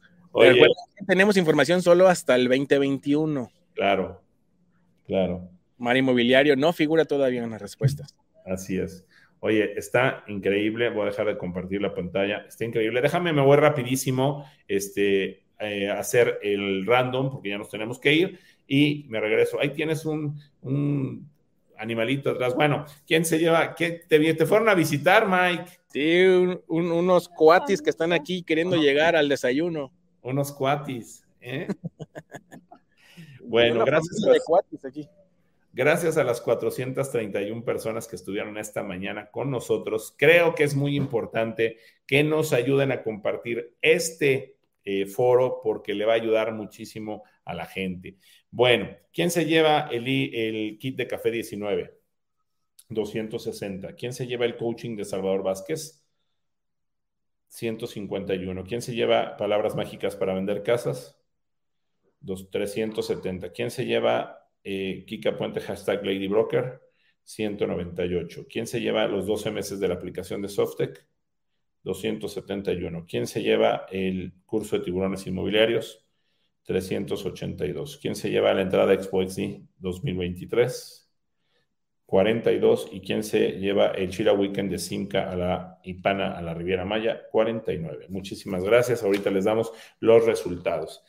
[1.06, 3.50] tenemos información solo hasta el 2021.
[3.74, 4.22] Claro,
[5.06, 5.53] claro.
[5.84, 8.16] Mar Inmobiliario no figura todavía en las respuestas.
[8.46, 9.06] Así es.
[9.40, 10.88] Oye, está increíble.
[10.88, 12.46] Voy a dejar de compartir la pantalla.
[12.48, 13.02] Está increíble.
[13.02, 18.38] Déjame, me voy rapidísimo este, eh, hacer el random porque ya nos tenemos que ir
[18.66, 19.60] y me regreso.
[19.60, 20.40] Ahí tienes un,
[21.76, 22.54] animalito atrás.
[22.54, 23.74] Bueno, ¿quién se lleva?
[23.74, 25.70] ¿Qué, te, fueron a visitar, Mike?
[25.88, 26.24] Sí,
[26.66, 29.92] unos cuatis que están aquí queriendo llegar al desayuno.
[30.22, 31.68] Unos cuatis, ¿eh?
[33.44, 34.24] bueno, gracias.
[34.26, 35.06] A cuatis aquí.
[35.76, 40.14] Gracias a las 431 personas que estuvieron esta mañana con nosotros.
[40.16, 46.04] Creo que es muy importante que nos ayuden a compartir este eh, foro porque le
[46.04, 48.18] va a ayudar muchísimo a la gente.
[48.52, 51.98] Bueno, ¿quién se lleva el, el kit de café 19?
[52.90, 53.96] 260.
[53.96, 56.06] ¿Quién se lleva el coaching de Salvador Vázquez?
[57.48, 58.62] 151.
[58.62, 61.20] ¿Quién se lleva palabras mágicas para vender casas?
[62.24, 63.50] 370.
[63.50, 66.80] ¿Quién se lleva eh, Kika Puente, hashtag Lady Broker,
[67.22, 68.46] 198.
[68.48, 71.06] ¿Quién se lleva los 12 meses de la aplicación de Softec?
[71.82, 73.04] 271.
[73.06, 76.04] ¿Quién se lleva el curso de tiburones inmobiliarios?
[76.64, 77.98] 382.
[77.98, 81.10] ¿Quién se lleva la entrada a Expo 2023?
[82.06, 82.88] 42.
[82.92, 86.84] ¿Y quién se lleva el Chira Weekend de Simca a la Ipana, a la Riviera
[86.84, 87.22] Maya?
[87.30, 88.06] 49.
[88.08, 89.02] Muchísimas gracias.
[89.02, 91.04] Ahorita les damos los resultados.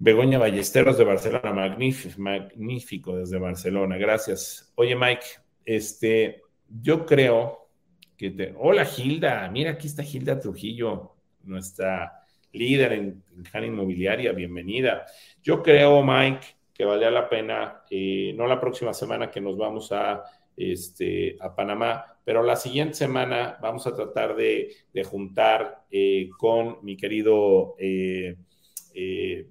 [0.00, 3.96] Begoña Ballesteros de Barcelona, magnífico, desde Barcelona.
[3.96, 4.72] Gracias.
[4.76, 5.26] Oye, Mike,
[5.64, 7.68] este, yo creo
[8.16, 8.54] que te...
[8.56, 9.50] Hola, Gilda.
[9.50, 14.32] Mira, aquí está Gilda Trujillo, nuestra líder en, en Inmobiliaria.
[14.32, 15.04] Bienvenida.
[15.42, 19.90] Yo creo, Mike, que valía la pena, eh, no la próxima semana que nos vamos
[19.90, 20.22] a,
[20.56, 26.96] este, a Panamá, pero la siguiente semana vamos a tratar de, juntar eh, con mi
[26.96, 28.36] querido eh,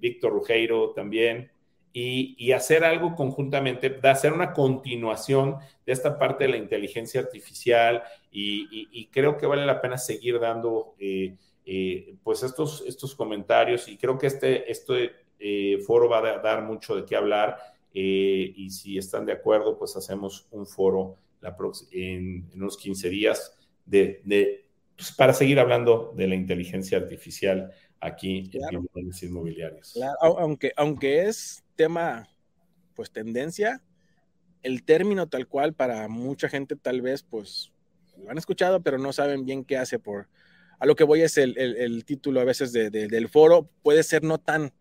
[0.00, 1.50] Víctor Rugeiro también.
[1.92, 8.02] Y, hacer algo conjuntamente, de hacer una continuación de esta parte de la inteligencia artificial
[8.30, 10.94] y, creo que vale la pena seguir dando
[12.22, 16.96] pues estos, estos comentarios y creo que este, este eh, foro va a dar mucho
[16.96, 17.56] de qué hablar
[17.94, 21.16] eh, y si están de acuerdo, pues hacemos un foro
[21.92, 23.56] en, unos 15 días
[23.88, 27.70] pues, para seguir hablando de la inteligencia artificial
[28.00, 29.98] aquí en los inmobiliarios.
[30.20, 32.28] Aunque, aunque es tema,
[32.94, 33.82] pues tendencia,
[34.62, 37.72] el término tal cual para mucha gente tal vez, pues
[38.16, 40.28] lo han escuchado, pero no saben bien qué hace por...
[40.80, 44.72] A lo que voy es el, título a veces del foro, puede ser no tan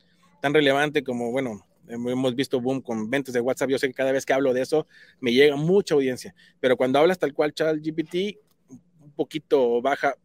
[0.41, 3.69] tan relevante como, bueno, hemos visto boom con ventas de WhatsApp.
[3.69, 4.87] Yo sé que cada vez que hablo de eso
[5.19, 8.37] me llega mucha audiencia, pero cuando hablas tal cual Chat GPT,
[8.69, 10.15] un poquito baja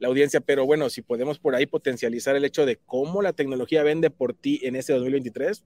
[0.00, 3.82] la audiencia, pero bueno, si podemos por ahí potencializar el hecho de cómo la tecnología
[3.82, 5.62] vende por ti en ese 2023,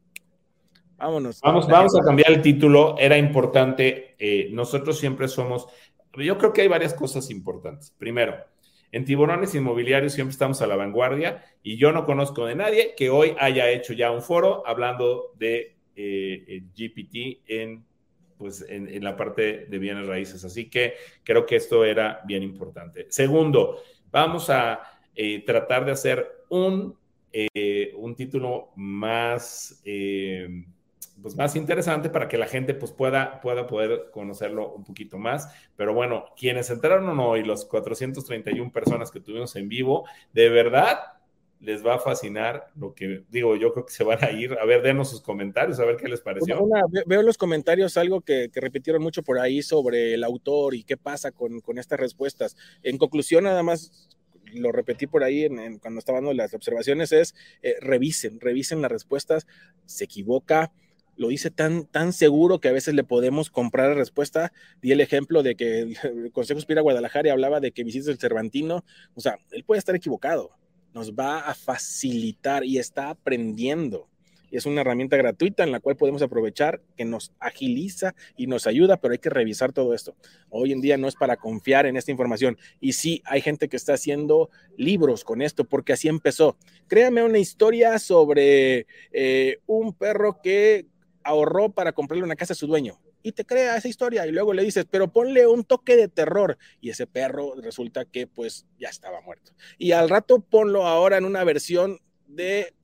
[0.97, 1.41] vámonos.
[1.41, 2.97] Vamos, vamos a cambiar el título.
[2.99, 5.69] Era importante, eh, nosotros siempre somos,
[6.17, 7.95] yo creo que hay varias cosas importantes.
[7.97, 8.37] Primero,
[8.91, 13.11] en tiburones inmobiliarios siempre estamos a la vanguardia y yo no conozco de nadie que
[13.11, 17.85] hoy haya hecho ya un foro hablando de eh, GPT en,
[18.37, 20.45] pues, en, la parte de bienes raíces.
[20.45, 23.07] Así que creo que esto era bien importante.
[23.11, 23.83] Segundo,
[24.15, 24.81] vamos a
[25.15, 26.97] eh, tratar de hacer un,
[27.33, 29.83] eh, un título más
[31.21, 35.53] pues, más interesante para que la gente pues, pueda, pueda poder conocerlo un poquito más.
[35.77, 40.99] Pero bueno, quienes entraron hoy, los 431 personas que tuvimos en vivo, de verdad
[41.65, 44.57] les va a fascinar lo que digo, yo creo que se van a ir.
[44.61, 46.61] A ver, denos sus comentarios, a ver qué les pareció.
[47.07, 51.33] veo los comentarios algo que, repitieron mucho por ahí sobre el autor y qué pasa
[51.33, 52.57] con, estas respuestas.
[52.83, 54.09] En conclusión, nada más
[54.53, 58.93] lo repetí por ahí en, cuando estaban dando las observaciones, es eh, revisen, revisen las
[58.93, 59.47] respuestas,
[59.87, 60.71] se equivoca,
[61.17, 64.53] lo dice tan, tan seguro que a veces le podemos comprar la respuesta.
[64.83, 68.85] Di el ejemplo de que el Consejo Espira Guadalajara hablaba de que visites el Cervantino.
[69.15, 70.51] O sea, él puede estar equivocado.
[70.95, 74.09] Nos va a facilitar y está aprendiendo.
[74.51, 78.99] Es una herramienta gratuita en la cual podemos aprovechar, que nos agiliza y nos ayuda,
[78.99, 80.15] pero hay que revisar todo esto.
[80.49, 82.57] Hoy en día no es para confiar en esta información.
[82.81, 86.57] Y sí, hay gente que está haciendo libros con esto, porque así empezó.
[86.87, 90.87] Créame una historia sobre eh, un perro que
[91.25, 93.01] ahorró para comprarle una casa a su dueño.
[93.25, 96.59] Y te crea esa historia y luego le dices, pero ponle un toque de terror.
[96.83, 99.53] Y ese perro resulta que pues ya estaba muerto.
[99.79, 102.75] Y al rato ponlo ahora en una versión de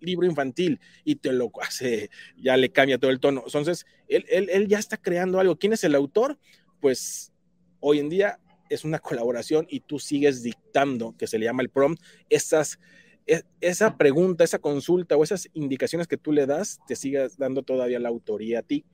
[0.00, 3.42] libro infantil y te lo hace, ya le cambia todo el tono.
[3.44, 5.58] Entonces, él, él, él ya está creando algo.
[5.58, 6.38] ¿Quién es el autor?
[6.80, 7.30] Pues
[7.78, 8.40] hoy en día
[8.70, 12.78] es una colaboración y tú sigues dictando, que se le llama el prompt, esas
[13.26, 17.62] e, esa pregunta, esa consulta o esas indicaciones que tú le das, te sigas dando
[17.62, 18.84] todavía la autoría a ti.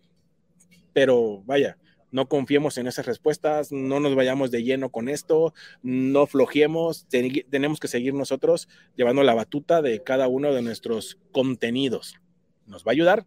[0.97, 1.77] Pero vaya,
[2.11, 5.53] no confiemos en esas respuestas, no nos vayamos de lleno con esto,
[5.83, 7.07] no flojeemos,
[7.51, 8.67] tenemos que seguir nosotros
[8.97, 12.15] llevando la batuta de cada uno de nuestros contenidos.
[12.67, 13.27] Nos va a ayudar,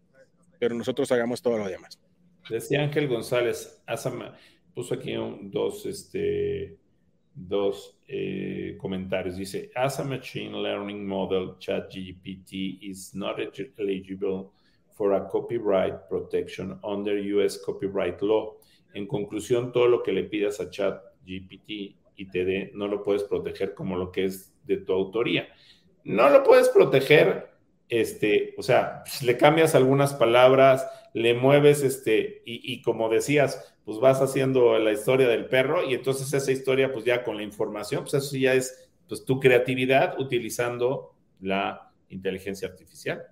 [0.58, 2.00] pero nosotros hagamos todo lo demás.
[2.48, 3.80] Decía Ángel González,
[4.74, 6.76] puso aquí dos, este,
[7.36, 9.36] dos eh, comentarios.
[9.36, 13.36] Dice, as a machine learning model, ChatGPT is not
[13.78, 14.50] eligible
[15.00, 18.58] for a copyright protection under US copyright law.
[18.92, 23.24] En conclusión, todo lo que le pidas a ChatGPT y te dé, no lo puedes
[23.24, 25.48] proteger como lo que es de tu autoría.
[26.04, 27.48] No lo puedes proteger,
[27.88, 34.00] este, o sea, le cambias algunas palabras, le mueves, este, y, y como decías, pues
[34.00, 38.02] vas haciendo la historia del perro y entonces esa historia, pues ya con la información,
[38.02, 43.22] pues eso ya es pues tu creatividad utilizando la inteligencia artificial.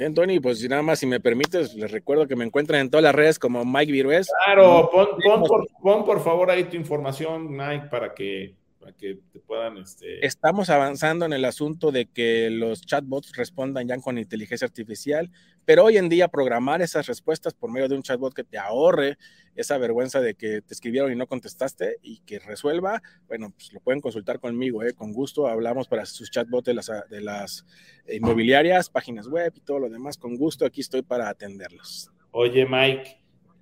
[0.00, 3.04] Bien, Tony, pues nada más, si me permites, les recuerdo que me encuentran en todas
[3.04, 4.30] las redes como Mike Virués.
[4.46, 5.08] Claro, pon,
[5.46, 9.76] por, pon por favor ahí tu información, Mike, para que para que te puedan...
[9.76, 10.24] Este...
[10.24, 15.30] Estamos avanzando en el asunto de que los chatbots respondan ya con inteligencia artificial,
[15.64, 19.18] pero hoy en día programar esas respuestas por medio de un chatbot que te ahorre
[19.54, 23.80] esa vergüenza de que te escribieron y no contestaste y que resuelva, bueno, pues lo
[23.80, 24.94] pueden consultar conmigo, ¿eh?
[24.94, 27.66] con gusto hablamos para sus chatbots de las, de las
[28.08, 32.10] inmobiliarias, páginas web y todo lo demás, con gusto aquí estoy para atenderlos.
[32.32, 33.20] Oye, Mike,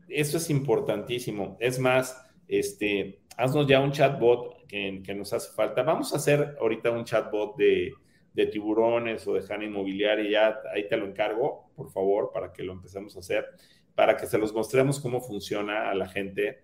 [0.08, 1.56] eso es importantísimo.
[1.60, 5.82] Es más, este, haznos ya un chatbot que, nos hace falta.
[5.82, 7.92] Vamos a hacer ahorita un chatbot de,
[8.38, 12.62] de tiburones o de Hanna Inmobiliaria, ya ahí te lo encargo, por favor, para que
[12.62, 13.46] lo empecemos a hacer,
[13.94, 16.60] para que se los mostremos cómo funciona a la gente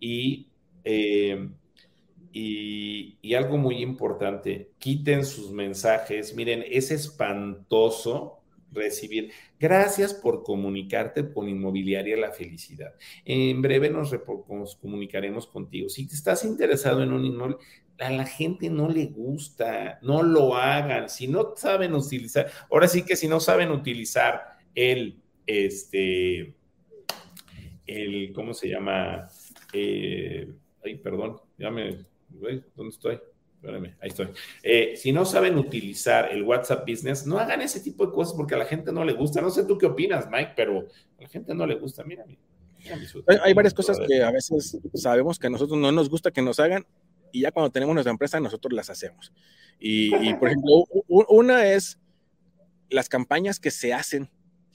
[0.00, 0.48] y,
[0.84, 1.50] eh,
[2.32, 8.38] y algo muy importante, quiten sus mensajes, miren, es espantoso
[8.72, 9.32] recibir.
[9.58, 12.94] Gracias por comunicarte con Inmobiliaria La Felicidad.
[13.24, 14.14] En breve nos,
[14.80, 15.88] comunicaremos contigo.
[15.88, 17.56] Si te estás interesado en un inmueble,
[17.98, 21.08] a la gente no le gusta, no lo hagan.
[21.08, 26.54] Si no saben utilizar, ahora sí que si no saben utilizar el, este,
[27.86, 29.28] el, ¿cómo se llama?
[29.72, 30.48] Eh,
[30.84, 33.18] ay, perdón, ya me, ¿dónde estoy?
[33.56, 34.28] Espérame, ahí estoy.
[34.62, 38.54] Eh, si no saben utilizar el WhatsApp Business, no hagan ese tipo de cosas porque
[38.54, 39.40] a la gente no le gusta.
[39.40, 40.86] No sé tú qué opinas, Mike, pero
[41.18, 42.04] a la gente no le gusta.
[42.04, 42.24] Mira,
[43.42, 46.60] hay, varias cosas que a veces sabemos que a nosotros no nos gusta que nos
[46.60, 46.86] hagan
[47.32, 49.32] y ya cuando tenemos nuestra empresa nosotros las hacemos.
[49.80, 51.98] Y, por ejemplo, una es
[52.90, 54.28] las campañas que se hacen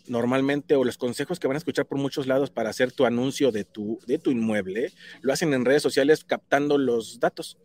[0.08, 3.52] normalmente o los consejos que van a escuchar por muchos lados para hacer tu anuncio
[3.52, 7.58] de tu, de tu inmueble, lo hacen en redes sociales captando los datos.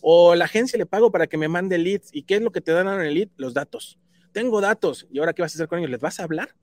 [0.00, 2.10] O la agencia le pago para que me mande leads.
[2.12, 3.28] ¿Y qué es lo que te dan en el lead?
[3.36, 3.98] Los datos.
[4.32, 5.06] Tengo datos.
[5.10, 5.90] ¿Y ahora qué vas a hacer con ellos?
[5.90, 6.54] ¿Les vas a hablar?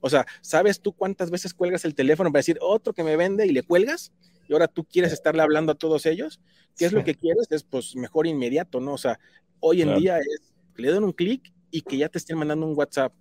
[0.00, 3.46] O sea, ¿sabes tú cuántas veces cuelgas el teléfono para decir otro que me vende
[3.46, 4.12] y le cuelgas?
[4.48, 6.40] Y ahora tú quieres estarle hablando a todos ellos.
[6.76, 7.46] ¿Qué es lo que quieres?
[7.50, 8.94] Es pues mejor inmediato, ¿no?
[8.94, 9.18] O sea,
[9.60, 12.66] hoy en día es que le den un clic y que ya te estén mandando
[12.66, 13.12] un WhatsApp,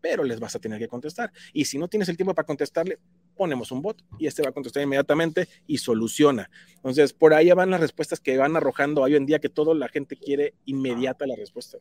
[0.00, 1.32] pero les vas a tener que contestar.
[1.52, 2.98] Y si no tienes el tiempo para contestarle,
[3.34, 6.50] ponemos un bot y este va a contestar inmediatamente y soluciona.
[6.76, 9.88] Entonces, por ahí van las respuestas que van arrojando hoy en día que toda la
[9.88, 11.78] gente quiere inmediata la respuesta.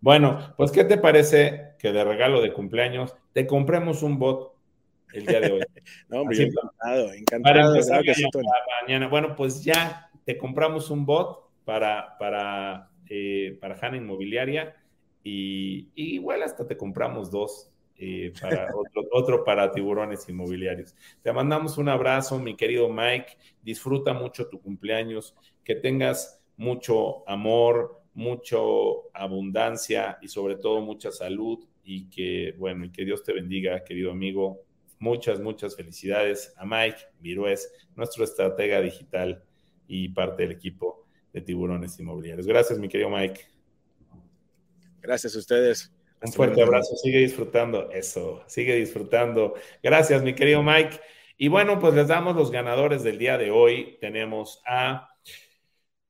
[0.00, 4.55] Bueno, pues, ¿qué te parece que de regalo de cumpleaños te compremos un bot
[5.12, 5.60] el día de hoy?
[6.08, 7.74] no, hombre, encantado, encantado.
[8.82, 9.08] mañana.
[9.08, 14.76] Bueno, pues ya te compramos un bot para, para, eh, para Hanna Inmobiliaria
[15.22, 18.68] y, y igual hasta te compramos dos eh, para
[19.12, 20.94] otro, para tiburones inmobiliarios.
[21.22, 23.36] Te mandamos un abrazo, mi querido Mike.
[23.62, 25.34] Disfruta mucho tu cumpleaños,
[25.64, 32.90] que tengas mucho amor, mucho abundancia y sobre todo mucha salud y que, bueno, y
[32.90, 34.62] que Dios te bendiga, querido amigo.
[34.98, 39.44] Muchas, muchas felicidades a Mike Virués, nuestro estratega digital
[39.86, 42.46] y parte del equipo de tiburones inmobiliarios.
[42.46, 43.40] Gracias, mi querido Mike.
[45.00, 45.92] Gracias a ustedes.
[46.22, 49.54] Un fuerte abrazo, sigue disfrutando eso, sigue disfrutando.
[49.82, 50.98] Gracias, mi querido Mike.
[51.36, 53.98] Y bueno, pues les damos los ganadores del día de hoy.
[54.00, 55.10] Tenemos a...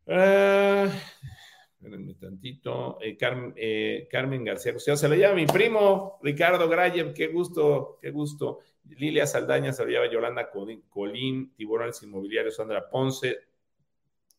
[0.06, 0.88] Uh,
[2.20, 2.98] tantito.
[3.00, 3.16] Eh,
[3.56, 7.12] eh, Carmen García O se le llama mi primo Ricardo Grayev.
[7.12, 8.60] Qué gusto, qué gusto.
[8.98, 13.38] Lilia Saldaña se Yolanda Colín, Tiburones Inmobiliarios, Sandra Ponce,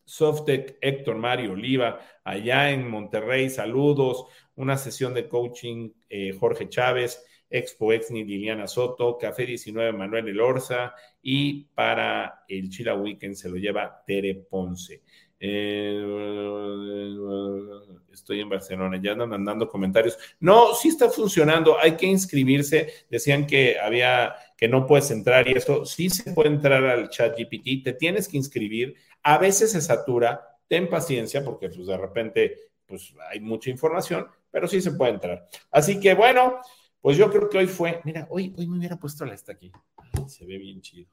[0.04, 4.24] Softec, Héctor Mario Oliva, allá en Monterrey, saludos,
[4.56, 10.94] una sesión de coaching, eh, Jorge Chávez, Expo Exni Liliana Soto, Café 19 Manuel Elorza
[11.22, 15.02] y para el Chila Weekend se lo lleva Tere Ponce.
[15.40, 16.04] Eh,
[18.12, 20.18] estoy en Barcelona, ya andan mandando comentarios.
[20.40, 22.92] No, sí está funcionando, hay que inscribirse.
[23.10, 27.38] Decían que había que no puedes entrar y eso sí se puede entrar al chat
[27.38, 32.56] GPT, te tienes que inscribir a veces se satura, ten paciencia porque pues de repente
[32.86, 35.46] pues hay mucha información, pero sí se puede entrar.
[35.70, 36.60] Así que bueno,
[37.00, 39.70] pues yo creo que hoy fue, mira, hoy, hoy me hubiera puesto la esta aquí,
[40.26, 41.10] se ve bien chido.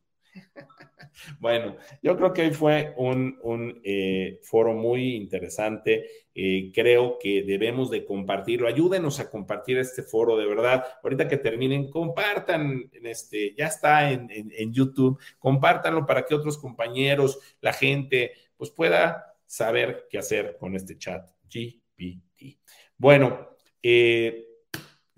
[1.39, 6.05] Bueno, yo creo que hoy fue un, eh, foro muy interesante.
[6.33, 8.67] Eh, creo que debemos de compartirlo.
[8.67, 10.83] Ayúdenos a compartir este foro, de verdad.
[11.01, 17.39] Ahorita que terminen, compartan, este, ya está en, en YouTube, compártanlo para que otros compañeros,
[17.61, 22.59] la gente, pues pueda saber qué hacer con este chat GPT.
[22.97, 23.49] Bueno,
[23.81, 24.54] eh,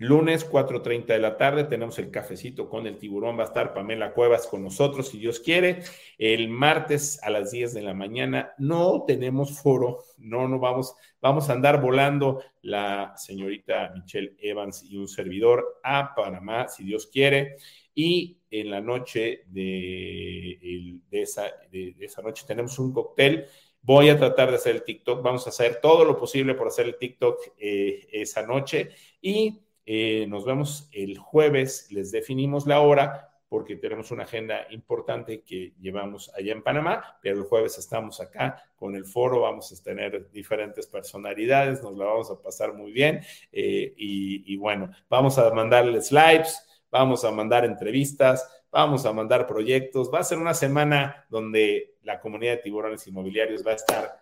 [0.00, 3.36] Lunes, 4.30 de la tarde, tenemos el cafecito con el tiburón.
[3.36, 5.82] Va a estar Pamela Cuevas con nosotros, si Dios quiere.
[6.18, 11.50] El martes a las 10 de la mañana no tenemos foro, no, no vamos, vamos
[11.50, 17.56] a andar volando la señorita Michelle Evans y un servidor a Panamá, si Dios quiere.
[17.92, 23.46] Y en la noche de, esa, de, esa noche tenemos un cóctel
[23.80, 25.22] Voy a tratar de hacer el TikTok.
[25.22, 28.90] Vamos a hacer todo lo posible por hacer el TikTok eh, esa noche.
[29.22, 35.40] Y eh, nos vemos el jueves, les definimos la hora porque tenemos una agenda importante
[35.40, 39.82] que llevamos allá en Panamá, pero el jueves estamos acá con el foro, vamos a
[39.82, 45.50] tener diferentes personalidades, nos la vamos a pasar muy bien eh, y, bueno, vamos a
[45.54, 51.24] mandarles lives, vamos a mandar entrevistas, vamos a mandar proyectos, va a ser una semana
[51.30, 54.20] donde la comunidad de tiburones inmobiliarios va a estar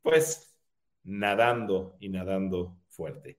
[0.00, 0.56] pues
[1.04, 3.36] nadando y nadando fuerte.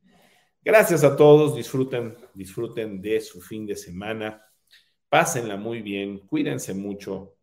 [0.67, 4.45] Gracias a todos, disfruten, disfruten de su fin de semana,
[5.07, 7.37] pásenla muy bien, cuídense mucho,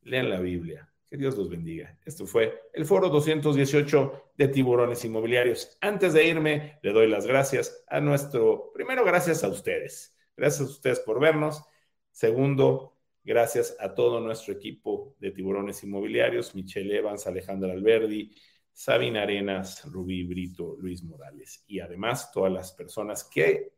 [0.00, 0.90] lean la Biblia.
[1.06, 1.98] Que Dios los bendiga.
[2.06, 5.76] Esto fue el foro 218 de tiburones inmobiliarios.
[5.82, 10.16] Antes de irme, le doy las gracias a nuestro, primero gracias a ustedes.
[10.34, 11.62] Gracias a ustedes por vernos.
[12.10, 18.34] Segundo, gracias a todo nuestro equipo de tiburones inmobiliarios, Michelle Evans, Alejandra Alberdi,
[18.80, 23.74] Sabina Arenas, Rubí Brito, Luis Morales y además todas las personas que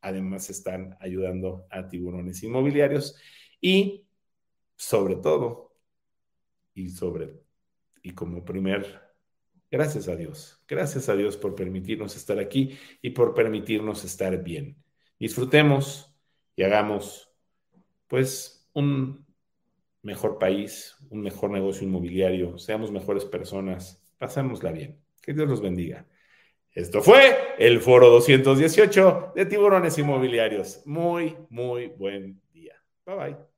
[0.00, 3.14] además están ayudando a tiburones inmobiliarios
[3.60, 4.04] y
[4.74, 5.76] sobre todo
[6.74, 7.40] y sobre
[8.02, 9.00] y como primer
[9.70, 10.60] gracias a Dios.
[10.66, 14.76] Gracias a Dios por permitirnos estar aquí y por permitirnos estar bien.
[15.20, 16.12] Disfrutemos
[16.56, 17.32] y hagamos
[18.08, 19.24] pues un
[20.02, 25.00] mejor país, un mejor negocio inmobiliario, seamos mejores personas pasémosla bien.
[25.20, 26.06] Que Dios los bendiga.
[26.70, 30.80] Esto fue el foro 218 de tiburones inmobiliarios.
[30.86, 32.76] Muy, muy buen día.
[33.04, 33.51] Bye bye.